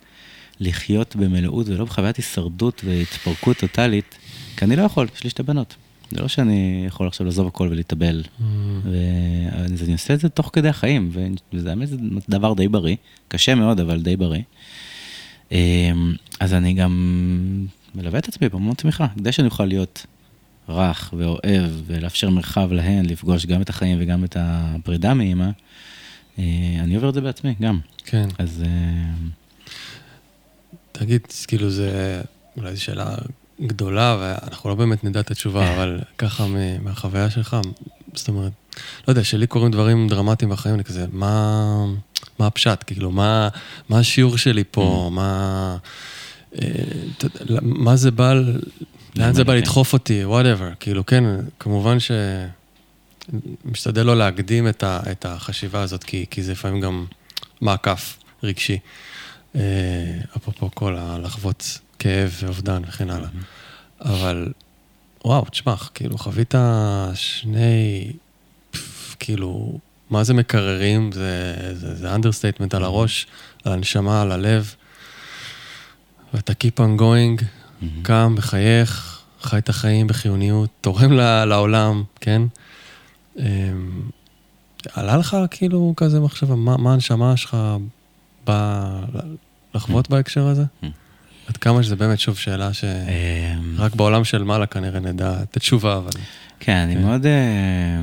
לחיות 0.60 1.16
במלאות 1.16 1.68
ולא 1.68 1.84
בחוויית 1.84 2.16
הישרדות 2.16 2.82
והתפרקות 2.84 3.56
טוטאלית, 3.56 4.18
כי 4.58 4.64
אני 4.64 4.76
לא 4.76 4.82
יכול, 4.82 5.06
יש 5.14 5.24
לי 5.24 5.30
שתי 5.30 5.42
בנות. 5.42 5.76
זה 6.10 6.20
לא 6.20 6.28
שאני 6.28 6.84
יכול 6.86 7.06
עכשיו 7.06 7.24
לעזוב 7.26 7.46
הכל 7.46 7.68
ולהתאבל. 7.70 8.22
Mm. 8.22 8.42
אז 9.52 9.82
אני 9.82 9.92
עושה 9.92 10.14
את 10.14 10.20
זה 10.20 10.28
תוך 10.28 10.50
כדי 10.52 10.68
החיים, 10.68 11.10
וזה 11.52 11.70
האמת, 11.70 11.88
זה 11.88 11.96
דבר 12.28 12.54
די 12.54 12.68
בריא, 12.68 12.96
קשה 13.28 13.54
מאוד, 13.54 13.80
אבל 13.80 14.02
די 14.02 14.16
בריא. 14.16 14.42
אה, 15.52 15.90
אז 16.40 16.54
אני 16.54 16.72
גם 16.74 17.66
מלווה 17.94 18.18
את 18.18 18.28
עצמי 18.28 18.48
במון 18.48 18.74
תמיכה, 18.74 19.06
כדי 19.18 19.32
שאני 19.32 19.48
אוכל 19.48 19.64
להיות 19.64 20.06
רך 20.68 21.14
ואוהב 21.16 21.70
ולאפשר 21.86 22.30
מרחב 22.30 22.72
להן, 22.72 23.06
לפגוש 23.06 23.46
גם 23.46 23.62
את 23.62 23.68
החיים 23.68 23.98
וגם 24.00 24.24
את 24.24 24.36
הפרידה 24.40 25.14
מאימא, 25.14 25.50
אה, 26.38 26.44
אני 26.80 26.94
עובר 26.94 27.08
את 27.08 27.14
זה 27.14 27.20
בעצמי 27.20 27.54
גם. 27.60 27.78
כן. 28.04 28.28
אז... 28.38 28.64
אה, 28.66 29.12
תגיד, 30.92 31.20
כאילו 31.46 31.70
זה 31.70 32.22
אולי 32.56 32.74
זו 32.74 32.82
שאלה 32.82 33.16
גדולה, 33.66 34.16
ואנחנו 34.20 34.70
לא 34.70 34.74
באמת 34.74 35.04
נדע 35.04 35.20
את 35.20 35.30
התשובה, 35.30 35.68
אבל 35.74 36.00
ככה 36.18 36.46
מהחוויה 36.82 37.30
שלך, 37.30 37.56
זאת 38.14 38.28
אומרת, 38.28 38.52
לא 39.08 39.12
יודע, 39.12 39.24
כשלי 39.24 39.46
קורים 39.46 39.70
דברים 39.70 40.08
דרמטיים 40.08 40.50
בחיים, 40.50 40.74
אני 40.74 40.84
כזה, 40.84 41.06
מה, 41.12 41.84
מה 42.38 42.46
הפשט? 42.46 42.84
כאילו, 42.86 43.10
מה, 43.10 43.48
מה 43.88 43.98
השיעור 43.98 44.36
שלי 44.36 44.64
פה? 44.70 45.08
ממ. 45.08 45.14
מה... 45.14 45.76
אה, 46.62 46.68
מה 47.62 47.96
זה 47.96 48.10
בא, 48.10 48.34
לאן 49.16 49.34
זה 49.34 49.44
בא 49.44 49.54
לדחוף 49.54 49.92
אותי, 49.92 50.24
whatever, 50.24 50.70
כאילו, 50.80 51.06
כן, 51.06 51.24
כמובן 51.58 52.00
ש... 52.00 52.10
משתדל 53.64 54.02
לא 54.02 54.16
להקדים 54.16 54.68
את, 54.68 54.82
ה, 54.82 55.00
את 55.10 55.24
החשיבה 55.24 55.82
הזאת, 55.82 56.04
כי, 56.04 56.26
כי 56.30 56.42
זה 56.42 56.52
לפעמים 56.52 56.80
גם 56.80 57.06
מעקף 57.60 58.18
רגשי. 58.42 58.78
אה, 59.56 59.60
אפרופו 60.36 60.70
כל 60.74 60.96
הלחוות 60.96 61.78
כאב 61.98 62.36
ואובדן 62.40 62.82
וכן 62.88 63.10
הלאה. 63.10 63.28
אבל, 64.00 64.52
וואו, 65.24 65.44
תשמע, 65.44 65.76
כאילו, 65.94 66.18
חווית 66.18 66.54
שני, 67.14 68.12
כאילו, 69.18 69.78
מה 70.10 70.24
זה 70.24 70.34
מקררים? 70.34 71.12
זה, 71.12 71.54
זה, 71.72 71.94
זה 71.94 72.14
understatement 72.14 72.76
על 72.76 72.84
הראש, 72.84 73.26
על 73.64 73.72
הנשמה, 73.72 74.22
על 74.22 74.32
הלב. 74.32 74.74
ואתה 76.34 76.52
keep 76.52 76.80
on 76.80 77.00
going, 77.00 77.42
mm-hmm. 77.42 77.84
קם, 78.02 78.34
מחייך, 78.38 79.20
חי 79.40 79.58
את 79.58 79.68
החיים 79.68 80.06
בחיוניות, 80.06 80.70
תורם 80.80 81.12
לעולם, 81.46 82.02
כן? 82.20 82.42
אמ, 83.38 83.44
עלה 84.92 85.16
לך 85.16 85.36
כאילו 85.50 85.94
כזה 85.96 86.20
מחשבה, 86.20 86.54
מה, 86.54 86.76
מה 86.76 86.92
הנשמה 86.92 87.36
שלך 87.36 87.56
באה 88.44 89.00
לחוות 89.74 90.06
mm-hmm. 90.06 90.10
בהקשר 90.10 90.46
הזה? 90.46 90.64
Mm-hmm. 90.82 91.07
עד 91.48 91.56
כמה 91.56 91.82
שזה 91.82 91.96
באמת, 91.96 92.20
שוב, 92.20 92.36
שאלה 92.36 92.72
שרק 92.72 93.92
אמ. 93.92 93.96
בעולם 93.96 94.24
של 94.24 94.42
מעלה 94.42 94.66
כנראה 94.66 95.00
נדע 95.00 95.42
את 95.42 95.56
התשובה, 95.56 95.96
אבל... 95.96 96.10
כן, 96.60 96.76
אני 96.76 96.94
כן. 96.94 97.02
מאוד... 97.02 97.26
אה, 97.26 98.00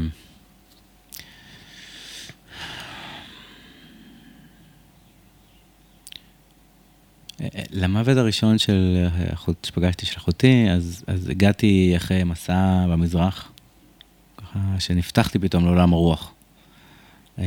למוות 7.72 8.18
הראשון 8.18 8.58
של 8.58 9.08
אחות 9.34 9.66
שפגשתי 9.68 10.06
של 10.06 10.18
אחותי, 10.18 10.68
אז, 10.72 11.04
אז 11.08 11.30
הגעתי 11.30 11.94
אחרי 11.98 12.24
מסע 12.24 12.86
במזרח, 12.90 13.52
ככה 14.38 14.60
שנפתחתי 14.80 15.40
פתאום 15.40 15.66
לעולם 15.66 15.94
הרוח. 15.94 16.34
אה, 17.40 17.44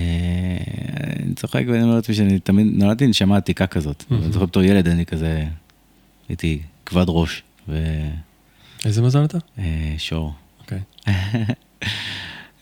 אני 1.24 1.34
צוחק 1.34 1.62
ואני 1.68 1.82
אומר 1.82 1.94
לעצמי 1.94 2.14
שאני 2.14 2.38
תמיד, 2.38 2.66
נולדתי 2.72 3.06
נשמה 3.06 3.36
עתיקה 3.36 3.66
כזאת. 3.66 4.04
אני 4.10 4.32
זוכר 4.32 4.46
בתור 4.46 4.62
ילד, 4.62 4.88
אני 4.88 5.06
כזה, 5.06 5.44
הייתי 6.28 6.58
כבד 6.86 7.04
ראש. 7.08 7.42
ו... 7.68 7.84
איזה 8.84 9.02
מזל 9.02 9.24
אתה? 9.24 9.38
אה, 9.58 9.94
שור. 9.98 10.32
אוקיי. 10.60 10.78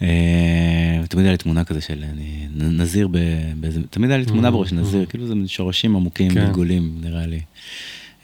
אה, 0.03 1.01
תמיד 1.09 1.25
היה 1.25 1.33
לי 1.33 1.39
תמונה 1.39 1.65
כזה 1.65 1.81
של 1.81 2.05
אני 2.13 2.47
נזיר 2.55 3.09
באיזה, 3.61 3.81
תמיד 3.91 4.11
היה 4.11 4.19
לי 4.19 4.25
תמונה 4.25 4.51
בראש 4.51 4.71
של 4.71 4.77
נזיר, 4.77 5.07
כאילו 5.07 5.27
זה 5.27 5.35
שורשים 5.47 5.97
עמוקים, 5.97 6.35
כן. 6.35 6.47
גלגולים, 6.47 6.99
נראה 7.01 7.27
לי. 7.27 7.41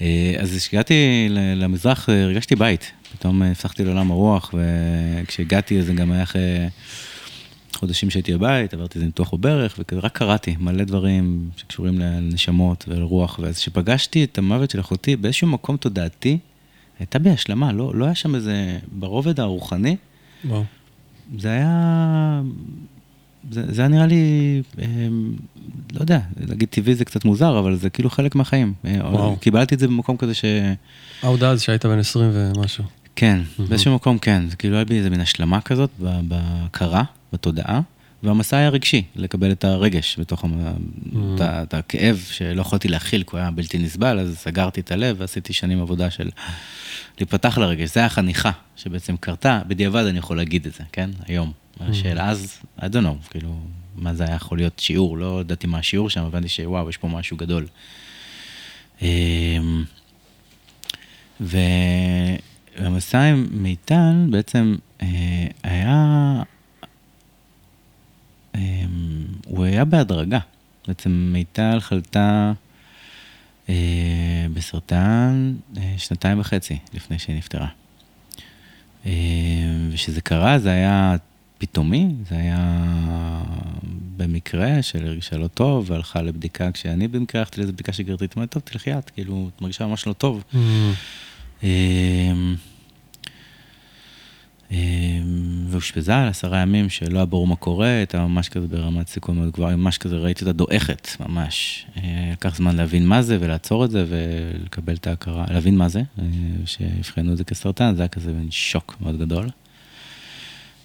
אה, 0.00 0.34
אז 0.38 0.56
כשהגעתי 0.58 1.28
למזרח 1.56 2.08
הרגשתי 2.08 2.56
בית, 2.56 2.92
פתאום 3.12 3.42
הפסחתי 3.42 3.84
לעולם 3.84 4.10
הרוח, 4.10 4.54
וכשהגעתי 4.54 5.82
זה 5.82 5.92
גם 5.92 6.12
היה 6.12 6.22
אחרי 6.22 6.68
חודשים 7.82 8.10
שהייתי 8.10 8.34
בבית, 8.34 8.74
עברתי 8.74 8.94
איזה 8.94 9.06
ניתוח 9.06 9.34
בברך, 9.34 9.76
וכזה 9.78 10.00
רק 10.00 10.18
קראתי 10.18 10.56
מלא 10.60 10.84
דברים 10.84 11.50
שקשורים 11.56 11.98
לנשמות 11.98 12.84
ולרוח, 12.88 13.38
ואז 13.42 13.58
כשפגשתי 13.58 14.24
את 14.24 14.38
המוות 14.38 14.70
של 14.70 14.80
אחותי 14.80 15.16
באיזשהו 15.16 15.48
מקום 15.48 15.76
תודעתי, 15.76 16.38
הייתה 16.98 17.18
בי 17.18 17.30
השלמה, 17.30 17.72
לא, 17.72 17.94
לא 17.94 18.04
היה 18.04 18.14
שם 18.14 18.34
איזה, 18.34 18.78
ברובד 18.92 19.40
הרוחני, 19.40 19.96
וואו. 20.44 20.64
זה 21.38 21.48
היה, 21.48 22.42
זה, 23.50 23.72
זה 23.72 23.82
היה 23.82 23.88
נראה 23.88 24.06
לי, 24.06 24.62
אה, 24.78 24.86
לא 25.92 26.00
יודע, 26.00 26.20
להגיד 26.40 26.68
טבעי 26.68 26.94
זה 26.94 27.04
קצת 27.04 27.24
מוזר, 27.24 27.58
אבל 27.58 27.76
זה 27.76 27.90
כאילו 27.90 28.10
חלק 28.10 28.34
מהחיים. 28.34 28.74
אה, 28.84 28.98
וואו. 29.02 29.36
קיבלתי 29.36 29.74
את 29.74 29.80
זה 29.80 29.86
במקום 29.86 30.16
כזה 30.16 30.34
ש... 30.34 30.44
ההודעה 31.22 31.50
אז 31.50 31.62
שהיית 31.62 31.86
בן 31.86 31.98
20 31.98 32.30
ומשהו. 32.34 32.84
כן, 33.16 33.40
באיזשהו 33.68 33.94
מקום 33.94 34.18
כן, 34.18 34.48
זה 34.48 34.56
כאילו 34.56 34.76
היה 34.76 34.84
בי 34.84 34.98
איזה 34.98 35.10
מין 35.10 35.20
השלמה 35.20 35.60
כזאת 35.60 35.90
בהכרה, 36.28 37.02
בתודעה, 37.32 37.80
והמסע 38.22 38.56
היה 38.56 38.68
רגשי, 38.68 39.02
לקבל 39.16 39.52
את 39.52 39.64
הרגש 39.64 40.16
בתוך, 40.18 40.44
המ- 40.44 40.76
את, 41.34 41.74
הכאב 41.74 42.26
שלא 42.30 42.60
יכולתי 42.60 42.88
להכיל, 42.88 43.22
כי 43.22 43.28
הוא 43.32 43.40
היה 43.40 43.50
בלתי 43.50 43.78
נסבל, 43.78 44.18
אז 44.20 44.36
סגרתי 44.38 44.80
את 44.80 44.92
הלב 44.92 45.16
ועשיתי 45.18 45.52
שנים 45.52 45.80
עבודה 45.82 46.10
של 46.10 46.28
להיפתח 47.18 47.58
לרגש. 47.58 47.94
זה 47.94 48.04
החניכה 48.04 48.50
שבעצם 48.76 49.16
קרתה, 49.16 49.60
בדיעבד 49.66 50.04
אני 50.06 50.18
יכול 50.18 50.36
להגיד 50.36 50.66
את 50.66 50.74
זה, 50.74 50.84
כן? 50.92 51.10
היום. 51.28 51.52
של 51.92 52.18
אז, 52.20 52.58
I 52.78 52.82
don't 52.82 52.92
know, 53.04 53.30
כאילו, 53.30 53.58
מה 53.96 54.14
זה 54.14 54.24
היה 54.24 54.34
יכול 54.34 54.58
להיות 54.58 54.78
שיעור, 54.78 55.18
לא 55.18 55.38
ידעתי 55.40 55.66
מה 55.66 55.78
השיעור 55.78 56.10
שם, 56.10 56.20
הבנתי 56.24 56.48
שוואו, 56.48 56.88
יש 56.90 56.96
פה 56.96 57.08
משהו 57.08 57.36
גדול. 57.36 57.66
אמ, 59.02 59.84
והמסע 62.78 63.20
עם 63.20 63.46
מיטל 63.50 64.26
בעצם 64.30 64.76
אה, 65.02 65.46
היה, 65.62 66.42
אה, 68.54 68.84
הוא 69.46 69.64
היה 69.64 69.84
בהדרגה. 69.84 70.38
בעצם 70.88 71.10
מיטל 71.32 71.80
חלתה 71.80 72.52
אה, 73.68 74.46
בסרטן 74.54 75.54
אה, 75.76 75.94
שנתיים 75.98 76.40
וחצי 76.40 76.78
לפני 76.94 77.18
שהיא 77.18 77.36
נפטרה. 77.36 77.68
אה, 79.06 79.12
וכשזה 79.90 80.20
קרה 80.20 80.58
זה 80.58 80.70
היה 80.70 81.16
פתאומי, 81.58 82.08
זה 82.28 82.34
היה 82.34 82.84
במקרה 84.16 84.82
של 84.82 85.06
הרגישה 85.06 85.38
לא 85.38 85.46
טוב, 85.46 85.90
והלכה 85.90 86.22
לבדיקה, 86.22 86.72
כשאני 86.72 87.08
במקרה 87.08 87.40
הלכתי 87.40 87.60
לאיזה 87.60 87.72
בדיקה 87.72 87.92
שגרתית, 87.92 88.36
אמרתי, 88.36 88.50
טוב, 88.50 88.62
תלכי 88.62 88.98
את, 88.98 89.10
כאילו, 89.10 89.50
את 89.56 89.62
מרגישה 89.62 89.86
ממש 89.86 90.06
לא 90.06 90.12
טוב. 90.12 90.44
אמ, 90.54 90.92
ואושפזה 95.68 96.16
על 96.16 96.28
עשרה 96.28 96.58
ימים 96.58 96.88
שלא 96.88 97.18
היה 97.18 97.26
ברור 97.26 97.46
מה 97.46 97.56
קורה, 97.56 97.88
הייתה 97.88 98.26
ממש 98.26 98.48
כזה 98.48 98.66
ברמת 98.66 99.08
סיכון 99.08 99.38
מאוד 99.38 99.50
גבוהה, 99.50 99.76
ממש 99.76 99.98
כזה 99.98 100.16
ראיתי 100.16 100.44
אותה 100.44 100.52
דועכת, 100.52 101.08
ממש. 101.20 101.86
אה, 101.96 102.30
לקח 102.32 102.56
זמן 102.56 102.76
להבין 102.76 103.06
מה 103.06 103.22
זה 103.22 103.38
ולעצור 103.40 103.84
את 103.84 103.90
זה 103.90 104.04
ולקבל 104.08 104.94
את 104.94 105.06
ההכרה, 105.06 105.44
להבין 105.50 105.76
מה 105.76 105.88
זה, 105.88 106.02
אה, 106.18 106.24
שיבחנו 106.66 107.32
את 107.32 107.36
זה 107.36 107.44
כסרטן, 107.44 107.94
זה 107.94 108.02
היה 108.02 108.08
כזה 108.08 108.32
מין 108.32 108.50
שוק 108.50 108.96
מאוד 109.00 109.18
גדול. 109.18 109.48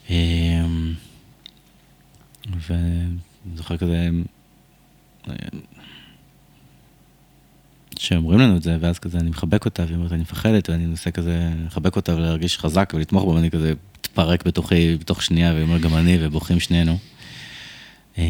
אמ, 0.09 0.93
ואני 2.67 3.17
זוכר 3.55 3.77
כזה, 3.77 4.09
אה, 5.29 5.33
שאומרים 7.97 8.39
לנו 8.39 8.57
את 8.57 8.63
זה, 8.63 8.77
ואז 8.79 8.99
כזה 8.99 9.17
אני 9.17 9.29
מחבק 9.29 9.65
אותה, 9.65 9.83
והיא 9.83 9.95
אומרת, 9.95 10.11
אני 10.11 10.21
מפחדת, 10.21 10.69
ואני 10.69 10.85
מנסה 10.85 11.11
כזה 11.11 11.49
לחבק 11.65 11.95
אותה 11.95 12.15
ולהרגיש 12.15 12.57
חזק 12.57 12.93
ולתמוך 12.95 13.23
בה, 13.23 13.29
ואני 13.29 13.51
כזה 13.51 13.73
מתפרק 13.99 14.45
בתוכי, 14.45 14.97
בתוך 14.97 15.23
שנייה, 15.23 15.53
והיא 15.53 15.63
אומרת, 15.63 15.81
גם 15.81 15.93
אני, 15.93 16.17
ובוכים 16.21 16.59
שנינו. 16.59 16.97
אמ, 18.17 18.23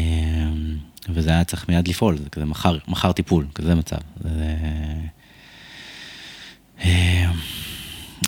וזה 1.08 1.30
היה 1.30 1.44
צריך 1.44 1.68
מיד 1.68 1.88
לפעול, 1.88 2.18
זה 2.18 2.30
כזה 2.30 2.44
מחר, 2.44 2.78
מחר 2.88 3.12
טיפול, 3.12 3.46
כזה 3.54 3.74
מצב. 3.74 3.96
זה... 4.20 4.56
אמ, 6.84 6.90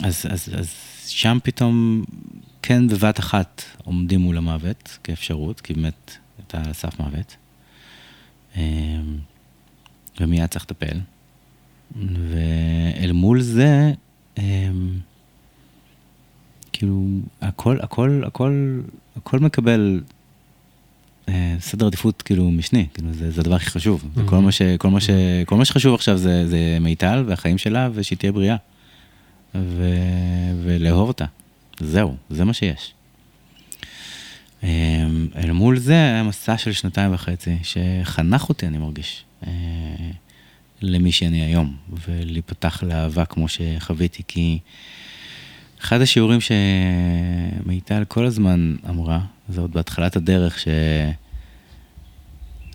אז, 0.03 0.27
אז, 0.31 0.49
אז 0.59 0.75
שם 1.07 1.39
פתאום, 1.43 2.05
כן 2.63 2.89
בבת 2.89 3.21
אחת 3.21 3.63
עומדים 3.85 4.21
מול 4.21 4.37
המוות 4.37 4.99
כאפשרות, 5.05 5.61
כי 5.61 5.75
באמת 5.75 6.17
הייתה 6.39 6.63
על 6.67 6.73
סף 6.73 7.01
מוות. 7.01 7.37
אמ, 8.57 9.19
ומיד 10.21 10.47
צריך 10.47 10.65
לטפל. 10.65 10.99
ואל 11.97 13.13
מול 13.13 13.41
זה, 13.41 13.93
אמ, 14.39 14.99
כאילו, 16.73 17.05
הכל, 17.41 17.79
הכל, 17.81 18.23
הכל, 18.27 18.81
הכל 19.17 19.39
מקבל 19.39 20.01
אה, 21.29 21.57
סדר 21.61 21.87
עדיפות 21.87 22.23
כאילו 22.23 22.51
משני, 22.51 22.87
כאילו 22.95 23.13
זה, 23.13 23.31
זה 23.31 23.41
הדבר 23.41 23.55
הכי 23.55 23.71
חשוב. 23.71 24.05
Mm-hmm. 24.05 24.21
כל, 24.27 24.39
מה 24.39 24.53
ש, 24.53 24.63
כל, 24.63 24.91
מה 24.91 25.01
ש, 25.01 25.11
כל 25.47 25.57
מה 25.57 25.65
שחשוב 25.65 25.95
עכשיו 25.95 26.17
זה, 26.17 26.49
זה 26.49 26.79
מיטל 26.81 27.25
והחיים 27.27 27.59
שלה 27.59 27.89
ושהיא 27.95 28.19
תהיה 28.19 28.33
בריאה. 28.33 28.57
ו, 29.55 29.95
ולאהוב 30.65 31.09
אותה. 31.09 31.25
זהו, 31.81 32.17
זה 32.31 32.45
מה 32.45 32.53
שיש. 32.53 32.95
אמ, 34.63 34.69
אל 35.37 35.53
מול 35.53 35.79
זה 35.79 35.93
היה 35.93 36.23
מסע 36.23 36.59
של 36.59 36.73
שנתיים 36.73 37.15
וחצי, 37.15 37.57
שחנך 37.63 38.49
אותי, 38.49 38.67
אני 38.67 38.79
מרגיש, 38.79 39.25
אה, 39.47 39.53
למי 40.83 41.13
שאני 41.13 41.43
היום, 41.43 41.77
ולהיפתח 42.07 42.83
לאהבה 42.83 43.25
כמו 43.25 43.47
שחוויתי, 43.49 44.23
כי 44.29 44.59
אחד 45.81 46.01
השיעורים 46.01 46.39
שמיטל 46.41 48.05
כל 48.09 48.27
הזמן 48.27 48.77
אמרה, 48.89 49.21
זה 49.49 49.61
עוד 49.61 49.73
בהתחלת 49.73 50.17
הדרך, 50.17 50.59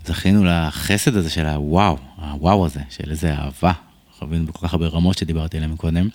שזכינו 0.04 0.44
לחסד 0.44 1.16
הזה 1.16 1.30
של 1.30 1.46
הוואו, 1.46 1.96
הוואו 2.16 2.66
הזה, 2.66 2.80
של 2.90 3.10
איזה 3.10 3.34
אהבה, 3.34 3.72
חווינו 4.18 4.46
בכל 4.46 4.66
כך 4.66 4.72
הרבה 4.74 4.86
רמות 4.86 5.18
שדיברתי 5.18 5.56
עליהן 5.56 5.76
קודם. 5.76 6.08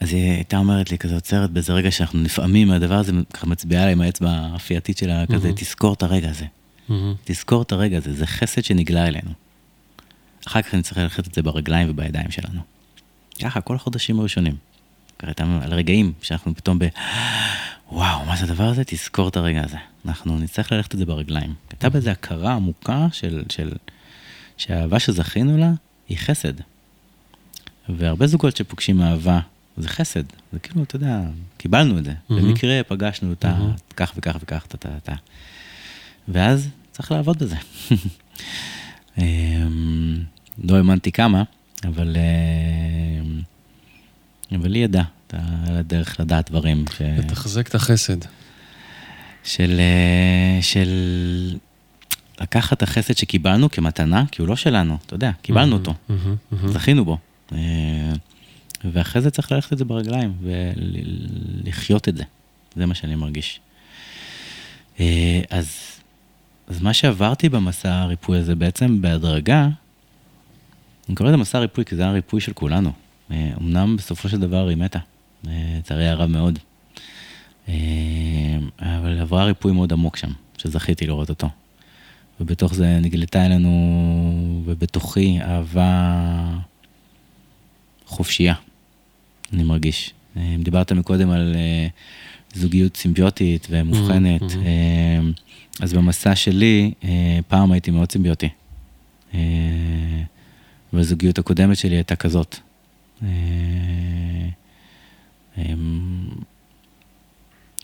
אז 0.00 0.12
היא 0.12 0.30
הייתה 0.30 0.56
אומרת 0.56 0.90
לי, 0.90 0.98
כזה 0.98 1.14
עוצרת 1.14 1.50
באיזה 1.50 1.72
רגע 1.72 1.90
שאנחנו 1.90 2.18
נפעמים 2.18 2.68
מהדבר 2.68 2.94
הזה, 2.94 3.12
ככה 3.32 3.46
מצביעה 3.46 3.84
לה 3.84 3.90
עם 3.92 4.00
האצבע 4.00 4.30
האפייתית 4.30 4.98
שלה, 4.98 5.26
כזה, 5.26 5.52
תזכור 5.56 5.92
את 5.94 6.02
הרגע 6.02 6.30
הזה. 6.30 6.44
תזכור 7.24 7.62
את 7.62 7.72
הרגע 7.72 7.96
הזה, 7.96 8.12
זה 8.12 8.26
חסד 8.26 8.64
שנגלה 8.64 9.06
אלינו. 9.06 9.30
אחר 10.46 10.62
כך 10.62 10.74
נצטרך 10.74 10.98
ללכת 10.98 11.26
את 11.28 11.34
זה 11.34 11.42
ברגליים 11.42 11.90
ובידיים 11.90 12.30
שלנו. 12.30 12.60
ככה, 13.42 13.60
כל 13.60 13.74
החודשים 13.76 14.20
הראשונים. 14.20 14.56
ככה 15.18 15.26
הייתה 15.28 15.44
על 15.62 15.74
רגעים 15.74 16.12
שאנחנו 16.22 16.54
פתאום 16.54 16.78
ב... 16.78 16.84
וואו, 17.92 18.24
מה 18.24 18.36
זה 18.36 18.44
הדבר 18.44 18.64
הזה? 18.64 18.82
תזכור 18.86 19.28
את 19.28 19.36
הרגע 19.36 19.64
הזה. 19.64 19.76
אנחנו 20.06 20.38
נצטרך 20.38 20.72
ללכת 20.72 20.94
את 20.94 20.98
זה 20.98 21.06
ברגליים. 21.06 21.54
הייתה 21.70 21.88
בזה 21.88 22.10
הכרה 22.12 22.54
עמוקה 22.54 23.06
של, 23.12 23.42
של... 23.48 23.72
שהאהבה 24.56 24.98
שזכינו 25.00 25.58
לה 25.58 25.70
היא 26.08 26.18
חסד. 26.18 26.52
והרבה 27.88 28.26
זוגות 28.26 28.56
שפוגשים 28.56 29.02
אהבה, 29.02 29.40
זה 29.76 29.88
חסד. 29.88 30.22
זה 30.52 30.58
כאילו, 30.58 30.82
אתה 30.82 30.96
יודע, 30.96 31.20
קיבלנו 31.58 31.98
את 31.98 32.04
זה. 32.04 32.10
Mhm. 32.12 32.34
במקרה 32.34 32.80
פגשנו 32.88 33.30
אותה, 33.30 33.56
Mhm. 33.58 33.80
כך 33.96 34.12
וכך 34.16 34.36
וכך, 34.40 34.66
טה 34.68 34.76
טה 34.76 34.88
טה. 35.02 35.14
ואז 36.28 36.68
צריך 36.92 37.12
לעבוד 37.12 37.38
בזה. 37.38 37.56
לא 40.64 40.76
האמנתי 40.76 41.12
כמה, 41.12 41.42
אבל... 41.84 42.16
אמ, 42.16 43.40
אבל 44.54 44.74
היא 44.74 44.84
ידעה, 44.84 45.04
הייתה 45.32 45.72
לה 45.72 45.82
דרך 45.82 46.20
לדעת 46.20 46.50
דברים. 46.50 46.84
ש... 46.96 47.02
לתחזק 47.02 47.68
את 47.68 47.74
החסד. 47.74 48.16
של, 49.44 49.80
אה, 49.80 50.62
של 50.62 50.88
לקחת 52.40 52.76
את 52.76 52.82
החסד 52.82 53.16
שקיבלנו 53.16 53.70
כמתנה, 53.70 54.24
כי 54.32 54.42
הוא 54.42 54.48
לא 54.48 54.56
שלנו, 54.56 54.98
אתה 55.06 55.14
יודע, 55.14 55.30
קיבלנו 55.42 55.76
אותו, 55.76 55.94
מהמם, 56.08 56.36
מהמם. 56.50 56.68
זכינו 56.68 57.04
בו. 57.04 57.18
אה, 57.52 57.58
ואחרי 58.84 59.22
זה 59.22 59.30
צריך 59.30 59.52
ללכת 59.52 59.72
את 59.72 59.78
זה 59.78 59.84
ברגליים 59.84 60.32
ולחיות 61.64 62.08
את 62.08 62.16
זה, 62.16 62.22
זה 62.76 62.86
מה 62.86 62.94
שאני 62.94 63.14
מרגיש. 63.14 63.60
אה, 65.00 65.40
אז, 65.50 65.76
אז 66.68 66.82
מה 66.82 66.94
שעברתי 66.94 67.48
במסע 67.48 67.94
הריפוי 67.94 68.38
הזה 68.38 68.54
בעצם 68.54 69.00
בהדרגה, 69.00 69.68
אני 71.08 71.14
קורא 71.16 71.28
לזה 71.28 71.36
מסע 71.36 71.58
ריפוי 71.58 71.84
כי 71.84 71.96
זה 71.96 72.02
היה 72.02 72.12
ריפוי 72.12 72.40
של 72.40 72.52
כולנו. 72.52 72.92
אה, 73.30 73.50
אמנם 73.60 73.96
בסופו 73.96 74.28
של 74.28 74.40
דבר 74.40 74.68
היא 74.68 74.76
מתה, 74.76 74.98
אה, 75.48 75.52
לצערי 75.78 76.08
הרב 76.08 76.30
מאוד. 76.30 76.58
אה, 77.68 77.74
אבל 78.80 79.20
עברה 79.20 79.44
ריפוי 79.44 79.72
מאוד 79.72 79.92
עמוק 79.92 80.16
שם, 80.16 80.30
שזכיתי 80.58 81.06
לראות 81.06 81.28
אותו. 81.28 81.48
ובתוך 82.40 82.74
זה 82.74 82.98
נגלתה 83.02 83.46
אלינו, 83.46 84.62
ובתוכי 84.64 85.38
אהבה 85.40 86.58
חופשייה, 88.06 88.54
אני 89.52 89.64
מרגיש. 89.64 90.12
אה, 90.36 90.56
דיברת 90.58 90.92
מקודם 90.92 91.30
על 91.30 91.56
זוגיות 92.54 92.96
סימביוטית 92.96 93.66
ומובחנת. 93.70 94.42
Mm, 94.42 94.44
mm. 94.44 94.56
אה, 94.56 95.20
אז 95.80 95.92
במסע 95.92 96.34
שלי, 96.34 96.92
פעם 97.48 97.72
הייתי 97.72 97.90
מאוד 97.90 98.12
סימביוטי. 98.12 98.48
והזוגיות 100.96 101.38
הקודמת 101.38 101.76
שלי 101.76 101.94
הייתה 101.94 102.16
כזאת. 102.16 102.56
אה, 103.22 103.28
אה, 105.58 105.72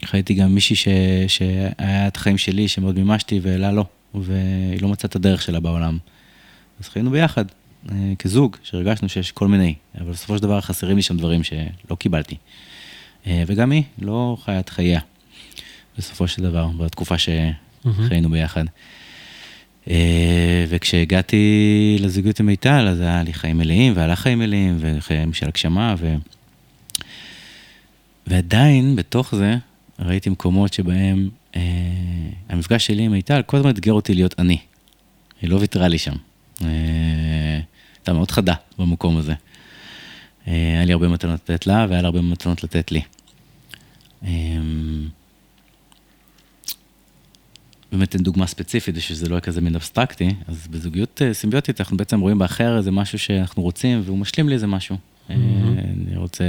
חייתי 0.04 0.34
גם 0.34 0.54
מישהי 0.54 0.76
ש... 0.76 0.88
שהיה 1.28 2.08
את 2.08 2.16
החיים 2.16 2.38
שלי, 2.38 2.68
שמאוד 2.68 2.98
מימשתי, 2.98 3.40
ואלה 3.42 3.72
לא, 3.72 3.84
והיא 4.14 4.82
לא 4.82 4.88
מצאה 4.88 5.08
את 5.08 5.16
הדרך 5.16 5.42
שלה 5.42 5.60
בעולם. 5.60 5.98
אז 6.80 6.88
חיינו 6.88 7.10
ביחד, 7.10 7.44
אה, 7.90 8.12
כזוג, 8.18 8.56
שהרגשנו 8.62 9.08
שיש 9.08 9.32
כל 9.32 9.48
מיני, 9.48 9.74
אבל 10.00 10.10
בסופו 10.10 10.36
של 10.36 10.42
דבר 10.42 10.60
חסרים 10.60 10.96
לי 10.96 11.02
שם 11.02 11.16
דברים 11.16 11.42
שלא 11.42 11.94
קיבלתי. 11.98 12.36
אה, 13.26 13.42
וגם 13.46 13.70
היא 13.70 13.82
לא 13.98 14.36
חיה 14.44 14.60
את 14.60 14.68
חייה, 14.68 15.00
בסופו 15.98 16.28
של 16.28 16.42
דבר, 16.42 16.66
בתקופה 16.66 17.14
שחיינו 17.18 18.30
ביחד. 18.30 18.64
אה, 18.64 18.72
וכשהגעתי 20.68 21.96
לזוגיות 22.00 22.40
עם 22.40 22.46
מיטל, 22.46 22.88
אז 22.90 23.00
היה 23.00 23.22
לי 23.22 23.32
חיים 23.32 23.58
מלאים, 23.58 23.92
והיה 23.96 24.06
לה 24.06 24.16
חיים 24.16 24.38
מלאים, 24.38 24.76
וחיים 24.80 25.32
של 25.32 25.48
הגשמה, 25.48 25.94
ו... 25.98 26.14
ועדיין, 28.26 28.96
בתוך 28.96 29.34
זה, 29.34 29.56
ראיתי 29.98 30.30
מקומות 30.30 30.72
שבהם 30.72 31.30
אה, 31.56 31.60
המפגש 32.48 32.86
שלי 32.86 33.02
עם 33.02 33.12
מיטל 33.12 33.42
כל 33.42 33.56
הזמן 33.56 33.70
אתגר 33.70 33.92
אותי 33.92 34.14
להיות 34.14 34.34
אני. 34.38 34.58
היא 35.42 35.50
לא 35.50 35.56
ויתרה 35.56 35.88
לי 35.88 35.98
שם. 35.98 36.14
אה, 36.64 37.60
הייתה 37.96 38.12
מאוד 38.12 38.30
חדה 38.30 38.54
במקום 38.78 39.16
הזה. 39.16 39.34
אה, 40.48 40.52
היה 40.52 40.84
לי 40.84 40.92
הרבה 40.92 41.08
מתנות 41.08 41.50
לתת 41.50 41.66
לה, 41.66 41.86
והיה 41.88 42.02
לה 42.02 42.06
הרבה 42.06 42.20
מתנות 42.20 42.64
לתת 42.64 42.92
לי. 42.92 43.00
אה, 44.24 44.30
באמת 47.92 48.16
דוגמה 48.16 48.46
ספציפית, 48.46 48.94
שזה 48.98 49.28
לא 49.28 49.34
יהיה 49.34 49.40
כזה 49.40 49.60
מין 49.60 49.74
אבסטרקטי, 49.74 50.28
אז 50.48 50.66
בזוגיות 50.70 51.22
אה, 51.22 51.34
סימביוטית 51.34 51.80
אנחנו 51.80 51.96
בעצם 51.96 52.20
רואים 52.20 52.38
באחר 52.38 52.76
איזה 52.76 52.90
משהו 52.90 53.18
שאנחנו 53.18 53.62
רוצים, 53.62 54.02
והוא 54.04 54.18
משלים 54.18 54.48
לי 54.48 54.54
איזה 54.54 54.66
משהו. 54.66 54.96
Mm-hmm. 54.96 55.32
אני 56.08 56.16
רוצה 56.16 56.44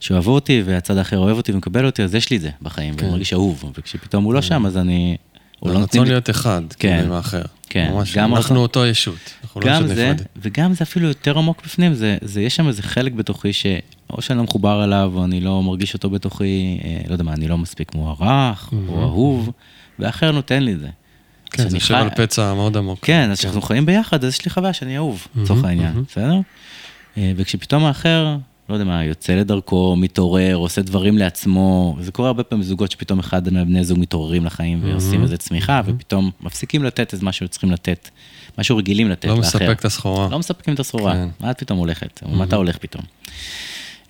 שאוהבו 0.00 0.30
אותי, 0.30 0.62
והצד 0.64 0.96
האחר 0.96 1.18
אוהב 1.18 1.36
אותי 1.36 1.52
ומקבל 1.52 1.86
אותי, 1.86 2.02
אז 2.02 2.14
יש 2.14 2.30
לי 2.30 2.36
את 2.36 2.42
זה 2.42 2.50
בחיים, 2.62 2.94
כן. 2.94 3.02
ואני 3.02 3.12
מרגיש 3.12 3.32
אהוב, 3.32 3.72
וכשפתאום 3.78 4.24
הוא 4.24 4.34
לא 4.34 4.42
שם, 4.42 4.66
אז 4.66 4.76
אני... 4.76 5.16
לא 5.62 5.78
רצון 5.78 6.06
להיות 6.06 6.30
אחד, 6.30 6.62
כן, 6.78 6.88
כאילו 6.88 7.06
עם 7.06 7.12
האחר. 7.12 7.42
כן, 7.68 7.90
ממש, 7.94 8.16
גם 8.16 8.34
אנחנו 8.36 8.56
אותו- 8.60 8.80
אותו 8.80 8.90
ישות, 8.90 9.34
אנחנו 9.42 9.60
לא 9.60 9.66
גם 9.66 9.84
ישות 9.84 9.96
זה, 9.96 10.12
נפרדת. 10.12 10.26
וגם 10.36 10.74
זה 10.74 10.84
אפילו 10.84 11.08
יותר 11.08 11.38
עמוק 11.38 11.62
בפנים, 11.64 11.94
זה, 11.94 12.16
זה 12.22 12.40
יש 12.42 12.56
שם 12.56 12.68
איזה 12.68 12.82
חלק 12.82 13.12
בתוכי 13.12 13.52
שאו 13.52 14.22
שאני 14.22 14.38
לא 14.38 14.44
מחובר 14.44 14.84
אליו, 14.84 15.12
או 15.14 15.24
אני 15.24 15.40
לא 15.40 15.62
מרגיש 15.62 15.94
אותו 15.94 16.10
בתוכי, 16.10 16.80
אה, 16.84 17.00
לא 17.06 17.12
יודע 17.12 17.24
מה, 17.24 17.32
אני 17.32 17.48
לא 17.48 17.58
מספיק 17.58 17.94
מוערך, 17.94 18.72
או 18.88 19.02
אהוב, 19.02 19.50
ואחר 20.00 20.30
נותן 20.30 20.62
לי 20.62 20.72
את 20.72 20.80
זה. 20.80 20.88
כן, 21.50 21.68
זה 21.68 21.76
יושב 21.76 21.94
חי- 21.94 22.00
על 22.00 22.10
פצע 22.10 22.54
מאוד 22.54 22.76
עמוק. 22.76 22.98
כן, 23.02 23.30
אז 23.30 23.38
כשאנחנו 23.38 23.62
חיים 23.62 23.86
ביחד, 23.86 24.24
אז 24.24 24.32
יש 24.34 24.44
לי 24.44 24.50
חוויה 24.50 24.72
שאני 24.72 24.96
אהוב, 24.96 25.26
לצורך 25.36 25.64
העניין, 25.64 26.04
בסדר? 26.08 26.34
אה, 27.18 27.32
וכשפתאום 27.36 27.84
האחר, 27.84 28.36
לא 28.68 28.74
יודע 28.74 28.84
מה, 28.84 29.04
יוצא 29.04 29.32
לדרכו, 29.32 29.96
מתעורר, 29.96 30.54
עושה 30.54 30.82
דברים 30.82 31.18
לעצמו, 31.18 31.96
זה 32.00 32.12
קורה 32.12 32.28
הרבה 32.28 32.42
פעמים 32.42 32.62
בזוגות 32.64 32.90
שפתאום 32.90 33.18
אחד 33.18 33.52
מבני 33.54 33.84
זוג 33.84 33.98
מתעוררים 33.98 34.44
לחיים 34.46 34.80
ועושים 34.84 35.22
איזה 35.22 35.36
צמיחה, 35.36 35.80
ופתאום 35.86 36.30
מפסיקים 36.40 36.84
לתת 36.84 37.14
את 37.14 37.22
מה 37.22 37.32
שהם 37.32 37.48
צריכים 37.48 37.70
לתת, 37.70 38.08
מה 38.58 38.64
שהם 38.64 38.76
רגילים 38.76 39.08
לתת 39.10 39.24
לא 39.24 39.30
לאחר. 39.36 39.40
מספק 39.48 39.76
את 39.80 39.84
הסחורה. 39.84 40.28
לא 40.30 40.38
מספקים 40.38 40.74
את 40.74 40.80
הסחורה, 40.80 41.12
כן. 41.14 41.28
מה 41.40 41.50
את 41.50 41.58
פתאום 41.58 41.78
הולכת, 41.78 42.20
או 42.24 42.30
מה 42.30 42.44
אתה 42.44 42.56
הולך 42.56 42.78
פתאום. 42.78 43.04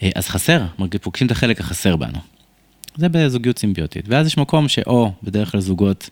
אה, 0.03 0.11
אז 0.15 0.29
חסר, 0.29 0.63
פוגשים 1.03 1.27
את 1.27 1.33
החלק 1.33 1.61
החסר 1.61 1.97
בנו. 1.97 2.19
זה 2.97 3.09
בזוגיות 3.09 3.59
סימביוטית. 3.59 4.05
ואז 4.09 4.27
יש 4.27 4.39
מקום 4.39 4.69
שאו, 4.69 5.13
בדרך 5.23 5.53
כלל 5.53 5.61
זוגות 5.61 6.11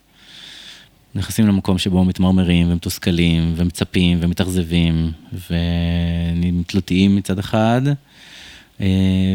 נכנסים 1.14 1.47
למקום 1.47 1.79
שבו 1.79 2.05
מתמרמרים 2.05 2.72
ומתוסכלים 2.72 3.55
ומצפים 3.57 4.18
ומתאכזבים 4.20 5.12
ותלותיים 5.33 7.16
מצד 7.16 7.39
אחד, 7.39 7.83
אה, 8.81 8.87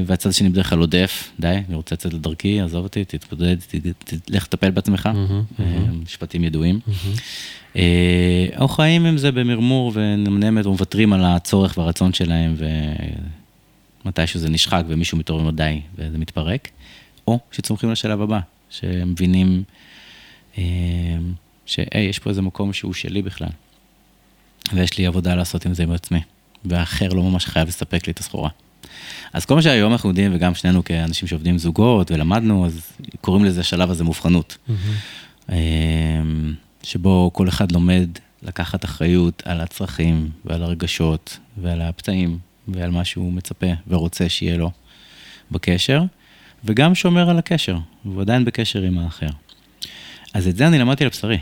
והצד 0.06 0.30
השני 0.30 0.50
בדרך 0.50 0.70
כלל 0.70 0.80
עודף, 0.80 1.32
די, 1.39 1.48
אני 1.68 1.76
רוצה 1.76 1.96
לצאת 1.96 2.14
לדרכי, 2.14 2.62
עזוב 2.62 2.84
אותי, 2.84 3.06
תתמודד, 3.06 3.58
לך 4.30 4.48
תטפל 4.48 4.72
בעצמך, 4.72 5.10
אה, 5.60 5.66
משפטים 6.04 6.44
ידועים. 6.44 6.80
אה, 7.76 8.48
או 8.60 8.68
חיים 8.68 9.06
עם 9.06 9.18
זה 9.18 9.32
במרמור 9.32 9.91
ונמנמת 9.96 10.66
ומוותרים 10.66 11.14
על 11.14 11.26
הצורך 11.26 11.78
והרצון 11.78 12.14
שלהם, 12.14 12.56
ומתישהו 14.06 14.39
זה 14.39 14.50
נשחק 14.50 14.84
ומישהו 14.88 15.18
מתעורר 15.18 15.52
די, 15.52 15.82
וזה 15.98 16.18
מתפרק, 16.18 16.70
או 17.28 17.39
שצומחים 17.51 17.91
לשלב 17.91 18.21
הבא, 18.21 18.39
שמבינים 18.69 19.63
אה, 20.57 20.63
שהי, 21.65 22.01
יש 22.01 22.19
פה 22.19 22.30
איזה 22.30 22.41
מקום 22.41 22.74
שהוא 22.74 22.93
שלי 22.93 23.21
בכלל, 23.21 23.49
ויש 24.74 24.97
לי 24.97 25.05
עבודה 25.05 25.36
לעשות 25.36 25.65
עם 25.65 25.74
זה 25.74 25.84
עם 25.84 25.91
עצמי, 25.91 26.19
והאחר 26.65 27.09
לא 27.09 27.24
ממש 27.24 27.45
חייב 27.45 27.67
לספק 27.67 28.07
לי 28.07 28.11
את 28.13 28.19
הסחורה. 28.19 28.49
אז 29.34 29.45
כל 29.45 29.55
מה 29.55 29.61
שהיום 29.61 29.91
אנחנו 29.91 30.09
יודעים, 30.09 30.36
וגם 30.36 30.55
שנינו 30.55 30.84
כאנשים 30.84 31.28
שעובדים 31.28 31.57
זוגות 31.57 32.11
ולמדנו, 32.11 32.65
אז 32.65 32.82
קוראים 33.21 33.45
לזה 33.45 33.61
השלב 33.61 33.91
הזה 33.91 34.03
מובחנות. 34.03 34.57
אמ, 35.49 35.55
שבו 36.84 37.32
כל 37.34 37.49
אחד 37.49 37.71
לומד 37.71 38.09
לקחת 38.43 38.86
אחריות 38.86 39.43
על 39.45 39.61
הצרכים 39.61 40.30
ועל 40.45 40.63
הרגשות 40.63 41.38
ועל 41.57 41.82
הפצעים 41.82 42.38
ועל 42.67 42.91
מה 42.91 43.05
שהוא 43.05 43.34
מצפה 43.34 43.67
ורוצה 43.88 44.30
שיהיה 44.30 44.57
לו 44.57 44.71
בקשר, 45.51 46.03
וגם 46.66 46.95
שומר 46.95 47.30
על 47.30 47.38
הקשר, 47.38 47.78
והוא 48.05 48.22
עדיין 48.22 48.45
בקשר 48.45 48.82
עם 48.82 48.97
האחר. 48.97 49.28
אז 50.34 50.47
את 50.47 50.55
זה 50.55 50.68
אני 50.68 50.80
למדתי 50.80 51.03
על 51.03 51.09
בשרי. 51.09 51.38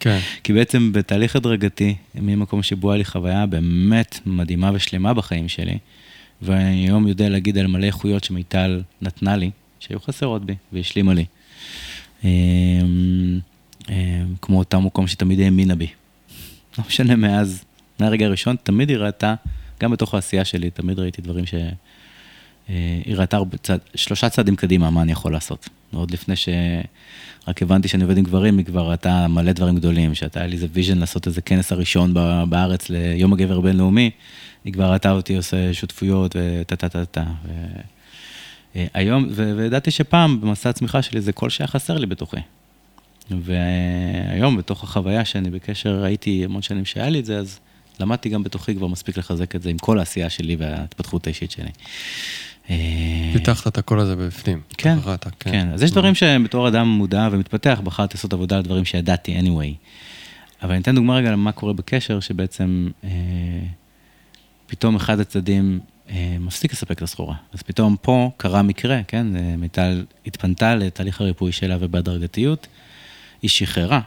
כן. 0.00 0.18
כי 0.44 0.52
בעצם 0.52 0.92
בתהליך 0.92 1.36
הדרגתי, 1.36 1.94
ממקום 2.14 2.62
שבו 2.62 2.90
היה 2.90 2.98
לי 2.98 3.04
חוויה 3.04 3.46
באמת 3.46 4.20
מדהימה 4.26 4.70
ושלמה 4.74 5.14
בחיים 5.14 5.48
שלי, 5.48 5.78
ואני 6.42 6.84
היום 6.84 7.08
יודע 7.08 7.28
להגיד 7.28 7.58
על 7.58 7.66
מלא 7.66 7.86
איכויות 7.86 8.24
שמיטל 8.24 8.82
נתנה 9.02 9.36
לי, 9.36 9.50
שהיו 9.80 10.00
חסרות 10.00 10.44
בי 10.44 10.54
והשלימה 10.72 11.14
לי. 11.14 11.24
אמ, 12.24 12.28
אמ, 13.88 13.94
כמו 14.42 14.58
אותה 14.58 14.78
מקום 14.78 15.06
שתמיד 15.06 15.40
האמינה 15.40 15.74
בי. 15.74 15.88
לא 16.78 16.84
משנה 16.88 17.16
מאז, 17.16 17.64
מהרגע 18.00 18.26
הראשון, 18.26 18.56
תמיד 18.62 18.88
היא 18.88 18.98
ראתה, 18.98 19.34
גם 19.80 19.90
בתוך 19.90 20.14
העשייה 20.14 20.44
שלי, 20.44 20.70
תמיד 20.70 20.98
ראיתי 20.98 21.22
דברים 21.22 21.46
ש... 21.46 21.54
אה, 22.70 23.00
היא 23.04 23.16
ראתה 23.16 23.38
צד, 23.62 23.78
שלושה 23.94 24.28
צעדים 24.28 24.56
קדימה, 24.56 24.90
מה 24.90 25.02
אני 25.02 25.12
יכול 25.12 25.32
לעשות. 25.32 25.68
עוד 25.94 26.10
לפני 26.10 26.34
שרק 26.36 27.62
הבנתי 27.62 27.88
שאני 27.88 28.02
עובד 28.02 28.18
עם 28.18 28.24
גברים, 28.24 28.58
היא 28.58 28.66
כבר 28.66 28.90
ראתה 28.90 29.28
מלא 29.28 29.52
דברים 29.52 29.76
גדולים, 29.76 30.14
שהייתה 30.14 30.46
לי 30.46 30.54
איזה 30.54 30.66
vision 30.72 30.98
לעשות 30.98 31.26
איזה 31.26 31.42
כנס 31.42 31.72
הראשון 31.72 32.14
בארץ 32.48 32.88
ליום 32.90 33.32
הגבר 33.32 33.58
הבינלאומי, 33.58 34.10
היא 34.64 34.72
כבר 34.72 34.92
ראתה 34.92 35.12
אותי 35.12 35.36
עושה 35.36 35.74
שותפויות 35.74 36.36
וטה 36.38 36.76
טה 36.76 36.88
טה 36.88 37.04
טה. 37.04 37.24
אה, 38.76 38.86
היום, 38.94 39.28
וידעתי 39.30 39.90
שפעם 39.90 40.40
במסע 40.40 40.70
הצמיחה 40.70 41.02
שלי 41.02 41.20
זה 41.20 41.32
כל 41.32 41.50
שהיה 41.50 41.68
חסר 41.68 41.98
לי 41.98 42.06
בתוכי. 42.06 42.36
והיום 43.30 44.56
בתוך 44.56 44.84
החוויה 44.84 45.24
שאני 45.24 45.50
בקשר, 45.50 46.04
הייתי 46.04 46.44
המון 46.44 46.62
שנים 46.62 46.84
שהיה 46.84 47.08
לי 47.08 47.20
את 47.20 47.24
זה, 47.24 47.38
אז 47.38 47.58
למדתי 48.00 48.28
גם 48.28 48.42
בתוכי 48.42 48.74
כבר 48.74 48.86
מספיק 48.86 49.16
לחזק 49.16 49.56
את 49.56 49.62
זה 49.62 49.70
עם 49.70 49.78
כל 49.78 49.98
העשייה 49.98 50.30
שלי 50.30 50.56
וההתפתחות 50.56 51.26
האישית 51.26 51.50
שלי. 51.50 51.70
אה, 52.70 53.30
פיתחת 53.32 53.66
את 53.66 53.78
הקול 53.78 54.00
הזה 54.00 54.16
בפנים. 54.16 54.60
כן, 54.78 54.98
אתה 54.98 55.08
ראית, 55.08 55.26
כן. 55.40 55.68
אז 55.74 55.82
יש 55.82 55.90
דברים 55.90 56.14
שבתור 56.14 56.68
אדם 56.68 56.88
מודע 56.88 57.28
ומתפתח, 57.32 57.80
בחרתי 57.84 58.16
לעשות 58.16 58.32
עבודה 58.32 58.56
על 58.56 58.62
דברים 58.62 58.84
שידעתי 58.84 59.38
anyway. 59.40 59.74
אבל 60.62 60.72
אני 60.72 60.82
אתן 60.82 60.94
דוגמה 60.94 61.16
רגע 61.16 61.30
למה 61.30 61.52
קורה 61.52 61.72
בקשר, 61.72 62.20
שבעצם 62.20 62.88
אה, 63.04 63.10
פתאום 64.66 64.96
אחד 64.96 65.20
הצדדים 65.20 65.80
אה, 66.10 66.36
מפסיק 66.40 66.72
לספק 66.72 66.96
את 66.96 67.02
הסחורה. 67.02 67.34
אז 67.52 67.62
פתאום 67.62 67.96
פה 68.02 68.30
קרה 68.36 68.62
מקרה, 68.62 69.00
כן? 69.08 69.36
אה, 69.36 69.56
מיטל 69.56 70.04
התפנתה 70.26 70.74
לתהליך 70.74 71.20
הריפוי 71.20 71.52
שלה 71.52 71.76
ובהדרגתיות, 71.80 72.66
היא 73.42 73.50
שחררה. 73.50 74.00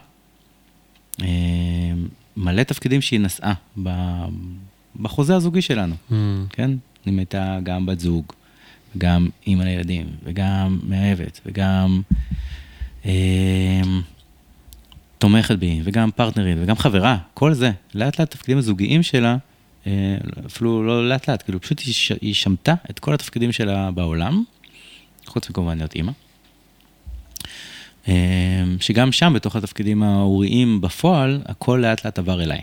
אה, 1.22 1.28
מלא 2.38 2.64
תפקידים 2.64 3.02
שהיא 3.02 3.20
נשאה 3.20 3.54
בחוזה 5.02 5.36
הזוגי 5.36 5.62
שלנו. 5.62 5.96
Mm, 6.12 6.14
כן? 6.50 6.72
אם 7.08 7.20
הייתה 7.20 7.60
גם 7.64 7.86
בת 7.86 8.00
זוג, 8.00 8.34
וגם 8.96 9.30
אימא 9.48 9.64
לילדים, 9.64 10.08
וגם 10.24 10.80
מאהבת, 10.84 11.40
וגם 11.46 12.02
אה, 13.06 13.82
תומכת 15.18 15.56
בי, 15.56 15.82
וגם 15.84 16.12
פרטנרית, 16.12 16.58
וגם 16.62 16.76
חברה, 16.76 17.18
כל 17.34 17.54
זה. 17.54 17.72
לאט 17.96 18.20
לאט 18.20 18.34
התפקידים 18.34 18.58
הזוגיים 18.58 19.04
שלה, 19.04 19.38
אה, 19.88 20.18
אפילו 20.46 20.84
לא 20.84 21.10
לאט 21.10 21.30
לאט, 21.30 21.42
כאילו 21.42 21.62
פשוט 21.62 21.82
היא, 22.22 22.34
שמטה 22.34 22.76
את 22.90 23.00
כל 23.00 23.14
התפקידים 23.14 23.52
שלה 23.52 23.92
בעולם, 23.92 24.44
חוץ 25.26 25.50
מכמובן 25.50 25.78
להיות 25.78 25.96
אימא. 25.96 26.12
אה, 28.08 28.64
שגם 28.80 29.12
שם, 29.12 29.34
בתוך 29.36 29.56
התפקידים 29.56 30.04
ההוריים 30.04 30.82
בפועל, 30.82 31.42
הכל 31.46 31.80
לאט 31.82 32.06
לאט 32.06 32.20
עבר 32.20 32.44
אליי. 32.44 32.62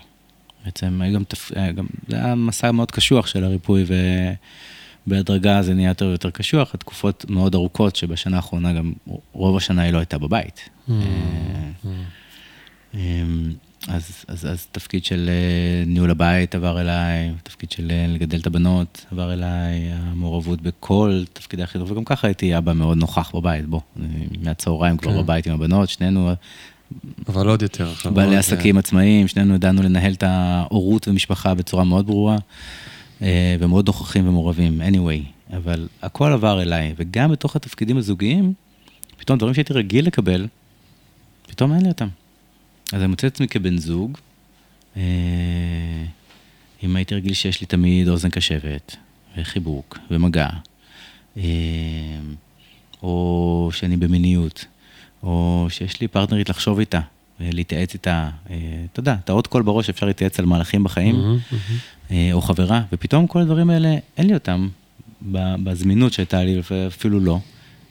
בעצם 0.64 1.00
היה 1.02 1.12
גם, 1.12 1.24
תפ... 1.24 1.52
היה 1.54 1.72
גם, 1.72 1.86
זה 2.08 2.16
היה 2.16 2.34
מסע 2.34 2.72
מאוד 2.72 2.90
קשוח 2.90 3.26
של 3.26 3.44
הריפוי 3.44 3.84
ו... 3.86 3.94
בהדרגה 5.06 5.62
זה 5.62 5.74
נהיה 5.74 5.88
יותר 5.88 6.06
ויותר 6.06 6.30
קשוח, 6.30 6.74
התקופות 6.74 7.24
מאוד 7.28 7.54
ארוכות, 7.54 7.96
שבשנה 7.96 8.36
האחרונה 8.36 8.72
גם 8.72 8.92
רוב 9.32 9.56
השנה 9.56 9.82
היא 9.82 9.92
לא 9.92 9.98
הייתה 9.98 10.18
בבית. 10.18 10.60
Mm, 10.88 10.92
אה, 10.92 10.96
mm. 11.84 11.86
אמ, 12.94 13.52
אז, 13.88 14.24
אז, 14.28 14.46
אז 14.46 14.66
תפקיד 14.72 15.04
של 15.04 15.28
אה, 15.28 15.84
ניהול 15.86 16.10
הבית 16.10 16.54
עבר 16.54 16.80
אליי, 16.80 17.32
תפקיד 17.42 17.70
של 17.70 17.90
אה, 17.90 18.06
לגדל 18.08 18.38
את 18.38 18.46
הבנות 18.46 19.06
עבר 19.12 19.32
אליי, 19.32 19.92
המעורבות 19.92 20.62
בכל 20.62 21.22
תפקידי 21.32 21.62
החינוך, 21.62 21.90
וגם 21.90 22.04
ככה 22.04 22.26
הייתי 22.26 22.58
אבא 22.58 22.72
מאוד 22.72 22.98
נוכח 22.98 23.30
בבית, 23.34 23.66
בוא, 23.66 23.80
מהצהריים 24.42 24.96
כבר 24.96 25.12
כן. 25.12 25.18
בבית 25.18 25.46
עם 25.46 25.54
הבנות, 25.54 25.88
שנינו 25.88 26.30
אבל 27.28 27.48
עוד 27.48 27.62
יותר. 27.62 27.92
בעלי 28.14 28.36
עסקים 28.36 28.78
עצמאיים, 28.78 29.28
שנינו 29.28 29.54
ידענו 29.54 29.82
לנהל 29.82 30.12
את 30.12 30.22
ההורות 30.22 31.08
ומשפחה 31.08 31.54
בצורה 31.54 31.84
מאוד 31.84 32.06
ברורה, 32.06 32.36
ומאוד 33.20 33.86
נוכחים 33.86 34.28
ומעורבים, 34.28 34.80
anyway, 34.80 35.54
אבל 35.56 35.88
הכל 36.02 36.32
עבר 36.32 36.62
אליי, 36.62 36.94
וגם 36.96 37.30
בתוך 37.30 37.56
התפקידים 37.56 37.96
הזוגיים, 37.96 38.52
פתאום 39.16 39.38
דברים 39.38 39.54
שהייתי 39.54 39.72
רגיל 39.72 40.06
לקבל, 40.06 40.46
פתאום 41.46 41.72
אין 41.74 41.82
לי 41.82 41.88
אותם. 41.88 42.08
אז 42.92 43.00
אני 43.00 43.06
מוצא 43.06 43.26
את 43.26 43.32
עצמי 43.32 43.48
כבן 43.48 43.78
זוג, 43.78 44.18
אה, 44.96 45.02
אם 46.82 46.96
הייתי 46.96 47.14
רגיל 47.14 47.34
שיש 47.34 47.60
לי 47.60 47.66
תמיד 47.66 48.08
אוזן 48.08 48.30
קשבת, 48.30 48.96
וחיבוק, 49.36 49.98
ומגע, 50.10 50.48
אה, 51.36 51.42
או 53.02 53.70
שאני 53.72 53.96
במיניות, 53.96 54.64
או 55.22 55.66
שיש 55.70 56.00
לי 56.00 56.08
פרטנרית 56.08 56.48
לחשוב 56.48 56.78
איתה, 56.78 57.00
להתייעץ 57.40 57.94
איתה, 57.94 58.30
אה, 58.50 58.56
אתה 58.92 59.00
יודע, 59.00 59.16
אתה 59.24 59.32
עוד 59.32 59.46
קול 59.46 59.62
בראש, 59.62 59.90
אפשר 59.90 60.06
להתייעץ 60.06 60.38
על 60.38 60.46
מהלכים 60.46 60.84
בחיים, 60.84 61.14
מהמם, 61.14 61.28
מהמם. 61.28 61.78
אה, 62.10 62.30
או 62.32 62.40
חברה, 62.40 62.82
ופתאום 62.92 63.26
כל 63.26 63.40
הדברים 63.40 63.70
האלה, 63.70 63.96
אין 64.16 64.26
לי 64.26 64.34
אותם 64.34 64.68
בזמינות 65.64 66.12
שהייתה 66.12 66.44
לי, 66.44 66.60
ואפילו 66.70 67.20
לא, 67.20 67.38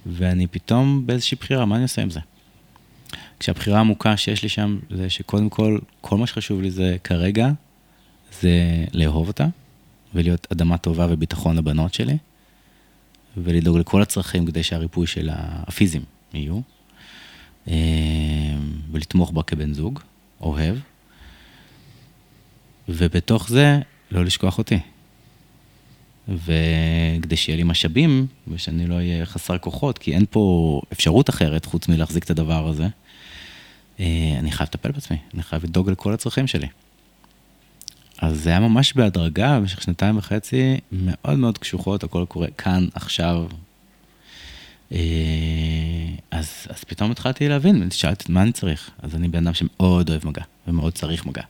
ואני 0.05 0.47
פתאום 0.47 1.07
באיזושהי 1.07 1.37
בחירה, 1.39 1.65
מה 1.65 1.75
אני 1.75 1.83
עושה 1.83 2.01
עם 2.01 2.09
זה? 2.09 2.19
כשהבחירה 3.39 3.77
העמוקה 3.77 4.17
שיש 4.17 4.43
לי 4.43 4.49
שם, 4.49 4.79
זה 4.89 5.09
שקודם 5.09 5.49
כל, 5.49 5.79
כל 6.01 6.17
מה 6.17 6.27
שחשוב 6.27 6.61
לי 6.61 6.71
זה 6.71 6.97
כרגע, 7.03 7.51
זה 8.41 8.85
לאהוב 8.93 9.27
אותה, 9.27 9.47
ולהיות 10.13 10.47
אדמה 10.51 10.77
טובה 10.77 11.07
וביטחון 11.09 11.57
לבנות 11.57 11.93
שלי, 11.93 12.17
ולדאוג 13.37 13.77
לכל 13.77 14.01
הצרכים 14.01 14.45
כדי 14.45 14.63
שהריפוי 14.63 15.07
של 15.07 15.29
הפיזיים 15.31 16.03
יהיו, 16.33 16.59
אה, 17.67 17.73
ולתמוך 18.91 19.31
בה 19.31 19.43
כבן 19.43 19.73
זוג, 19.73 19.99
אוהב, 20.41 20.75
ובתוך 22.89 23.49
זה, 23.49 23.79
לא 24.11 24.25
לשכוח 24.25 24.57
אותי. 24.57 24.79
וכדי 26.27 27.35
שיהיה 27.35 27.57
לי 27.57 27.63
משאבים, 27.63 28.27
ושאני 28.47 28.87
לא 28.87 28.95
אהיה 28.95 29.25
חסר 29.25 29.57
כוחות, 29.57 29.97
כי 29.97 30.15
אין 30.15 30.25
פה 30.29 30.81
אפשרות 30.93 31.29
אחרת 31.29 31.65
חוץ 31.65 31.87
מלהחזיק 31.87 32.23
את 32.23 32.29
הדבר 32.29 32.67
הזה, 32.67 32.87
אה, 33.99 34.35
אני 34.39 34.51
חייב 34.51 34.69
לטפל 34.69 34.91
בעצמי, 34.91 35.17
אני 35.33 35.43
חייב 35.43 35.63
לדאוג 35.63 35.89
לכל 35.89 36.13
הצרכים 36.13 36.47
שלי. 36.47 36.67
אז 38.17 38.39
זה 38.43 38.49
היה 38.49 38.59
ממש 38.59 38.93
בהדרגה, 38.93 39.59
במשך 39.59 39.81
שנתיים 39.81 40.17
וחצי, 40.17 40.77
מאוד 40.91 41.37
מאוד 41.37 41.57
קשוחות, 41.57 42.03
הכל 42.03 42.25
קורה 42.27 42.47
כאן, 42.57 42.87
עכשיו. 42.93 43.45
אה, 44.91 44.97
אז, 46.31 46.67
אז 46.69 46.83
פתאום 46.83 47.11
התחלתי 47.11 47.49
להבין, 47.49 47.91
שאלתי 47.91 48.31
מה 48.31 48.41
אני 48.41 48.51
צריך. 48.51 48.91
אז 48.99 49.15
אני 49.15 49.27
בן 49.27 49.47
אדם 49.47 49.53
שמאוד 49.53 50.09
אוהב 50.09 50.27
מגע, 50.27 50.43
ומאוד 50.67 50.93
צריך 50.93 51.25
מגע. 51.25 51.43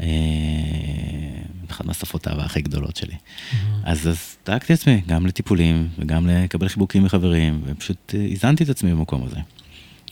אה, 0.00 0.06
אחת 1.70 1.84
מהשפות 1.84 2.26
האהבה 2.26 2.44
הכי 2.44 2.62
גדולות 2.62 2.96
שלי. 2.96 3.14
אז, 3.84 4.08
אז 4.08 4.36
דאגתי 4.46 4.72
לעצמי, 4.72 5.02
גם 5.06 5.26
לטיפולים, 5.26 5.88
וגם 5.98 6.26
לקבל 6.26 6.68
חיבוקים 6.68 7.02
מחברים, 7.04 7.62
ופשוט 7.64 8.14
אה, 8.14 8.20
איזנתי 8.20 8.64
את 8.64 8.68
עצמי 8.68 8.94
במקום 8.94 9.24
הזה. 9.24 9.36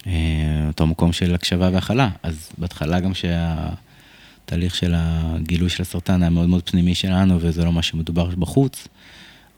אה, 0.07 0.65
אותו 0.69 0.87
מקום 0.87 1.13
של 1.13 1.35
הקשבה 1.35 1.71
והכלה. 1.73 2.11
אז 2.23 2.51
בהתחלה 2.59 3.01
גם 3.01 3.13
שהתהליך 3.15 4.75
של 4.75 4.93
הגילוי 4.97 5.71
של 5.71 5.83
הסרטן 5.83 6.23
היה 6.23 6.31
מאוד 6.31 6.49
מאוד 6.49 6.63
פנימי 6.71 6.95
שלנו, 6.95 7.39
וזה 7.41 7.65
לא 7.65 7.73
מה 7.73 7.83
שמדובר 7.83 8.27
בחוץ, 8.27 8.89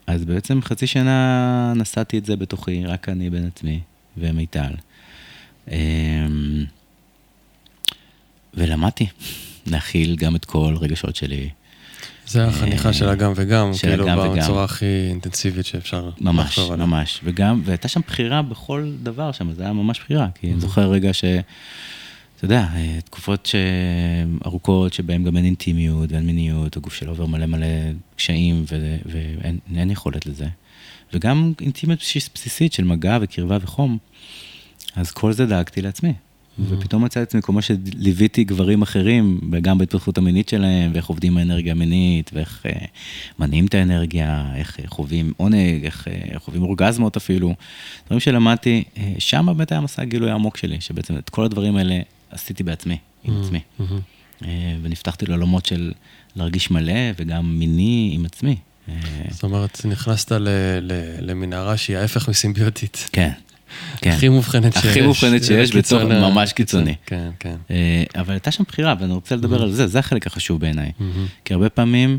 אז 0.06 0.24
בעצם 0.24 0.62
חצי 0.62 0.86
שנה 0.86 1.72
נשאתי 1.76 2.18
את 2.18 2.24
זה 2.24 2.36
בתוכי, 2.36 2.84
רק 2.86 3.08
אני 3.08 3.30
בין 3.30 3.46
עצמי 3.46 3.80
ומיטל. 4.16 4.74
אה, 5.70 6.26
ולמדתי 8.54 9.06
להכיל 9.66 10.16
גם 10.16 10.36
את 10.36 10.44
כל 10.44 10.76
רגשות 10.80 11.16
שלי. 11.16 11.48
זה 12.26 12.46
החניכה 12.46 12.92
של 12.92 13.08
הגם 13.08 13.32
וגם, 13.36 13.70
כאילו. 13.80 14.06
בצורה 14.42 14.64
הכי 14.64 15.06
אינטנסיבית 15.08 15.66
שאפשר 15.66 16.10
ממש, 16.20 16.46
לחשוב 16.46 16.72
עליה. 16.72 16.86
ממש. 16.86 17.20
וגם, 17.24 17.62
והייתה 17.64 17.88
שם 17.88 18.00
בחירה 18.06 18.42
בכל 18.42 18.92
דבר 19.02 19.32
שם, 19.32 19.52
זה 19.52 19.62
היה 19.62 19.72
ממש 19.72 19.98
בחירה. 20.00 20.28
כי 20.34 20.46
Mm-hmm. 20.46 20.50
אני 20.52 20.60
זוכר 20.60 20.90
רגע 20.90 21.12
ש... 21.12 21.24
אתה 22.36 22.44
יודע, 22.44 22.66
אה, 22.74 22.98
תקופות 23.04 23.46
ש... 23.46 23.54
ארוכות 24.46 24.92
שבהן 24.92 25.24
גם 25.24 25.36
אין 25.36 25.44
אינטימיות 25.44 26.12
ואין 26.12 26.26
מיניות, 26.26 26.76
הגוף 26.76 26.94
שלו 26.94 27.10
עובר 27.10 27.26
מלא 27.26 27.46
מלא 27.46 27.66
קשיים 28.16 28.64
ו... 28.72 28.96
ואין 29.06 29.58
אין 29.76 29.90
יכולת 29.90 30.26
לזה. 30.26 30.46
וגם 31.14 31.52
אינטימיות 31.60 32.00
בסיס- 32.00 32.30
בסיסית 32.34 32.72
של 32.72 32.84
מגע 32.84 33.18
וקרבה 33.20 33.58
וחום. 33.60 33.98
אז 34.96 35.10
כל 35.10 35.32
זה 35.32 35.46
דאגתי 35.46 35.82
לעצמי. 35.82 36.12
ופתאום 36.59 37.05
מצאתי 37.05 37.22
את 37.22 37.28
עצמי, 37.28 37.42
כמו 37.42 37.62
שליוויתי 37.62 38.44
גברים 38.44 38.82
אחרים, 38.82 39.40
וגם 39.52 39.78
בהתפתחות 39.78 40.18
המינית 40.18 40.48
שלהם, 40.48 40.90
ואיך 40.94 41.07
עובדים 41.07 41.36
האנרגיה 41.36 41.72
המינית, 41.72 42.30
ואיך 42.34 42.66
אה, 42.66 42.86
מניעים 43.38 43.66
את 43.66 43.74
האנרגיה, 43.74 44.52
איך 44.57 44.80
אה, 44.80 44.84
חווים 44.88 45.32
עונג, 45.36 45.84
איך 45.84 46.09
אה, 46.09 46.38
חווים 46.38 46.62
אורגזמות 46.62 47.16
אפילו. 47.16 47.55
דברים 48.07 48.20
שלמדתי, 48.20 48.84
אה, 48.96 49.12
שם 49.18 49.46
באמת 49.46 49.72
היה 49.72 49.80
מסע 49.80 50.02
הגילוי 50.02 50.30
העמוק 50.30 50.57
שלי, 50.57 50.80
שבעצם 50.80 51.18
את 51.18 51.30
כל 51.30 51.44
הדברים 51.44 51.76
האלה 51.76 52.00
עשיתי 52.30 52.62
בעצמי, 52.62 52.98
עם 53.24 53.40
עצמי. 53.42 53.61
אה, 54.44 54.76
ונפתחתי 54.82 55.26
לעולמות 55.26 55.66
של 55.66 55.92
להרגיש 56.36 56.70
מלא, 56.70 56.92
וגם 57.18 57.59
מיני 57.59 58.11
עם 58.14 58.24
עצמי. 58.24 58.57
אה, 58.88 58.94
זאת 59.30 59.42
אומרת, 59.42 59.80
נכנסת 59.84 60.32
למנהרה 61.20 61.76
שהיא 61.76 61.96
ההפך 61.96 62.28
מסימביוטית. 62.28 63.09
כן, 63.12 63.30
כן. 64.00 64.10
הכי 64.10 64.28
מובחנת 64.28 64.72
שיש. 64.72 64.84
הכי 64.86 65.00
מובחנת 65.02 65.44
שיש, 65.44 65.70
ה- 65.70 66.30
ממש 66.30 66.52
קיצוני. 66.52 66.94
כן, 67.06 67.28
כן. 67.40 67.54
אה, 67.70 68.02
אבל 68.16 68.32
הייתה 68.34 68.50
שם 68.50 68.64
בחירה, 68.68 68.94
ואני 69.00 69.12
רוצה 69.12 69.36
לדבר 69.36 69.62
על 69.62 69.72
זה, 69.72 69.86
זה 69.86 69.98
החלק 69.98 70.26
החשוב 70.26 70.60
בעיניי. 70.60 70.90
מהמם. 70.98 71.26
כי 71.44 71.54
הרבה 71.54 71.68
פעמים, 71.68 72.18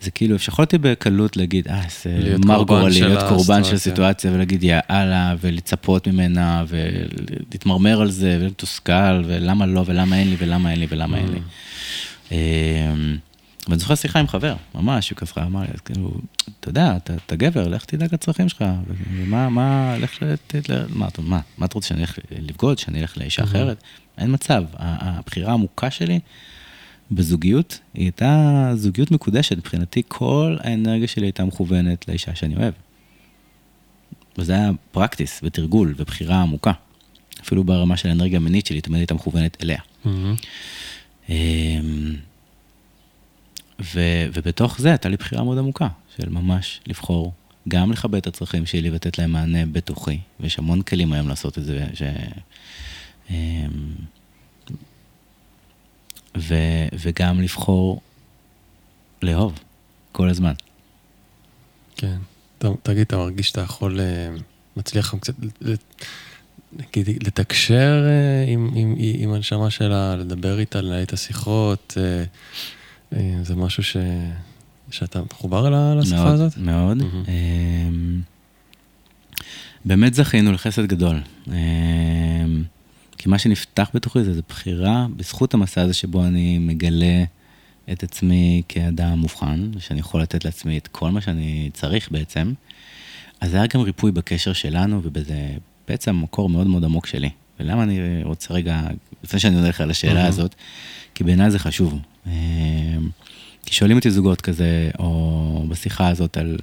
זה 0.00 0.10
כאילו, 0.10 0.36
יכולתי 0.48 0.78
בקלות 0.78 1.36
להגיד, 1.36 1.68
אה, 1.68 1.80
זה 2.02 2.10
מר 2.44 2.62
גורלי, 2.62 3.00
להיות 3.00 3.28
קורבן 3.28 3.64
של 3.64 3.74
הסיטואציה. 3.74 3.74
הסיטואציה, 3.74 4.32
ולהגיד 4.32 4.62
יאללה, 4.64 5.34
ולצפות 5.40 6.08
ממנה, 6.08 6.64
ולהתמרמר 6.68 8.00
על 8.00 8.10
זה, 8.10 8.26
ולהיות 8.36 8.52
מתוסכל, 8.52 9.22
ולמה 9.26 9.66
לא, 9.66 9.84
ולמה 9.86 10.18
אין 10.18 10.30
לי, 10.30 10.36
ולמה 10.38 10.70
אין 10.70 10.80
לי, 10.80 10.86
ולמה 10.90 11.16
אין 11.18 11.28
לי. 11.32 11.40
ואני 13.68 13.78
זוכר 13.78 13.94
שיחה 13.94 14.18
עם 14.18 14.28
חבר, 14.28 14.54
ממש, 14.74 15.10
הוא 15.10 15.16
ככה 15.16 15.44
אמר 15.44 15.60
לי, 15.60 15.68
אז 15.74 15.80
כאילו, 15.80 16.14
אתה 16.60 16.68
יודע, 16.68 16.96
אתה, 16.96 17.14
אתה 17.26 17.36
גבר, 17.36 17.68
לך 17.68 17.84
תדאג 17.84 18.14
לצרכים 18.14 18.48
שלך, 18.48 18.64
ומה, 19.12 19.48
מה, 19.48 19.96
לך, 19.98 20.22
ת- 20.46 20.70
ל- 20.70 20.84
מה, 20.88 21.08
אתה- 21.08 21.22
מה, 21.22 21.40
מה 21.58 21.66
אתה 21.66 21.74
רוצה, 21.74 21.88
שאני 21.88 22.00
אלך 22.00 22.18
לבגוד, 22.38 22.78
שאני 22.78 23.00
אלך 23.00 23.18
לאישה 23.18 23.42
אחרת? 23.44 23.82
אין 24.18 24.32
מצב. 24.32 24.64
הבחירה 24.78 25.50
העמוקה 25.50 25.90
שלי 25.90 26.20
בזוגיות, 27.10 27.78
היא 27.94 28.04
הייתה 28.04 28.70
זוגיות 28.74 29.10
מקודשת, 29.10 29.56
מבחינתי 29.56 30.02
כל 30.08 30.56
האנרגיה 30.60 31.08
שלי 31.08 31.26
הייתה 31.26 31.44
מכוונת 31.44 32.08
לאישה 32.08 32.34
שאני 32.34 32.56
אוהב. 32.56 32.74
וזה 34.38 34.52
היה 34.52 34.70
פרקטיס 34.92 35.40
ותרגול 35.42 35.94
ובחירה 35.96 36.42
עמוקה. 36.42 36.72
אפילו 37.42 37.64
ברמה 37.64 37.96
של 37.96 38.08
האנרגיה 38.08 38.36
המינית 38.38 38.66
שלי, 38.66 38.80
תמיד 38.80 38.98
הייתה 38.98 39.14
מכוונת 39.14 39.56
אליה. 39.62 39.78
מהמם. 40.04 40.34
ו, 43.82 44.00
ובתוך 44.32 44.80
זה 44.80 44.88
הייתה 44.88 45.08
לי 45.08 45.16
בחירה 45.16 45.44
מאוד 45.44 45.58
עמוקה, 45.58 45.88
של 46.16 46.28
ממש 46.28 46.80
לבחור 46.86 47.32
גם 47.68 47.92
לכבד 47.92 48.16
את 48.16 48.26
הצרכים 48.26 48.66
שלי 48.66 48.90
ולתת 48.90 49.18
להם 49.18 49.32
מענה 49.32 49.66
בתוכי, 49.66 50.18
ויש 50.40 50.58
המון 50.58 50.82
כלים 50.82 51.12
היום 51.12 51.28
לעשות 51.28 51.58
את 51.58 51.64
זה, 51.64 51.86
ש... 51.94 52.02
אמ, 53.30 53.94
ו, 56.38 56.54
וגם 56.92 57.40
לבחור 57.40 58.00
לאהוב 59.22 59.58
כל 60.12 60.28
הזמן. 60.28 60.52
כן. 61.96 62.16
תגיד, 62.58 63.00
אתה 63.00 63.16
מרגיש 63.16 63.48
שאתה 63.48 63.60
יכול, 63.60 64.00
אה, 64.00 64.28
מצליח 64.76 65.14
קצת, 65.20 65.34
נגיד, 66.72 67.26
לתקשר 67.26 68.04
אה, 68.06 68.52
עם, 68.52 68.70
עם, 68.74 68.94
עם 68.98 69.32
הנשמה 69.32 69.70
שלה, 69.70 70.16
לדבר 70.16 70.58
איתה, 70.58 70.80
לנהל 70.80 71.02
את 71.02 71.12
השיחות, 71.12 71.94
אה, 71.96 72.24
זה 73.42 73.56
משהו 73.56 73.82
ש, 73.82 73.96
שאתה 74.90 75.22
מחובר 75.30 75.94
לשפה 76.00 76.16
מאוד, 76.16 76.40
הזאת? 76.40 76.58
מאוד. 76.58 77.02
אמ, 77.28 78.20
באמת 79.84 80.14
זכינו 80.14 80.52
לחסד 80.52 80.86
גדול. 80.86 81.20
אמ, 81.48 82.62
כי 83.18 83.28
מה 83.28 83.38
שנפתח 83.38 83.90
בתוכי 83.94 84.24
זה, 84.24 84.34
זה 84.34 84.40
בחירה 84.48 85.06
בזכות 85.16 85.54
המסע 85.54 85.82
הזה 85.82 85.94
שבו 85.94 86.24
אני 86.24 86.58
מגלה 86.58 87.24
את 87.92 88.02
עצמי 88.02 88.62
כאדם 88.68 89.18
מובחן, 89.18 89.70
ושאני 89.76 90.00
יכול 90.00 90.22
לתת 90.22 90.44
לעצמי 90.44 90.78
את 90.78 90.88
כל 90.88 91.10
מה 91.10 91.20
שאני 91.20 91.70
צריך 91.72 92.08
בעצם, 92.12 92.52
אז 93.40 93.50
זה 93.50 93.56
היה 93.56 93.66
גם 93.66 93.80
ריפוי 93.80 94.12
בקשר 94.12 94.52
שלנו, 94.52 95.00
ובזה 95.04 95.48
בעצם 95.88 96.22
מקור 96.22 96.48
מאוד 96.48 96.66
מאוד 96.66 96.84
עמוק 96.84 97.06
שלי. 97.06 97.30
ולמה 97.60 97.82
אני 97.82 98.22
רוצה 98.24 98.54
רגע, 98.54 98.80
לפני 99.24 99.40
שאני 99.40 99.56
עונה 99.56 99.68
לך 99.68 99.80
על 99.80 99.90
השאלה 99.90 100.26
הזאת, 100.26 100.54
כי 101.14 101.24
בעיניי 101.24 101.50
זה 101.50 101.58
חשוב. 101.58 101.98
אה, 102.26 102.32
כי 103.66 103.74
שואלים 103.74 103.96
אותי 103.96 104.10
זוגות 104.10 104.40
כזה, 104.40 104.90
או 104.98 105.64
בשיחה 105.68 106.08
הזאת 106.08 106.36
על 106.36 106.58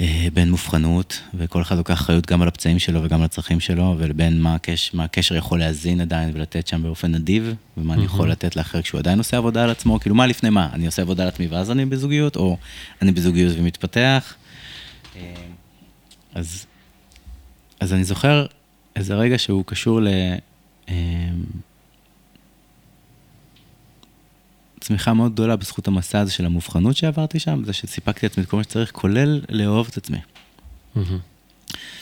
אה, 0.00 0.28
בין 0.34 0.50
מובחנות, 0.50 1.20
וכל 1.34 1.62
אחד 1.62 1.76
לוקח 1.76 1.94
אחריות 1.94 2.26
גם 2.26 2.42
על 2.42 2.48
הפצעים 2.48 2.78
שלו 2.78 3.02
וגם 3.02 3.18
על 3.18 3.24
הצרכים 3.24 3.60
שלו, 3.60 3.94
ובין 3.98 4.40
מה, 4.40 4.54
הקש, 4.54 4.94
מה 4.94 5.04
הקשר 5.04 5.36
יכול 5.36 5.58
להזין 5.58 6.00
עדיין 6.00 6.30
ולתת 6.34 6.66
שם 6.66 6.82
באופן 6.82 7.14
נדיב, 7.14 7.54
ומה 7.76 7.94
אני 7.94 8.04
יכול 8.04 8.30
לתת 8.30 8.56
לאחר 8.56 8.82
כשהוא 8.82 8.98
עדיין 8.98 9.18
עושה 9.18 9.36
עבודה 9.36 9.64
על 9.64 9.70
עצמו, 9.70 10.00
כאילו 10.00 10.14
מה 10.14 10.26
לפני 10.26 10.50
מה, 10.50 10.68
אני 10.72 10.86
עושה 10.86 11.02
עבודה 11.02 11.22
על 11.22 11.28
עצמי 11.28 11.46
ואז 11.46 11.70
אני 11.70 11.84
בזוגיות, 11.84 12.36
או 12.36 12.56
אני 13.02 13.12
בזוגיות 13.12 13.54
ומתפתח. 13.58 14.34
אה, 15.16 15.34
אז, 16.34 16.66
אז 17.80 17.92
אני 17.92 18.04
זוכר 18.04 18.46
איזה 18.96 19.14
רגע 19.14 19.38
שהוא 19.38 19.64
קשור 19.66 20.00
ל... 20.00 20.08
אה, 20.88 20.94
צמיחה 24.82 25.12
מאוד 25.12 25.32
גדולה 25.32 25.56
בזכות 25.56 25.88
המסע 25.88 26.20
הזה 26.20 26.32
של 26.32 26.46
המובחנות 26.46 26.96
שעברתי 26.96 27.38
שם, 27.38 27.62
זה 27.64 27.72
שסיפקתי 27.72 28.26
לעצמי 28.26 28.44
את 28.44 28.48
כל 28.48 28.56
מה 28.56 28.62
שצריך, 28.62 28.90
כולל 28.90 29.40
לאהוב 29.48 29.88
את 29.90 29.96
עצמי. 29.96 30.18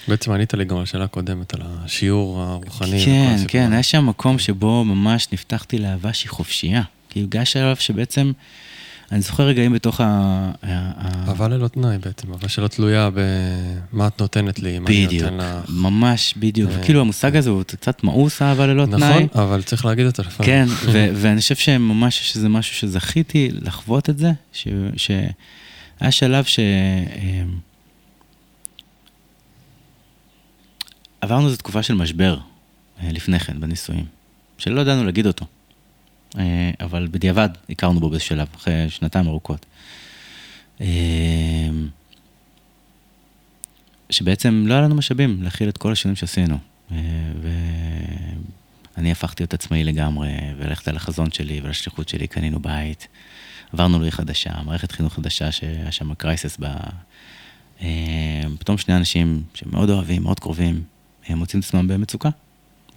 בעצם 0.09 0.33
ענית 0.33 0.55
לי 0.55 0.65
גם 0.65 0.77
על 0.77 0.83
השאלה 0.83 1.05
הקודמת, 1.05 1.55
על 1.55 1.61
השיעור 1.65 2.43
הרוחני. 2.43 3.05
כן, 3.05 3.37
כן, 3.49 3.73
היה 3.73 3.83
שם 3.83 4.07
מקום 4.07 4.39
שבו 4.39 4.85
ממש 4.85 5.29
נפתחתי 5.33 5.79
לאהבה 5.79 6.13
שהיא 6.13 6.31
חופשייה. 6.31 6.83
כאילו, 7.11 7.29
גיא 7.29 7.45
שלב 7.45 7.77
שבעצם... 7.77 8.33
אני 9.13 9.21
זוכר 9.21 9.43
רגעים 9.43 9.73
בתוך 9.73 10.01
ה... 10.01 10.51
אהבה 11.29 11.49
ללא 11.49 11.69
תנאי 11.69 11.99
בעצם, 11.99 12.33
אהבה 12.33 12.49
שלא 12.49 12.69
תלויה 12.69 13.11
במה 13.15 14.07
את 14.07 14.21
נותנת 14.21 14.59
לי, 14.59 14.79
מה 14.79 14.89
אני 14.89 15.05
נותן 15.05 15.17
לך. 15.17 15.33
בדיוק, 15.33 15.69
ממש, 15.69 16.35
בדיוק. 16.37 16.71
אה, 16.71 17.01
המושג 17.01 17.37
הזה 17.37 17.51
הוא 17.51 17.63
קצת 17.63 18.05
מאוס 18.05 18.43
אהבה 18.43 18.67
ללא 18.67 18.87
תנאי. 18.87 19.25
נכון, 19.25 19.43
אבל 19.43 19.63
צריך 19.63 19.85
להגיד 19.85 20.07
את 20.07 20.17
זה 20.17 20.23
לפעמים. 20.23 20.67
כן, 20.67 20.67
ואני 21.21 21.41
חושב 21.41 21.55
שממש 21.55 22.21
יש 22.21 22.37
איזה 22.37 22.49
משהו 22.49 22.75
שזכיתי 22.75 23.49
לחוות 23.53 24.11
את 24.11 24.19
זה, 24.19 24.33
שהיה 24.97 26.11
שלב 26.11 26.45
ש... 26.45 26.59
אה, 26.59 27.43
עברנו 31.21 31.47
איזו 31.47 31.57
תקופה 31.57 31.83
של 31.83 31.95
משבר 31.95 32.39
אה, 33.03 33.13
לפני 33.13 33.39
כן 33.39 33.61
בנישואים, 33.61 34.05
שלא 34.59 34.81
ידענו 34.81 35.05
להגיד 35.05 35.27
אותו. 35.27 35.47
אה, 36.39 36.71
אבל 36.81 37.09
בדיעבד 37.11 37.49
הכרנו 37.71 38.01
בו 38.01 38.09
באיזה 38.09 38.25
שלב, 38.25 38.49
אחרי 38.55 38.91
שנתיים 38.91 39.27
ארוכות. 39.27 39.67
אה, 40.81 40.87
שבעצם 44.11 44.65
לא 44.67 44.75
היה 44.75 44.83
לנו 44.83 44.95
משאבים 44.95 45.43
להכיל 45.43 45.69
את 45.69 45.79
כל 45.79 45.93
השינויים 45.93 46.17
שעשינו. 46.17 46.59
אה, 46.93 46.97
ואני 48.97 49.13
הפכתי 49.13 49.43
להיות 49.43 49.55
עצמאי 49.55 49.85
לגמרי, 49.85 50.31
ולכת 50.59 50.89
על 50.89 50.97
החזון 50.97 51.31
שלי 51.31 51.61
ועל 51.61 51.71
השליחות 51.71 52.09
שלי, 52.09 52.27
קנינו 52.27 52.61
בית, 52.61 53.09
עברנו 53.73 53.99
לעיר 53.99 54.11
חדשה, 54.11 54.51
מערכת 54.65 54.93
חינוך 54.93 55.15
חדשה 55.15 55.53
שהיה 55.53 55.93
שם 55.93 56.15
קרייסס 56.15 56.57
ב... 56.61 56.67
פתאום 58.59 58.79
שני 58.79 58.97
אנשים 58.97 59.43
שמאוד 59.55 59.91
אוהבים, 59.91 60.23
מאוד 60.23 60.41
קרובים, 60.41 60.83
הם 61.27 61.39
מוצאים 61.39 61.61
את 61.61 61.67
עצמם 61.67 61.89
במצוקה. 61.89 62.29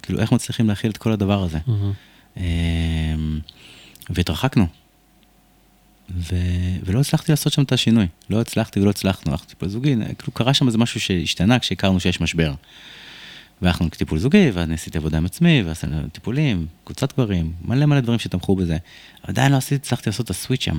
כאילו, 0.02 0.20
איך 0.20 0.32
מצליחים 0.32 0.68
להכיל 0.68 0.90
את 0.90 0.96
כל 0.96 1.12
הדבר 1.12 1.42
הזה? 1.42 1.58
Mm-hmm. 1.58 2.13
אמ, 2.36 3.38
והתרחקנו. 4.10 4.66
ו... 6.10 6.36
ולא 6.84 7.00
הצלחתי 7.00 7.32
לעשות 7.32 7.52
שם 7.52 7.62
את 7.62 7.72
השינוי. 7.72 8.06
לא 8.30 8.40
הצלחתי 8.40 8.80
ולא 8.80 8.90
הצלחנו, 8.90 9.32
הלכתי 9.32 9.48
טיפול 9.48 9.68
זוגי, 9.68 9.96
כאילו 10.18 10.32
קרה 10.32 10.54
שם 10.54 10.66
איזה 10.66 10.78
משהו 10.78 11.00
שהשתנה 11.00 11.58
כשהכרנו 11.58 12.00
שיש 12.00 12.20
משבר. 12.20 12.54
והלכנו 13.62 13.86
לטיפול 13.86 14.18
זוגי, 14.18 14.50
ואז 14.54 14.70
עשיתי 14.70 14.98
עבודה 14.98 15.18
עם 15.18 15.24
עצמי, 15.24 15.62
ועשינו 15.66 16.08
טיפולים, 16.12 16.66
קבוצת 16.84 17.12
גברים, 17.12 17.52
מלא 17.64 17.86
מלא 17.86 18.00
דברים 18.00 18.18
שתמכו 18.18 18.56
בזה. 18.56 18.76
עדיין 19.22 19.52
לא 19.52 19.56
עשיתי, 19.56 19.74
הצלחתי 19.74 20.10
לעשות 20.10 20.24
את 20.26 20.30
הסוויץ' 20.30 20.62
שם. 20.62 20.78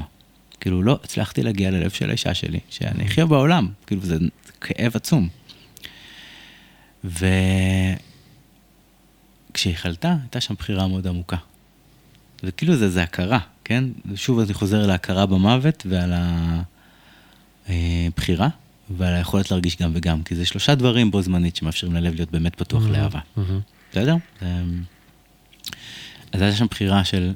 כאילו 0.60 0.84
לא 0.84 1.00
הצלחתי 1.04 1.44
להגיע 1.44 1.72
ללב 1.72 1.90
של 1.90 2.10
האישה 2.10 2.34
שלי, 2.34 2.60
שאני 2.70 3.08
אוהב 3.18 3.30
בעולם, 3.30 3.68
כאילו 3.88 4.02
זה, 4.02 4.18
זה 4.18 4.52
כאב 4.62 4.96
עצום. 4.96 5.30
ו... 7.04 7.28
כשהיא 9.56 9.76
חלתה, 9.76 10.16
הייתה 10.22 10.42
שם 10.42 10.54
בחירה 10.54 10.88
מאוד 10.88 11.08
עמוקה. 11.08 11.38
וכאילו 12.44 12.76
זה, 12.76 12.90
זה 12.90 13.04
הכרה, 13.04 13.40
כן? 13.64 13.84
שוב 14.16 14.40
אני 14.40 14.54
חוזר 14.54 14.88
להכרה 14.88 15.26
במוות 15.26 15.86
ועל 15.90 16.14
הבחירה 17.68 18.50
ועל 18.98 19.14
היכולת 19.14 19.52
להרגיש 19.52 19.78
גם 19.78 19.92
וגם, 19.94 20.24
כי 20.24 20.36
זה 20.36 20.46
שלושה 20.46 20.76
דברים 20.76 21.12
בו 21.12 21.22
זמנית 21.22 21.56
שמאפשרים 21.56 21.94
ללב 21.94 22.16
להיות 22.16 22.32
באמת 22.32 22.56
פתוח 22.56 22.86
mm-hmm. 22.86 22.90
לאהבה. 22.90 23.20
בסדר? 23.92 24.16
Mm-hmm. 24.16 24.44
אז 26.32 26.42
הייתה 26.42 26.58
שם 26.58 26.66
בחירה 26.66 27.06
של, 27.06 27.34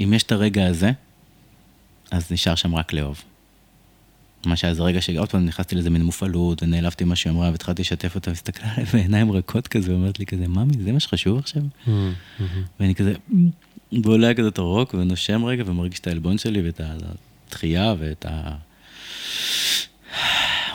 אם 0.00 0.12
יש 0.12 0.22
את 0.22 0.32
הרגע 0.32 0.66
הזה, 0.66 0.92
אז 2.10 2.32
נשאר 2.32 2.54
שם 2.54 2.74
רק 2.74 2.92
לאהוב. 2.92 3.22
ממש 4.46 4.64
היה 4.64 4.70
איזה 4.70 4.82
רגע 4.82 5.00
שעוד 5.00 5.28
פעם 5.28 5.46
נכנסתי 5.46 5.74
לאיזה 5.74 5.90
מין 5.90 6.02
מופעלות, 6.02 6.62
ונעלבתי 6.62 7.04
מה 7.04 7.16
שהיא 7.16 7.32
אמרה, 7.32 7.50
והתחלתי 7.50 7.82
לשתף 7.82 8.14
אותה, 8.14 8.30
והסתכלה 8.30 8.72
עליי 8.72 8.84
בעיניים 8.92 9.32
רכות 9.32 9.68
כזה, 9.68 9.92
ואומרת 9.92 10.18
לי 10.18 10.26
כזה, 10.26 10.48
ממי, 10.48 10.74
זה 10.84 10.92
מה 10.92 11.00
שחשוב 11.00 11.38
עכשיו? 11.38 11.62
Mm, 11.62 11.88
mm-hmm. 11.88 12.42
ואני 12.80 12.94
כזה, 12.94 13.14
ועולה 14.04 14.34
כזה 14.34 14.48
את 14.48 14.58
הרוק, 14.58 14.94
ונושם 14.94 15.44
רגע, 15.44 15.62
ומרגיש 15.66 16.00
את 16.00 16.06
העלבון 16.06 16.38
שלי, 16.38 16.62
ואת 16.62 16.80
התחייה, 17.48 17.94
ואת 17.98 18.26
ה... 18.28 18.56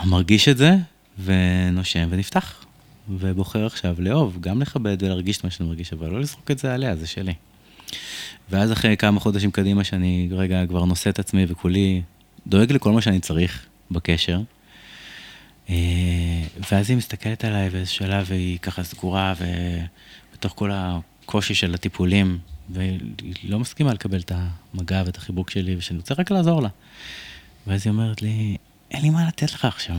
מרגיש 0.06 0.48
את 0.48 0.58
זה, 0.58 0.76
ונושם, 1.24 2.08
ונפתח. 2.10 2.66
ובוחר 3.10 3.66
עכשיו 3.66 3.96
לאהוב, 4.00 4.38
גם 4.40 4.62
לכבד 4.62 5.04
ולהרגיש 5.04 5.38
את 5.38 5.44
מה 5.44 5.50
שאני 5.50 5.70
מרגיש, 5.70 5.94
אבל 5.94 6.10
לא 6.10 6.20
לזרוק 6.20 6.52
את 6.52 6.60
זה 6.60 6.74
עליה, 6.74 6.96
זה 6.96 7.08
שלי. 7.08 7.34
ואז 8.50 8.72
אחרי 8.72 8.98
כמה 8.98 9.20
חודשים 9.20 9.52
קדימה, 9.52 9.84
שאני 9.84 10.30
רגע 10.32 10.66
כבר 10.66 10.86
נושא 10.86 11.10
את 11.10 11.20
עצמי 11.20 11.46
וכולי 11.48 12.02
דואג 12.48 12.72
לכל 12.72 12.92
מה 12.92 13.02
שאני 13.02 13.20
צריך 13.20 13.66
בקשר. 13.92 14.42
אה, 15.70 15.76
ואז 16.72 16.90
היא 16.90 16.98
מסתכלת 16.98 17.46
עליי 17.46 17.70
באיזה 17.70 17.92
שלב 17.92 18.26
והיא 18.30 18.60
ככה 18.60 18.84
סגורה 18.84 19.34
ובתוך 20.32 20.54
כל 20.56 20.72
הקושי 20.74 21.56
של 21.56 21.74
הטיפולים, 21.74 22.40
והיא 22.70 23.00
לא 23.44 23.60
מסכימה 23.60 23.94
לקבל 23.94 24.20
את 24.20 24.32
המגע 24.36 25.04
ואת 25.06 25.18
החיבוק 25.18 25.50
שלי, 25.50 25.76
ושאני 25.76 26.00
רוצה 26.00 26.14
רק 26.18 26.32
לעזור 26.32 26.62
לה. 26.62 26.70
ואז 27.68 27.82
היא 27.86 27.92
אומרת 27.92 28.22
לי, 28.22 28.58
אין 28.92 29.02
לי 29.02 29.10
מה 29.10 29.28
לתת 29.28 29.54
לך 29.54 29.66
עכשיו. 29.66 29.98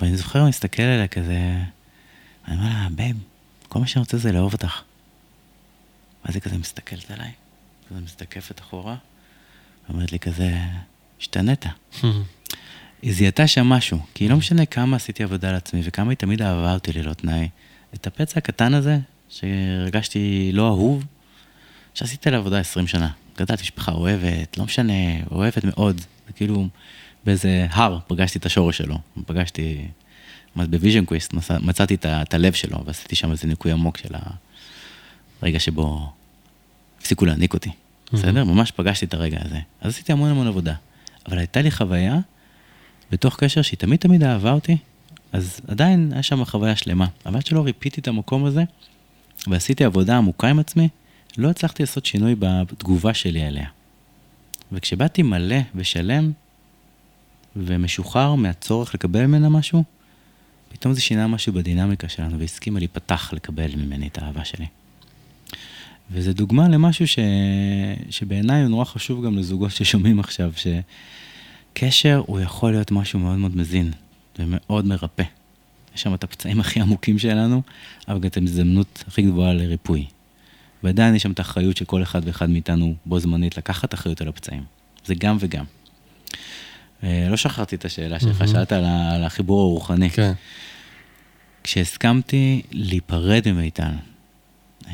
ואני 0.00 0.16
זוכר, 0.16 0.40
אני 0.40 0.48
מסתכל 0.48 0.82
עליה 0.82 1.08
כזה, 1.08 1.58
אני 2.48 2.56
אומר 2.56 2.68
לה, 2.68 2.88
babe, 2.90 3.16
כל 3.68 3.78
מה 3.78 3.86
שאני 3.86 4.00
רוצה 4.00 4.16
זה 4.16 4.32
לאהוב 4.32 4.52
אותך. 4.52 4.82
ואז 6.24 6.34
היא 6.34 6.42
כזה 6.42 6.58
מסתכלת 6.58 7.10
עליי, 7.10 7.30
כזה 7.90 8.00
מסתקפת 8.00 8.60
אחורה, 8.60 8.96
ואומרת 9.88 10.12
לי 10.12 10.18
כזה, 10.18 10.58
השתנית. 11.22 11.66
היא 13.02 13.12
זיהתה 13.12 13.46
שם 13.46 13.66
משהו, 13.66 13.98
כי 14.14 14.28
לא 14.28 14.36
משנה 14.36 14.66
כמה 14.66 14.96
עשיתי 14.96 15.22
עבודה 15.22 15.48
על 15.48 15.54
עצמי 15.54 15.80
וכמה 15.84 16.10
היא 16.10 16.16
תמיד 16.16 16.42
אהבה 16.42 16.74
אותי 16.74 16.92
ללא 16.92 17.12
תנאי. 17.12 17.48
את 17.94 18.06
הפצע 18.06 18.38
הקטן 18.38 18.74
הזה, 18.74 18.98
שהרגשתי 19.28 20.50
לא 20.52 20.68
אהוב, 20.68 21.04
שעשיתי 21.94 22.28
עליו 22.28 22.40
עבודה 22.40 22.60
20 22.60 22.86
שנה. 22.86 23.10
גדלתי 23.38 23.62
משפחה 23.62 23.92
אוהבת, 23.92 24.58
לא 24.58 24.64
משנה, 24.64 24.92
אוהבת 25.30 25.64
מאוד. 25.64 26.00
וכאילו, 26.30 26.66
באיזה 27.24 27.66
הר 27.70 27.98
פגשתי 28.06 28.38
את 28.38 28.46
השורש 28.46 28.78
שלו. 28.78 28.98
פגשתי, 29.26 29.86
ב 30.56 30.63
vision 30.63 31.04
quest 31.04 31.34
מצאתי 31.62 31.94
את, 31.94 32.06
את 32.06 32.34
הלב 32.34 32.52
שלו, 32.52 32.84
ועשיתי 32.84 33.16
שם 33.16 33.30
איזה 33.30 33.46
ניקוי 33.46 33.72
עמוק 33.72 33.96
של 33.96 34.14
הרגע 35.42 35.60
שבו 35.60 36.12
הפסיקו 37.00 37.24
להניק 37.24 37.54
אותי. 37.54 37.70
בסדר? 38.12 38.44
ממש 38.44 38.70
פגשתי 38.70 39.06
את 39.06 39.14
הרגע 39.14 39.38
הזה. 39.44 39.58
אז 39.80 39.92
עשיתי 39.92 40.12
המון 40.12 40.30
המון 40.30 40.46
עבודה. 40.46 40.74
אבל 41.26 41.38
הייתה 41.38 41.62
לי 41.62 41.70
חוויה 41.70 42.18
בתוך 43.10 43.36
קשר 43.36 43.62
שהיא 43.62 43.78
תמיד 43.78 44.00
תמיד 44.00 44.22
אהבה 44.22 44.52
אותי, 44.52 44.76
אז 45.32 45.60
עדיין 45.68 46.10
היה 46.12 46.22
שם 46.22 46.44
חוויה 46.44 46.76
שלמה. 46.76 47.06
אבל 47.26 47.36
עד 47.36 47.46
שלא 47.46 47.64
ריפיתי 47.64 48.00
את 48.00 48.08
המקום 48.08 48.44
הזה, 48.44 48.64
ועשיתי 49.46 49.84
עבודה 49.84 50.16
עמוקה 50.16 50.48
עם 50.48 50.58
עצמי, 50.58 50.88
לא 51.38 51.50
הצלחתי 51.50 51.82
לעשות 51.82 52.06
שינוי 52.06 52.34
בתגובה 52.38 53.14
שלי 53.14 53.42
עליה. 53.42 53.66
וכשבאתי 54.72 55.22
מלא 55.22 55.56
ושלם, 55.74 56.32
ומשוחרר 57.56 58.34
מהצורך 58.34 58.94
לקבל 58.94 59.26
ממנה 59.26 59.48
משהו, 59.48 59.84
פתאום 60.68 60.94
זה 60.94 61.00
שינה 61.00 61.26
משהו 61.26 61.52
בדינמיקה 61.52 62.08
שלנו, 62.08 62.38
והסכימה 62.38 62.78
להיפתח 62.78 63.32
לקבל 63.32 63.76
ממני 63.76 64.06
את 64.06 64.18
האהבה 64.18 64.44
שלי. 64.44 64.66
וזו 66.12 66.32
דוגמה 66.32 66.68
למשהו 66.68 67.06
ש... 67.06 67.18
שבעיניי 68.10 68.62
הוא 68.62 68.68
נורא 68.68 68.84
חשוב 68.84 69.24
גם 69.24 69.38
לזוגות 69.38 69.70
ששומעים 69.70 70.20
עכשיו, 70.20 70.52
שקשר 71.72 72.22
הוא 72.26 72.40
יכול 72.40 72.72
להיות 72.72 72.90
משהו 72.90 73.18
מאוד 73.18 73.38
מאוד 73.38 73.56
מזין 73.56 73.90
ומאוד 74.38 74.86
מרפא. 74.86 75.24
יש 75.94 76.02
שם 76.02 76.14
את 76.14 76.24
הפצעים 76.24 76.60
הכי 76.60 76.80
עמוקים 76.80 77.18
שלנו, 77.18 77.62
אבל 78.08 78.18
גם 78.18 78.26
את 78.26 78.36
ההזדמנות 78.36 79.04
הכי 79.06 79.22
גבוהה 79.22 79.52
לריפוי. 79.52 80.06
ועדיין 80.82 81.14
יש 81.14 81.22
שם 81.22 81.32
את 81.32 81.38
האחריות 81.38 81.76
של 81.76 81.84
כל 81.84 82.02
אחד 82.02 82.20
ואחד 82.24 82.50
מאיתנו 82.50 82.94
בו 83.06 83.20
זמנית 83.20 83.58
לקחת 83.58 83.94
אחריות 83.94 84.20
על 84.20 84.28
הפצעים. 84.28 84.62
זה 85.04 85.14
גם 85.14 85.36
וגם. 85.40 85.64
אה, 87.04 87.26
לא 87.30 87.36
שכחתי 87.36 87.76
את 87.76 87.84
השאלה 87.84 88.20
שלך, 88.20 88.48
שאלת 88.48 88.72
על 88.72 89.24
החיבור 89.24 89.60
הרוחני. 89.60 90.10
כן. 90.10 90.32
כשהסכמתי 91.64 92.62
להיפרד 92.72 93.52
ממיטל, 93.52 93.92
אה, 94.88 94.92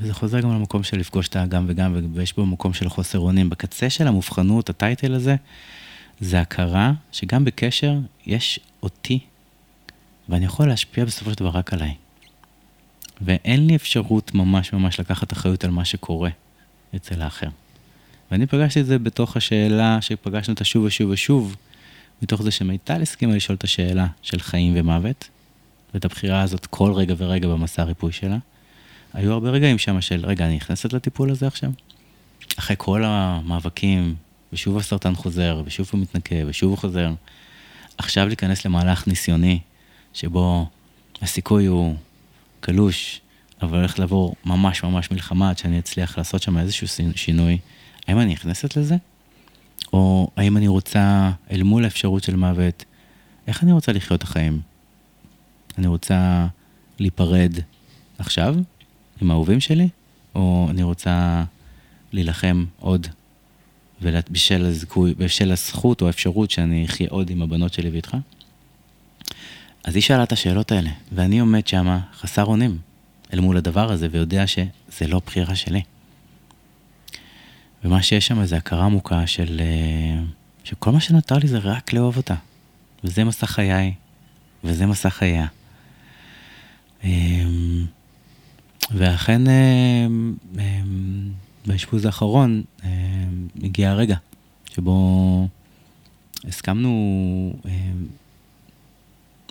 וזה 0.00 0.14
חוזר 0.14 0.40
גם 0.40 0.50
למקום 0.50 0.82
של 0.82 0.98
לפגוש 0.98 1.28
את 1.28 1.36
הגם 1.36 1.64
וגם, 1.68 1.96
ויש 2.14 2.36
בו 2.36 2.46
מקום 2.46 2.72
של 2.72 2.88
חוסר 2.88 3.18
אונים. 3.18 3.50
בקצה 3.50 3.90
של 3.90 4.06
המובחנות, 4.06 4.70
הטייטל 4.70 5.14
הזה, 5.14 5.36
זה 6.20 6.40
הכרה 6.40 6.92
שגם 7.12 7.44
בקשר 7.44 7.98
יש 8.26 8.60
אותי, 8.82 9.18
ואני 10.28 10.44
יכול 10.44 10.68
להשפיע 10.68 11.04
בסופו 11.04 11.30
של 11.30 11.36
דבר 11.36 11.48
רק 11.48 11.72
עליי. 11.72 11.94
ואין 13.20 13.66
לי 13.66 13.76
אפשרות 13.76 14.34
ממש 14.34 14.72
ממש 14.72 15.00
לקחת 15.00 15.32
אחריות 15.32 15.64
על 15.64 15.70
מה 15.70 15.84
שקורה 15.84 16.30
אצל 16.96 17.22
האחר. 17.22 17.48
ואני 18.30 18.46
פגשתי 18.46 18.80
את 18.80 18.86
זה 18.86 18.98
בתוך 18.98 19.36
השאלה 19.36 19.98
שפגשנו 20.00 20.52
אותה 20.52 20.64
שוב 20.64 20.84
ושוב 20.84 21.10
ושוב, 21.10 21.56
מתוך 22.22 22.42
זה 22.42 22.50
שמיטל 22.50 23.02
הסכימה 23.02 23.34
לשאול 23.34 23.56
את 23.56 23.64
השאלה 23.64 24.06
של 24.22 24.40
חיים 24.40 24.72
ומוות, 24.76 25.28
ואת 25.94 26.04
הבחירה 26.04 26.42
הזאת 26.42 26.66
כל 26.66 26.92
רגע 26.92 27.14
ורגע 27.18 27.48
במסע 27.48 27.82
הריפוי 27.82 28.12
שלה. 28.12 28.38
היו 29.14 29.32
הרבה 29.32 29.50
רגעים 29.50 29.78
שם 29.78 30.00
של, 30.00 30.26
רגע, 30.26 30.46
אני 30.46 30.56
נכנסת 30.56 30.92
לטיפול 30.92 31.30
הזה 31.30 31.46
עכשיו? 31.46 31.70
אחרי 32.58 32.76
כל 32.78 33.02
המאבקים, 33.04 34.14
ושוב 34.52 34.76
הסרטן 34.76 35.14
חוזר, 35.14 35.62
ושוב 35.64 35.88
הוא 35.92 36.00
מתנקה, 36.00 36.34
ושוב 36.46 36.70
הוא 36.70 36.78
חוזר. 36.78 37.12
עכשיו 37.98 38.26
להיכנס 38.26 38.64
למהלך 38.64 39.06
ניסיוני, 39.08 39.58
שבו 40.14 40.66
הסיכוי 41.22 41.66
הוא 41.66 41.96
קלוש, 42.60 43.20
אבל 43.62 43.78
הולך 43.78 43.98
לעבור 43.98 44.34
ממש 44.44 44.82
ממש 44.82 45.10
מלחמה 45.10 45.50
עד 45.50 45.58
שאני 45.58 45.78
אצליח 45.78 46.18
לעשות 46.18 46.42
שם 46.42 46.58
איזשהו 46.58 46.86
שינוי. 47.14 47.58
האם 48.08 48.20
אני 48.20 48.32
נכנסת 48.32 48.76
לזה? 48.76 48.96
או 49.92 50.30
האם 50.36 50.56
אני 50.56 50.68
רוצה, 50.68 51.30
אל 51.50 51.62
מול 51.62 51.84
האפשרות 51.84 52.22
של 52.22 52.36
מוות, 52.36 52.84
איך 53.46 53.62
אני 53.62 53.72
רוצה 53.72 53.92
לחיות 53.92 54.18
את 54.18 54.22
החיים? 54.22 54.60
אני 55.78 55.86
רוצה 55.86 56.46
להיפרד 56.98 57.52
עכשיו 58.18 58.56
עם 59.22 59.30
האהובים 59.30 59.60
שלי, 59.60 59.88
או 60.34 60.66
אני 60.70 60.82
רוצה 60.82 61.44
להילחם 62.12 62.64
עוד 62.80 63.06
בשל, 64.02 64.66
הזכוי, 64.66 65.14
בשל 65.14 65.52
הזכות 65.52 66.02
או 66.02 66.06
האפשרות 66.06 66.50
שאני 66.50 66.84
אחיה 66.84 67.06
עוד 67.10 67.30
עם 67.30 67.42
הבנות 67.42 67.72
שלי 67.72 67.90
ואיתך? 67.90 68.16
אז 69.84 69.94
היא 69.94 70.02
שאלה 70.02 70.22
את 70.22 70.32
השאלות 70.32 70.72
האלה, 70.72 70.90
ואני 71.12 71.38
עומד 71.38 71.66
שמה 71.66 72.00
חסר 72.14 72.44
אונים 72.44 72.78
אל 73.32 73.40
מול 73.40 73.56
הדבר 73.56 73.92
הזה, 73.92 74.08
ויודע 74.10 74.46
שזה 74.46 75.06
לא 75.08 75.20
בחירה 75.26 75.54
שלי. 75.54 75.82
ומה 77.84 78.02
שיש 78.02 78.26
שם 78.26 78.44
זה 78.44 78.56
הכרה 78.56 78.84
עמוקה 78.84 79.26
של... 79.26 79.60
אה, 79.60 80.22
שכל 80.64 80.90
מה 80.90 81.00
שנותר 81.00 81.38
לי 81.38 81.48
זה 81.48 81.58
רק 81.58 81.92
לאהוב 81.92 82.16
אותה. 82.16 82.34
וזה 83.04 83.24
מסע 83.24 83.46
חיי, 83.46 83.94
וזה 84.64 84.86
מסע 84.86 85.10
חייה. 85.10 85.46
ואכן 88.90 89.48
אה, 89.48 90.06
אמ, 90.58 91.30
באשפוז 91.66 92.04
האחרון 92.04 92.62
אמ, 92.84 92.88
הגיע 93.62 93.90
הרגע 93.90 94.16
שבו 94.74 95.48
הסכמנו, 96.44 97.52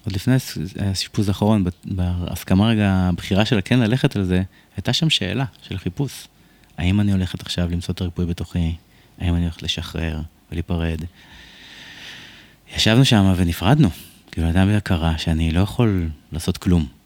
עוד 0.05 0.15
לפני 0.15 0.34
האשפוז 0.80 1.28
האחרון, 1.28 1.65
בהסכמה 1.86 2.67
רגע, 2.67 2.91
הבחירה 2.91 3.45
של 3.45 3.57
הכן 3.57 3.80
ללכת 3.80 4.15
על 4.15 4.23
זה, 4.23 4.43
הייתה 4.78 4.93
שם 4.93 5.09
שאלה 5.09 5.45
של 5.61 5.78
חיפוש. 5.78 6.28
האם 6.78 6.99
אני 6.99 7.11
הולכת 7.11 7.41
עכשיו 7.41 7.69
למצוא 7.71 7.93
את 7.93 8.01
הריפוי 8.01 8.25
בתוכי? 8.25 8.75
האם 9.19 9.36
אני 9.36 9.43
הולכת 9.43 9.63
לשחרר 9.63 10.21
ולהיפרד? 10.51 11.01
ישבנו 12.75 13.05
שם 13.05 13.34
ונפרדנו, 13.38 13.89
כאילו 14.32 14.49
אדם 14.49 14.67
בהכרה 14.67 15.17
שאני 15.17 15.51
לא 15.51 15.59
יכול 15.59 16.09
לעשות 16.32 16.57
כלום. 16.57 16.97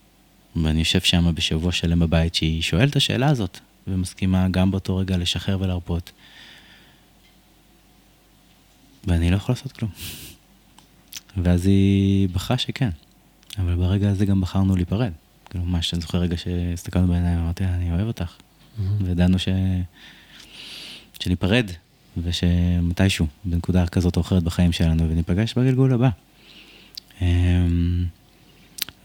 ואני 0.55 0.79
יושב 0.79 1.01
שם 1.01 1.35
בשבוע 1.35 1.71
שלם 1.71 1.99
בבית 1.99 2.35
שהיא 2.35 2.61
שואלת 2.61 2.89
את 2.89 2.95
השאלה 2.95 3.29
הזאת, 3.29 3.59
ומסכימה 3.87 4.47
גם 4.51 4.71
באותו 4.71 4.97
רגע 4.97 5.17
לשחרר 5.17 5.57
ולהרפות. 5.61 6.11
ואני 9.07 9.31
לא 9.31 9.35
יכול 9.35 9.53
לעשות 9.53 9.71
כלום. 9.71 9.91
ואז 11.37 11.65
היא 11.65 12.29
בחרה 12.29 12.57
שכן, 12.57 12.89
אבל 13.57 13.75
ברגע 13.75 14.09
הזה 14.09 14.25
גם 14.25 14.41
בחרנו 14.41 14.75
להיפרד. 14.75 15.11
כאילו, 15.49 15.65
מה 15.65 15.81
שאני 15.81 16.01
זוכר 16.01 16.17
רגע 16.17 16.37
שהסתכלנו 16.37 17.07
בעיניים, 17.07 17.39
אמרתי 17.39 17.63
אני 17.65 17.91
אוהב 17.91 18.07
אותך. 18.07 18.31
Mm-hmm. 18.31 18.81
וידענו 19.03 19.39
ש... 19.39 19.47
שניפרד, 21.19 21.71
ושמתישהו, 22.17 23.27
בנקודה 23.45 23.87
כזאת 23.87 24.15
או 24.15 24.21
אחרת 24.21 24.43
בחיים 24.43 24.71
שלנו, 24.71 25.09
וניפגש 25.09 25.53
בגלגול 25.53 25.93
הבא. 25.93 26.09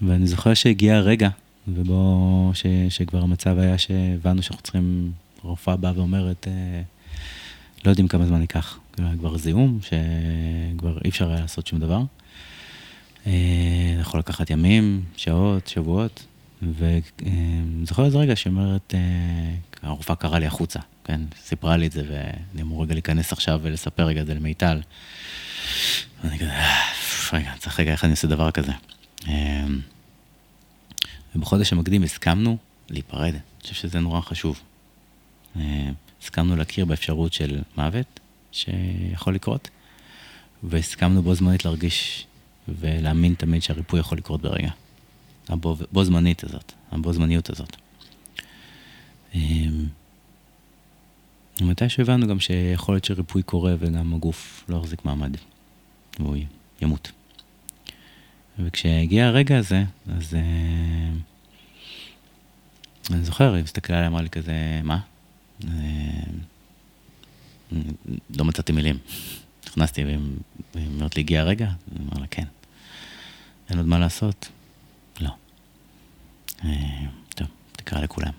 ואני 0.03 0.27
זוכר 0.27 0.55
שהגיע 0.55 0.97
הרגע, 0.97 1.29
ובו, 1.69 2.51
ש, 2.55 2.67
שכבר 2.89 3.23
המצב 3.23 3.59
היה 3.59 3.79
שהבנו 3.79 4.43
שאנחנו 4.43 4.63
צריכים, 4.63 5.13
הרופאה 5.45 5.77
באה 5.77 5.93
ואומרת, 5.97 6.49
אה, 6.49 6.83
לא 7.85 7.91
יודעים 7.91 8.09
כמה 8.09 8.27
זמן 8.27 8.41
ייקח. 8.41 8.79
כאילו, 8.93 9.09
כבר 9.19 9.37
זיהום, 9.37 9.79
שכבר 9.83 10.99
אי 11.05 11.09
אפשר 11.09 11.31
היה 11.31 11.41
לעשות 11.41 11.67
שום 11.67 11.79
דבר. 11.79 12.03
אה, 13.27 13.33
יכול 14.01 14.21
לקחת 14.21 14.51
ימים, 14.51 15.05
שעות, 15.17 15.69
שבועות, 15.69 16.27
ואני 16.63 17.87
זוכר 17.87 18.05
איזה 18.05 18.19
רגע 18.19 18.37
שאומרת, 18.37 18.95
אה, 18.95 19.89
הרופאה 19.89 20.17
קראה 20.17 20.39
לי 20.39 20.47
החוצה, 20.47 20.81
כן? 21.05 21.21
סיפרה 21.45 21.77
לי 21.77 21.87
את 21.87 21.93
זה, 21.93 22.03
ואני 22.09 22.63
אמור 22.63 22.83
רגע 22.83 22.95
להיכנס 22.95 23.33
עכשיו 23.33 23.61
ולספר 23.63 24.07
רגע 24.07 24.21
את 24.21 24.27
זה 24.27 24.35
למיטל. 24.35 24.81
ואני 26.25 26.39
כזה, 26.39 26.51
אה, 26.53 26.83
רגע, 27.33 27.51
צריך 27.59 27.81
רגע 27.81 27.93
איך 27.93 28.05
אני 28.05 28.11
עושה 28.11 28.27
דבר 28.29 28.51
כזה. 28.51 28.73
אה, 29.29 29.65
ובחודש 31.37 31.73
המקדים 31.73 32.03
הסכמנו 32.03 32.57
להיפרד, 32.91 33.35
אני 33.35 33.41
חושב 33.63 33.75
שזה 33.75 34.01
נורא 34.01 34.21
חשוב. 34.21 34.61
הסכמנו 36.23 36.57
להכיר 36.57 36.85
באפשרות 36.85 37.33
של 37.33 37.63
מוות 37.77 38.21
שיכול 38.53 39.35
לקרות, 39.35 39.71
והסכמנו 40.63 41.23
בו 41.23 41.35
זמנית 41.35 41.65
להרגיש 41.65 42.27
ולהאמין 42.69 43.35
תמיד 43.35 43.63
שהריפוי 43.63 44.01
יכול 44.01 44.19
לקרות 44.19 44.43
ברגע. 44.43 44.71
הבו 45.49 46.05
זמנית 46.05 46.45
הזאת, 46.45 46.73
הבו 46.93 47.13
זמניות 47.13 47.51
הזאת. 47.51 47.77
אמ, 49.35 49.87
ומתי 51.61 51.89
שהבנו 51.89 52.27
גם 52.27 52.41
שיכול 52.41 52.95
להיות 52.95 53.05
שריפוי 53.05 53.43
קורה 53.43 53.75
וגם 53.79 54.15
הגוף 54.15 54.65
לא 54.69 54.77
יחזיק 54.77 55.05
מעמד, 55.05 55.37
והוא 56.19 56.37
ימות. 56.83 57.13
וכשהגיע 58.59 59.27
הרגע 59.27 59.59
הזה, 59.59 59.85
אז 60.17 60.35
אה, 60.35 61.11
אני 63.11 63.25
זוכר, 63.25 63.55
היא 63.55 63.65
הסתכלה 63.65 63.97
עליי, 63.97 64.09
אמרה 64.09 64.23
לי 64.23 64.31
כזה, 64.31 64.81
מה? 64.85 64.99
אה, 65.69 65.71
לא 68.37 68.45
מצאתי 68.45 68.73
מילים. 68.73 68.99
נכנסתי 69.67 70.05
והיא 70.05 70.87
אומרת 70.87 71.17
לי, 71.17 71.23
הגיע 71.23 71.41
הרגע? 71.41 71.67
אני 71.67 72.05
אומר 72.07 72.21
לה, 72.21 72.27
כן. 72.27 72.47
אין 73.71 73.79
עוד 73.79 73.87
מה 73.87 73.99
לעשות. 73.99 74.49
אה, 76.65 77.07
טוב, 77.29 77.49
תקרא 77.73 78.01
לכולם. 78.01 78.33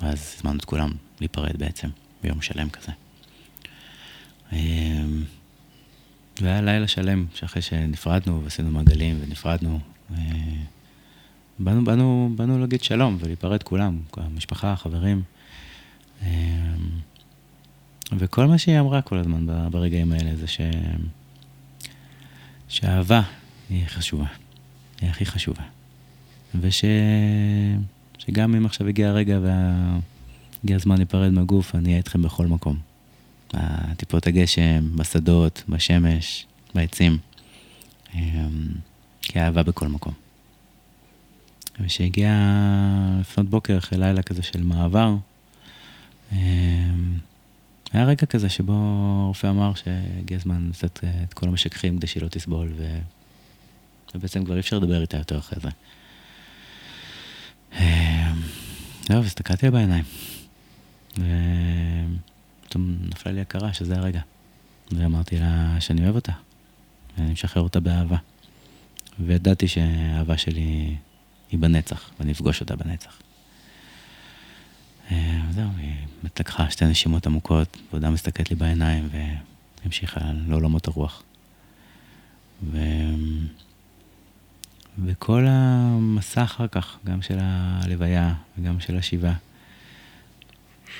ואז 0.00 0.34
הזמנו 0.36 0.58
את 0.58 0.64
כולם 0.64 0.90
להיפרד 1.20 1.56
בעצם, 1.56 1.88
ביום 2.22 2.42
שלם 2.42 2.68
כזה. 2.70 2.92
אה, 6.42 6.44
והיה 6.46 6.60
לילה 6.60 6.88
שלם, 6.88 7.26
שאחרי 7.34 7.62
שנפרדנו 7.62 8.44
ועשינו 8.44 8.70
מעגלים 8.70 9.18
ונפרדנו, 9.20 9.80
אה, 10.14 10.18
באנו, 11.58 11.84
באנו, 11.84 12.30
באנו 12.36 12.58
להגיד 12.58 12.82
שלום 12.82 13.16
ולהיפרד 13.20 13.62
כולם, 13.62 13.98
המשפחה, 14.16 14.72
החברים. 14.72 15.22
וכל 18.18 18.46
מה 18.46 18.58
שהיא 18.58 18.80
אמרה 18.80 19.02
כל 19.02 19.18
הזמן 19.18 19.46
ברגעים 19.70 20.12
האלה 20.12 20.36
זה 20.36 20.46
ש... 20.46 20.60
שהאהבה 22.68 23.22
היא 23.70 23.86
חשובה, 23.86 24.26
היא 25.00 25.10
הכי 25.10 25.26
חשובה. 25.26 25.62
וש... 26.60 26.84
שגם 28.18 28.54
אם 28.54 28.66
עכשיו 28.66 28.86
הגיע 28.86 29.08
הרגע 29.08 29.38
והגיע 29.42 30.76
הזמן 30.76 30.96
להיפרד 30.96 31.30
מהגוף, 31.30 31.74
אני 31.74 31.88
אהיה 31.88 31.98
איתכם 31.98 32.22
בכל 32.22 32.46
מקום. 32.46 32.93
בטיפות 33.52 34.26
הגשם, 34.26 34.96
בשדות, 34.96 35.62
בשמש, 35.68 36.46
בעצים. 36.74 37.18
אמ, 38.14 38.68
כי 39.22 39.40
אהבה 39.40 39.62
בכל 39.62 39.88
מקום. 39.88 40.12
וכשהגיע 41.80 42.32
לפנות 43.20 43.48
בוקר 43.48 43.78
אחרי 43.78 43.98
לילה 43.98 44.22
כזה 44.22 44.42
של 44.42 44.62
מעבר, 44.62 45.14
אמ, 46.32 46.38
היה 47.92 48.04
רגע 48.04 48.26
כזה 48.26 48.48
שבו 48.48 48.72
הרופא 49.24 49.46
אמר 49.46 49.74
שהגיע 49.74 50.36
הזמן 50.36 50.70
לתת 50.70 51.04
את 51.22 51.34
כל 51.34 51.48
המשככים 51.48 51.98
כדי 51.98 52.06
שהיא 52.06 52.22
לא 52.22 52.28
תסבול, 52.28 52.72
ו... 52.76 52.98
ובעצם 54.14 54.44
כבר 54.44 54.54
אי 54.54 54.60
אפשר 54.60 54.78
לדבר 54.78 55.00
איתה 55.00 55.16
יותר 55.16 55.38
אחרי 55.38 55.58
זה. 55.62 55.68
אמ, 57.78 58.40
זהו, 59.08 59.22
הסתכלתי 59.22 59.66
לה 59.66 59.72
בעיניים. 59.72 60.04
ופתאום 62.74 62.96
נפלה 63.00 63.32
לי 63.32 63.40
הכרה 63.40 63.72
שזה 63.72 63.96
הרגע. 63.96 64.20
ואמרתי 64.92 65.38
לה 65.38 65.76
שאני 65.80 66.04
אוהב 66.04 66.14
אותה, 66.14 66.32
ואני 67.18 67.32
משחרר 67.32 67.62
אותה 67.62 67.80
באהבה. 67.80 68.16
וידעתי 69.20 69.68
שהאהבה 69.68 70.38
שלי 70.38 70.96
היא 71.50 71.58
בנצח, 71.58 72.10
ואני 72.18 72.32
אפגוש 72.32 72.60
אותה 72.60 72.76
בנצח. 72.76 73.18
וזהו, 75.10 75.68
היא 75.78 75.94
באמת 76.22 76.40
לקחה 76.40 76.70
שתי 76.70 76.84
נשימות 76.84 77.26
עמוקות, 77.26 77.76
ועודה 77.90 78.10
מסתכלת 78.10 78.50
לי 78.50 78.56
בעיניים, 78.56 79.08
והמשיכה 79.82 80.20
לעולמות 80.46 80.88
הרוח. 80.88 81.22
ו... 82.70 82.78
וכל 85.04 85.44
המסע 85.48 86.44
אחר 86.44 86.68
כך, 86.68 86.96
גם 87.06 87.22
של 87.22 87.38
הלוויה 87.40 88.34
וגם 88.58 88.80
של 88.80 88.96
השיבה, 88.96 89.32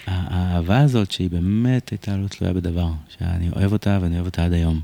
האהבה 0.07 0.81
הזאת, 0.81 1.11
שהיא 1.11 1.31
באמת 1.31 1.89
הייתה 1.89 2.17
לא 2.17 2.29
תלויה 2.29 2.55
בדבר, 2.55 2.91
שאני 3.19 3.49
אוהב 3.57 3.73
אותה 3.73 3.99
ואני 4.03 4.15
אוהב 4.15 4.27
אותה 4.27 4.45
עד 4.45 4.53
היום. 4.53 4.81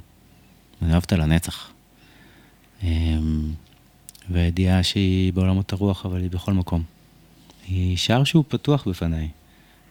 אני 0.83 0.91
אוהב 0.91 1.03
אותה 1.03 1.17
לנצח. 1.17 1.71
אמ, 2.83 3.53
והידיעה 4.31 4.83
שהיא 4.83 5.33
בעולמות 5.33 5.73
הרוח, 5.73 6.07
אבל 6.07 6.21
היא 6.21 6.31
בכל 6.31 6.53
מקום. 6.53 6.83
היא 7.67 7.97
שער 7.97 8.25
שהוא 8.25 8.45
פתוח 8.49 8.89
בפניי. 8.89 9.29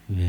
ו... 0.10 0.22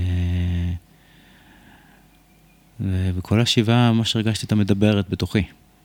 ו... 2.80 3.10
וכל 3.14 3.40
השיבה, 3.40 3.92
ממש 3.92 4.16
הרגשתי 4.16 4.44
אותה 4.44 4.54
מדברת 4.54 5.08
בתוכי. 5.08 5.42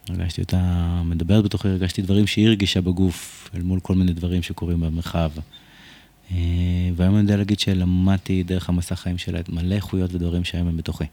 הרגשתי 0.10 0.42
אותה 0.42 1.02
מדברת 1.06 1.44
בתוכי, 1.44 1.68
הרגשתי 1.68 2.02
דברים 2.02 2.28
שהיא 2.28 2.48
הרגישה 2.48 2.82
בגוף, 2.82 3.50
אל 3.56 3.62
מול 3.62 3.80
כל 3.80 3.96
מיני 3.96 4.14
דברים 4.14 4.44
שקורים 4.44 4.80
במרחב. 4.80 5.32
אה, 6.32 6.38
והיום 6.96 7.16
אני 7.16 7.22
יודע 7.22 7.38
להגיד 7.38 7.60
שלמדתי 7.60 8.44
דרך 8.44 8.70
המסע 8.70 8.96
חיים 8.96 9.18
שלה 9.18 9.40
את 9.40 9.50
מלא 9.50 9.76
איכויות 9.76 10.14
ודברים 10.14 10.44
שהיום 10.44 10.68
הם 10.68 10.78
בתוכי. 10.78 11.04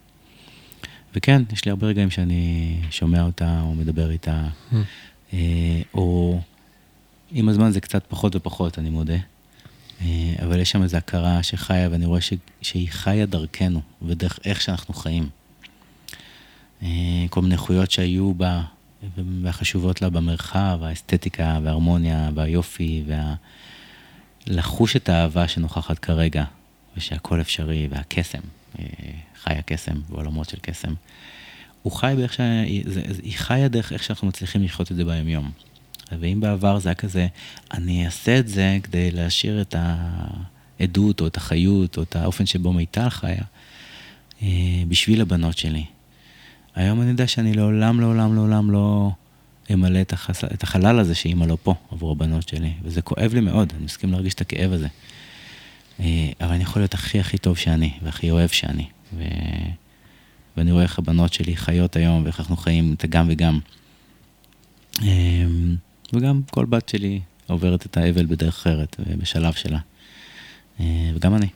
וכן, 1.15 1.43
יש 1.53 1.65
לי 1.65 1.71
הרבה 1.71 1.87
רגעים 1.87 2.11
שאני 2.11 2.77
שומע 2.91 3.23
אותה 3.23 3.61
או 3.61 3.75
מדבר 3.75 4.11
איתה, 4.11 4.49
mm. 4.73 5.35
או 5.95 6.41
עם 7.33 7.49
הזמן 7.49 7.71
זה 7.71 7.81
קצת 7.81 8.05
פחות 8.09 8.37
ופחות, 8.37 8.79
אני 8.79 8.91
מודה. 8.91 9.17
אה, 10.01 10.35
אבל 10.43 10.61
יש 10.61 10.71
שם 10.71 10.83
איזו 10.83 10.97
הכרה 10.97 11.43
שחיה, 11.43 11.89
ואני 11.91 12.07
רואה 12.07 12.21
ש... 12.21 12.33
שהיא 12.63 12.89
חיה 12.91 13.27
דרכנו, 13.27 13.81
ודרך 14.03 14.39
איך 14.45 14.61
שאנחנו 14.61 14.95
חיים. 14.95 15.29
כל 17.31 17.43
מיני 17.43 17.55
איכויות 17.55 17.91
שהיו 17.91 18.35
בה, 18.35 18.63
והחשובות 19.43 20.03
לה 20.03 20.11
במרחב, 20.11 20.79
האסתטיקה 20.83 21.59
וההרמוניה 21.63 22.31
והיופי, 22.35 23.03
וה... 23.07 23.35
לחוש 24.47 24.97
את 24.97 25.09
האהבה 25.09 25.49
שנוכחת 25.49 25.99
כרגע, 25.99 26.45
ושהכול 26.97 27.41
אפשרי, 27.41 27.89
והקסם, 27.91 28.39
אה, 28.79 28.85
חי 29.43 29.55
הקסם, 29.55 29.95
בעולמות 30.09 30.49
של 30.49 30.59
קסם. 30.63 30.95
הוא 31.83 31.93
חי 31.93 32.15
באיך 32.17 32.33
ש... 32.33 32.41
היא 33.23 33.35
חיה 33.37 33.69
דרך 33.69 33.93
איך 33.93 34.05
שאנחנו 34.05 34.29
מצליחים 34.29 34.63
לחיות 34.63 34.93
את 34.93 34.97
זה 34.97 35.05
ביומיום. 35.05 35.51
ואם 36.19 36.41
בעבר 36.41 36.79
זה 36.79 36.89
היה 36.89 36.95
כזה, 36.95 37.27
אני 37.75 38.07
אעשה 38.07 38.39
את 38.39 38.49
זה 38.49 38.79
כדי 38.83 39.11
להשאיר 39.11 39.61
את 39.61 39.75
העדות, 40.79 41.21
או 41.21 41.27
את 41.27 41.37
החיות, 41.37 41.97
או 41.97 42.03
את 42.03 42.17
האופן 42.17 42.47
שבו 42.47 42.73
מיטל 42.73 43.09
חיה, 43.09 43.45
אה, 44.43 44.49
בשביל 44.89 45.21
הבנות 45.21 45.59
שלי. 45.59 45.85
היום 46.75 47.01
אני 47.03 47.11
יודע 47.11 47.27
שאני 47.27 47.53
לעולם, 47.53 48.01
לעולם, 48.01 48.35
לעולם 48.35 48.71
לא 48.71 49.11
אמלא 49.73 50.01
את, 50.01 50.13
החס... 50.13 50.45
את 50.45 50.63
החלל 50.63 50.99
הזה 50.99 51.15
שאימא 51.15 51.45
לא 51.45 51.59
פה 51.63 51.75
עבור 51.91 52.13
הבנות 52.13 52.49
שלי, 52.49 52.73
וזה 52.83 53.03
כואב 53.03 53.35
לי 53.35 53.41
מאוד, 53.41 53.73
אני 53.77 53.85
מסכים 53.85 54.13
להרגיש 54.13 54.35
את 54.35 54.41
הכאב 54.41 54.73
הזה. 54.73 54.89
אה, 56.01 56.31
אבל 56.41 56.53
אני 56.53 56.63
יכול 56.63 56.83
להיות 56.83 56.95
הכי 56.95 57.21
הכי 57.21 57.39
טוב 57.39 57.57
שאני, 57.57 57.93
והכי 58.03 58.31
אוהב 58.31 58.49
שאני. 58.49 58.87
ו... 59.17 59.23
ואני 60.57 60.73
רואה 60.73 60.83
איך 60.83 60.99
הבנות 60.99 61.33
שלי 61.33 61.57
חיות 61.57 61.97
היום, 61.97 62.25
ואיך 62.25 62.41
אנחנו 62.41 62.57
חיים 62.57 62.95
את 62.95 63.05
הגם 63.05 63.27
וגם. 63.31 63.59
אה, 65.03 65.45
וגם 66.13 66.41
כל 66.51 66.65
בת 66.65 66.89
שלי 66.89 67.21
עוברת 67.47 67.87
את 67.87 67.97
האבל 67.97 68.27
בדרך 68.27 68.55
אחרת, 68.55 68.97
בשלב 69.19 69.53
שלה. 69.53 69.79
אה, 70.81 71.11
וגם 71.15 71.35
אני. 71.35 71.47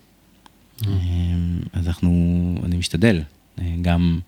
אז 1.73 1.89
אנחנו, 1.89 2.11
אני 2.65 2.77
משתדל 2.77 3.23
גם 3.83 4.21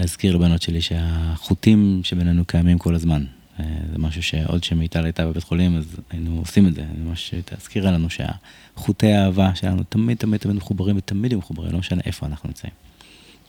להזכיר 0.00 0.36
לבנות 0.36 0.62
שלי 0.62 0.80
שהחוטים 0.80 2.00
שבינינו 2.04 2.44
קיימים 2.44 2.78
כל 2.78 2.94
הזמן. 2.94 3.24
אה, 3.60 3.64
זה 3.92 3.98
משהו 3.98 4.22
שעוד 4.22 4.64
שמיטל 4.64 5.04
הייתה 5.04 5.26
בבית 5.26 5.42
חולים, 5.42 5.76
אז 5.76 5.96
היינו 6.10 6.38
עושים 6.38 6.66
את 6.66 6.74
זה. 6.74 6.82
זה 6.96 7.04
ממש 7.04 7.34
תזכירה 7.44 7.90
לנו 7.90 8.08
שהחוטי 8.10 9.12
האהבה 9.12 9.54
שלנו 9.54 9.82
תמיד 9.82 10.16
תמיד 10.16 10.40
תמיד 10.40 10.56
מחוברים 10.56 10.96
ותמיד 10.96 11.32
הם 11.32 11.38
מחוברים, 11.38 11.72
לא 11.72 11.78
משנה 11.78 12.00
איפה 12.04 12.26
אנחנו 12.26 12.48
נמצאים. 12.48 12.72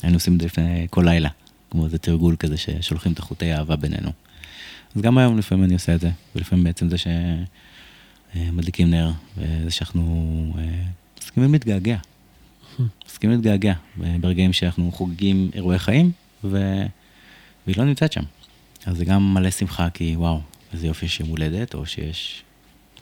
היינו 0.03 0.15
עושים 0.15 0.35
את 0.35 0.39
זה 0.41 0.45
לפני 0.45 0.87
כל 0.89 1.01
לילה, 1.05 1.29
כמו 1.71 1.85
איזה 1.85 1.97
תרגול 1.97 2.35
כזה 2.35 2.57
ששולחים 2.57 3.11
את 3.11 3.19
החוטי 3.19 3.51
האהבה 3.51 3.75
בינינו. 3.75 4.11
אז 4.95 5.01
גם 5.01 5.17
היום 5.17 5.37
לפעמים 5.37 5.63
אני 5.63 5.73
עושה 5.73 5.95
את 5.95 6.01
זה, 6.01 6.09
ולפעמים 6.35 6.63
בעצם 6.63 6.89
זה 6.89 6.95
שמדליקים 8.35 8.91
נר, 8.91 9.11
וזה 9.37 9.71
שאנחנו 9.71 10.53
אה, 10.57 10.63
מסכימים 11.21 11.53
להתגעגע. 11.53 11.97
מסכימים 13.05 13.35
להתגעגע 13.35 13.73
ברגעים 13.97 14.53
שאנחנו 14.53 14.91
חוגגים 14.91 15.49
אירועי 15.53 15.79
חיים, 15.79 16.11
ו... 16.43 16.83
והיא 17.65 17.77
לא 17.77 17.85
נמצאת 17.85 18.11
שם. 18.11 18.23
אז 18.85 18.97
זה 18.97 19.05
גם 19.05 19.33
מלא 19.33 19.51
שמחה, 19.51 19.89
כי 19.89 20.15
וואו, 20.15 20.41
איזה 20.73 20.87
יופי 20.87 21.07
שיש 21.07 21.19
יום 21.19 21.29
הולדת, 21.29 21.73
או 21.73 21.85
שיש 21.85 22.43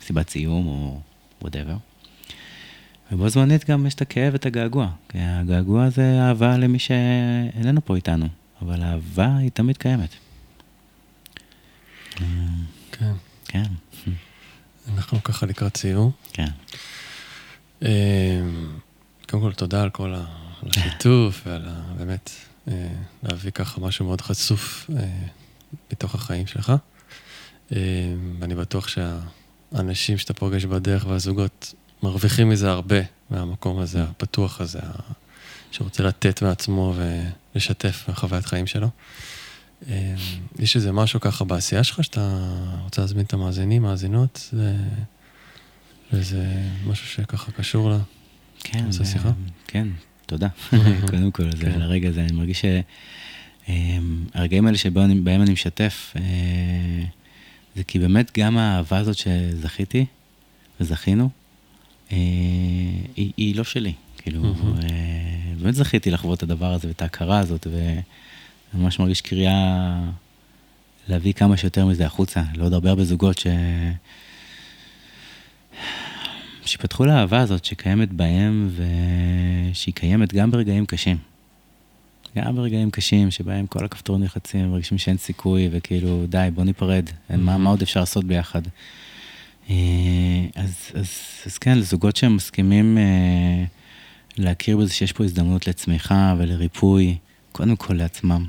סיבת 0.02 0.30
סיום, 0.30 0.68
או 0.68 1.00
וואטאבר. 1.42 1.76
ובו 3.12 3.30
זמנית 3.30 3.70
גם 3.70 3.86
יש 3.86 3.94
את 3.94 4.02
הכאב 4.02 4.34
ואת 4.34 4.46
הגעגוע. 4.46 4.90
כי 5.10 5.18
הגעגוע 5.22 5.90
זה 5.90 6.22
אהבה 6.22 6.58
למי 6.58 6.80
שאיננו 6.80 7.86
פה 7.86 7.96
איתנו, 7.96 8.28
אבל 8.62 8.82
האהבה 8.82 9.38
היא 9.38 9.52
תמיד 9.52 9.78
קיימת. 9.78 10.10
כן. 12.92 13.14
כן. 13.46 13.64
אנחנו 14.96 15.24
ככה 15.24 15.46
לקראת 15.46 15.78
סיום. 15.78 16.12
כן. 16.34 16.48
אמ, 17.82 17.88
קודם 19.30 19.44
כל, 19.44 19.54
תודה 19.54 19.82
על 19.82 19.90
כל 19.90 20.14
השיתוף 20.64 21.42
ועל 21.46 21.68
ה... 21.68 21.82
באמת, 21.98 22.32
להביא 23.24 23.52
ככה 23.52 23.82
משהו 23.82 24.06
מאוד 24.06 24.22
חשוף 24.22 24.90
אה, 24.98 25.04
מתוך 25.92 26.16
החיים 26.16 26.48
שלך. 26.48 26.74
אה, 27.72 27.78
ואני 28.40 28.56
בטוח 28.56 28.88
שהאנשים 28.88 30.18
שאתה 30.18 30.34
פוגש 30.34 30.66
בדרך 30.66 31.06
והזוגות 31.08 31.74
מרוויחים 32.04 32.50
מזה 32.50 32.70
הרבה, 32.70 33.00
מהמקום 33.30 33.80
הזה, 33.80 34.04
הפתוח 34.04 34.62
הזה, 34.62 34.80
שרוצה 35.72 36.04
לתת 36.04 36.42
מעצמו 36.42 36.94
ולשתף 37.56 38.06
בחוויית 38.10 38.46
חיים 38.46 38.68
שלו. 38.68 38.90
יש 40.60 40.76
איזה 40.76 40.92
משהו 40.92 41.20
ככה 41.20 41.46
בעשייה 41.46 41.84
שלך 41.84 42.04
שאתה 42.04 42.40
רוצה 42.84 43.02
להזמין 43.02 43.26
את 43.26 43.34
המאזינים, 43.34 43.82
מאזינות, 43.82 44.54
וזה 46.14 46.46
משהו 46.88 47.08
שככה 47.08 47.52
קשור 47.52 47.92
ל... 47.92 47.98
כן, 48.60 48.86
כן, 49.68 49.88
תודה. 50.30 50.48
קודם 51.12 51.32
כל, 51.32 51.52
זה, 51.52 51.66
כן. 51.66 51.80
לרגע 51.80 52.10
הזה, 52.10 52.22
אני 52.22 52.32
מרגיש 52.32 52.66
שהרגעים 54.36 54.66
האלה 54.66 54.78
שבהם 54.78 55.26
אני 55.42 55.52
משתף, 55.52 56.14
אה, 56.16 56.22
זה 57.76 57.84
כי 57.84 58.00
באמת 58.00 58.38
גם 58.38 58.58
האהבה 58.58 58.98
הזאת 58.98 59.18
שזכיתי 59.18 60.06
וזכינו, 60.80 61.30
אה, 62.12 62.18
היא, 63.16 63.32
היא 63.38 63.56
לא 63.56 63.64
שלי. 63.64 63.94
כאילו, 64.18 64.44
אה, 64.46 65.54
באמת 65.62 65.76
זכיתי 65.76 66.12
לחוות 66.12 66.38
את 66.38 66.44
הדבר 66.44 66.74
הזה 66.74 66.88
ואת 66.88 67.02
ההכרה 67.02 67.40
הזאת, 67.40 67.68
ואני 67.72 68.02
ממש 68.84 69.00
מרגיש 69.00 69.22
קריאה 69.22 70.00
להביא 71.08 71.34
כמה 71.34 71.58
שיותר 71.58 71.86
מזה 71.86 72.06
החוצה, 72.06 72.44
לעוד 72.56 72.74
הרבה 72.74 72.90
הרבה 72.90 73.04
זוגות 73.04 73.38
ש... 73.40 73.48
שפתחו 76.70 77.06
לאהבה 77.06 77.40
הזאת 77.40 77.66
שקיימת 77.66 78.14
בהם 78.14 78.70
ושהיא 79.72 79.94
קיימת 79.94 80.34
גם 80.34 80.52
ברגעים 80.52 80.86
קשים. 80.86 81.18
גם 82.38 82.56
ברגעים 82.56 82.92
קשים 82.92 83.32
שבהם 83.32 83.68
כל 83.68 83.86
הכפתורים 83.86 84.22
נלחצים, 84.22 84.72
מרגישים 84.72 84.98
שאין 84.98 85.18
סיכוי 85.18 85.70
וכאילו 85.72 86.26
די 86.30 86.50
בוא 86.54 86.64
ניפרד, 86.64 87.06
mm-hmm. 87.08 87.36
מה, 87.38 87.58
מה 87.58 87.70
עוד 87.70 87.82
אפשר 87.82 88.00
לעשות 88.00 88.24
ביחד. 88.24 88.62
אה, 89.70 89.76
אז, 90.56 90.76
אז, 90.94 91.10
אז 91.46 91.58
כן, 91.58 91.78
לזוגות 91.78 92.16
שהם 92.16 92.36
מסכימים 92.36 92.98
אה, 92.98 93.64
להכיר 94.38 94.78
בזה 94.78 94.94
שיש 94.94 95.12
פה 95.12 95.24
הזדמנות 95.24 95.68
לצמיחה 95.68 96.36
ולריפוי, 96.38 97.18
קודם 97.52 97.76
כל 97.76 97.94
לעצמם, 97.94 98.46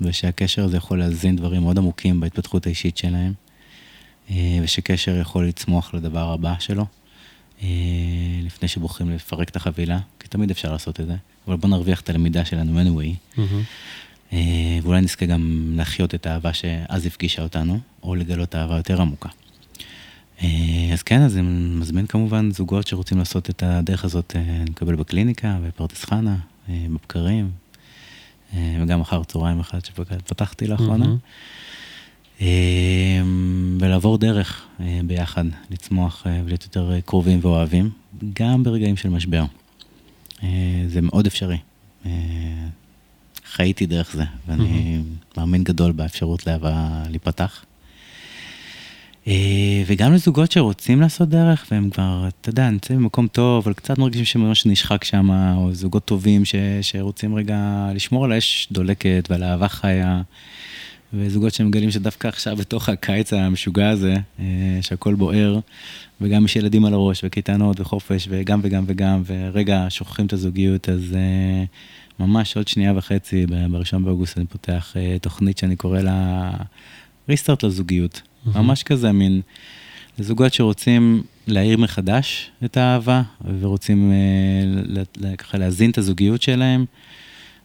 ושהקשר 0.00 0.64
הזה 0.64 0.76
יכול 0.76 0.98
להזין 0.98 1.36
דברים 1.36 1.62
מאוד 1.62 1.78
עמוקים 1.78 2.20
בהתפתחות 2.20 2.66
האישית 2.66 2.96
שלהם, 2.96 3.32
אה, 4.30 4.58
ושקשר 4.62 5.16
יכול 5.20 5.46
לצמוח 5.48 5.94
לדבר 5.94 6.32
הבא 6.32 6.54
שלו. 6.58 6.86
אה, 7.62 7.68
לפני 8.42 8.68
שבוחרים 8.68 9.10
לפרק 9.10 9.48
את 9.48 9.56
החבילה, 9.56 9.98
כי 10.20 10.28
תמיד 10.28 10.50
אפשר 10.50 10.72
לעשות 10.72 11.00
את 11.00 11.06
זה, 11.06 11.16
אבל 11.48 11.56
בוא 11.56 11.68
נרוויח 11.68 12.00
את 12.00 12.10
הלמידה 12.10 12.44
שלנו 12.44 12.80
anyway. 12.80 13.38
Mm-hmm. 13.38 14.34
ואולי 14.82 15.00
נזכה 15.00 15.26
גם 15.26 15.72
להחיות 15.76 16.14
את 16.14 16.26
האהבה 16.26 16.52
שאז 16.52 17.06
הפגישה 17.06 17.42
אותנו, 17.42 17.78
או 18.02 18.14
לגלות 18.14 18.54
אהבה 18.54 18.76
יותר 18.76 19.00
עמוקה. 19.00 19.28
אה, 20.42 20.90
אז 20.92 21.02
כן, 21.02 21.22
אז 21.22 21.36
אני 21.36 21.46
מזמין 21.80 22.06
כמובן 22.06 22.50
זוגות 22.50 22.86
שרוצים 22.86 23.18
לעשות 23.18 23.50
את 23.50 23.62
הדרך 23.62 24.04
הזאת, 24.04 24.36
אה, 24.36 24.64
מקבל 24.70 24.94
בקליניקה, 24.94 25.56
בפרדס 25.62 26.04
חנה, 26.04 26.36
אה, 26.68 26.86
בבקרים, 26.90 27.50
וגם 28.54 29.00
אחר 29.00 29.24
צהריים 29.24 29.60
אחד 29.60 29.84
שפתחתי 29.84 30.66
לאחרונה. 30.66 31.04
Mm-hmm. 31.04 31.28
ולעבור 33.80 34.18
דרך 34.18 34.66
ביחד, 35.04 35.44
לצמוח 35.70 36.26
ולהיות 36.44 36.62
יותר 36.62 37.00
קרובים 37.04 37.38
ואוהבים, 37.42 37.90
גם 38.32 38.62
ברגעים 38.62 38.96
של 38.96 39.08
משבר. 39.08 39.44
זה 40.86 41.00
מאוד 41.02 41.26
אפשרי. 41.26 41.58
חייתי 43.44 43.86
דרך 43.86 44.12
זה, 44.12 44.24
ואני. 44.46 44.98
מאמין 45.38 45.64
גדול 45.64 45.92
באפשרות 45.92 46.46
לאהבה 46.46 47.02
להיפתח. 47.08 47.64
אה, 49.26 49.82
וגם 49.86 50.12
לזוגות 50.12 50.52
שרוצים 50.52 51.00
לעשות 51.00 51.28
דרך, 51.28 51.66
והם 51.70 51.90
כבר, 51.90 52.28
אתה 52.40 52.48
יודע, 52.48 52.70
נמצאים 52.70 52.98
במקום 52.98 53.28
טוב, 53.28 53.64
אבל 53.64 53.72
קצת 53.72 53.98
מרגישים 53.98 54.24
שממש 54.24 54.66
נשחק 54.66 55.04
שם, 55.04 55.30
או 55.56 55.74
זוגות 55.74 56.04
טובים 56.04 56.44
ש, 56.44 56.54
שרוצים 56.82 57.34
רגע 57.34 57.88
לשמור 57.94 58.24
על 58.24 58.32
האש 58.32 58.68
דולקת 58.72 59.26
ועל 59.30 59.44
אהבה 59.44 59.68
חיה, 59.68 60.22
וזוגות 61.12 61.54
שמגלים 61.54 61.90
שדווקא 61.90 62.28
עכשיו, 62.28 62.56
בתוך 62.56 62.88
הקיץ 62.88 63.32
המשוגע 63.32 63.88
הזה, 63.88 64.14
אה, 64.40 64.44
שהכל 64.80 65.14
בוער, 65.14 65.58
וגם 66.20 66.44
יש 66.44 66.56
ילדים 66.56 66.84
על 66.84 66.94
הראש, 66.94 67.20
וקייטנות 67.24 67.80
וחופש, 67.80 68.26
וגם 68.30 68.60
וגם 68.62 68.84
וגם, 68.86 69.22
ורגע 69.26 69.86
שוכחים 69.88 70.26
את 70.26 70.32
הזוגיות, 70.32 70.88
אז 70.88 71.14
אה, 71.14 71.64
ממש 72.20 72.56
עוד 72.56 72.68
שנייה 72.68 72.92
וחצי, 72.96 73.46
בראשון 73.70 74.04
באוגוסט 74.04 74.38
אני 74.38 74.46
פותח 74.46 74.94
תוכנית 75.20 75.58
שאני 75.58 75.76
קורא 75.76 76.00
לה 76.00 76.50
ריסטארט 77.28 77.62
לזוגיות. 77.62 78.22
ממש 78.54 78.82
כזה 78.82 79.12
מין, 79.12 79.40
לזוגות 80.18 80.54
שרוצים 80.54 81.22
להעיר 81.46 81.78
מחדש 81.78 82.50
את 82.64 82.76
האהבה, 82.76 83.22
ורוצים 83.60 84.12
אה, 84.12 85.36
ככה 85.36 85.58
להזין 85.58 85.90
את 85.90 85.98
הזוגיות 85.98 86.42
שלהם. 86.42 86.84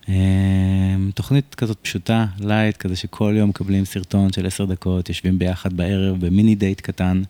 אה, 0.09 0.95
תוכנית 1.15 1.55
כזאת 1.55 1.77
פשוטה, 1.81 2.25
light, 2.39 2.77
כזה 2.77 2.95
שכל 2.95 3.33
יום 3.37 3.49
מקבלים 3.49 3.85
סרטון 3.85 4.33
של 4.33 4.45
עשר 4.45 4.65
דקות, 4.65 5.09
יושבים 5.09 5.39
ביחד 5.39 5.73
בערב 5.73 6.25
במיני 6.25 6.55
דייט 6.55 6.81
קטן. 6.81 7.23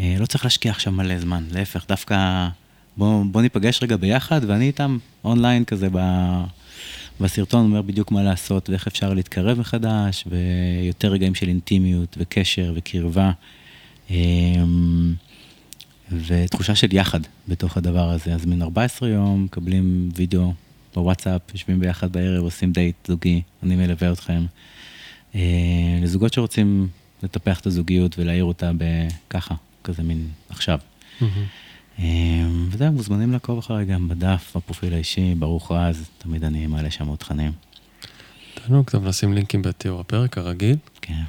אה, 0.00 0.16
לא 0.18 0.26
צריך 0.26 0.44
להשקיע 0.44 0.70
עכשיו 0.70 0.92
מלא 0.92 1.18
זמן, 1.18 1.44
להפך, 1.52 1.84
דווקא 1.88 2.48
בוא, 2.96 3.24
בוא 3.24 3.42
ניפגש 3.42 3.82
רגע 3.82 3.96
ביחד, 3.96 4.40
ואני 4.46 4.66
איתם 4.66 4.98
אונליין 5.24 5.64
כזה 5.64 5.88
ב... 5.92 5.98
והסרטון 7.20 7.64
אומר 7.64 7.82
בדיוק 7.82 8.12
מה 8.12 8.22
לעשות 8.22 8.70
ואיך 8.70 8.86
אפשר 8.86 9.14
להתקרב 9.14 9.58
מחדש, 9.60 10.24
ויותר 10.26 11.08
רגעים 11.08 11.34
של 11.34 11.48
אינטימיות 11.48 12.16
וקשר 12.20 12.72
וקרבה, 12.76 13.32
אמ, 14.10 15.14
ותחושה 16.26 16.74
של 16.74 16.94
יחד 16.94 17.20
בתוך 17.48 17.76
הדבר 17.76 18.10
הזה. 18.10 18.34
אז 18.34 18.46
מן 18.46 18.62
14 18.62 19.08
יום 19.08 19.44
מקבלים 19.44 20.08
וידאו 20.16 20.52
בוואטסאפ, 20.96 21.40
יושבים 21.52 21.80
ביחד 21.80 22.12
בערב, 22.12 22.44
עושים 22.44 22.72
דייט 22.72 23.06
זוגי, 23.06 23.42
אני 23.62 23.76
מלווה 23.76 24.12
אתכם. 24.12 24.44
אה, 25.34 25.40
לזוגות 26.02 26.32
שרוצים 26.32 26.88
לטפח 27.22 27.60
את 27.60 27.66
הזוגיות 27.66 28.18
ולהעיר 28.18 28.44
אותה 28.44 28.70
בככה, 28.78 29.54
כזה 29.84 30.02
מין 30.02 30.28
עכשיו. 30.48 30.78
Mm-hmm. 31.20 31.24
אמ, 31.98 32.68
וזהו, 32.70 32.92
מוזמנים 32.92 33.32
לעקוב 33.32 33.58
אחרי 33.58 33.84
גם 33.84 34.08
בדף, 34.08 34.56
בפרופיל 34.56 34.94
האישי, 34.94 35.34
ברוך 35.34 35.72
רז, 35.72 36.08
תמיד 36.18 36.44
אני 36.44 36.66
מעלה 36.66 36.90
שם 36.90 37.06
עוד 37.06 37.18
תכנים. 37.18 37.52
תענוג, 38.54 38.90
טוב, 38.90 39.08
נשים 39.08 39.32
לינקים 39.32 39.62
בתיאור 39.62 40.00
הפרק 40.00 40.38
הרגיל. 40.38 40.76
כן. 41.00 41.22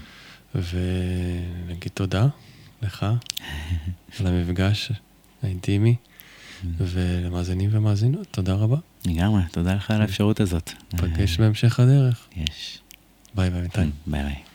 ונגיד 0.56 1.92
תודה 1.94 2.28
לך 2.82 3.06
על 4.20 4.28
המפגש 4.28 4.92
האינטימי, 5.44 5.96
ולמאזינים 6.78 7.70
ומאזינות, 7.74 8.28
תודה 8.32 8.54
רבה. 8.54 8.78
לגמרי, 9.06 9.42
תודה 9.52 9.74
לך 9.74 9.92
על 9.92 10.02
האפשרות 10.02 10.40
הזאת. 10.40 10.72
נפגש 10.94 11.38
בהמשך 11.38 11.80
הדרך. 11.80 12.28
יש. 12.36 12.80
ביי 13.36 13.50
ביי, 13.50 13.68
ביי 14.08 14.24
ביי. 14.24 14.47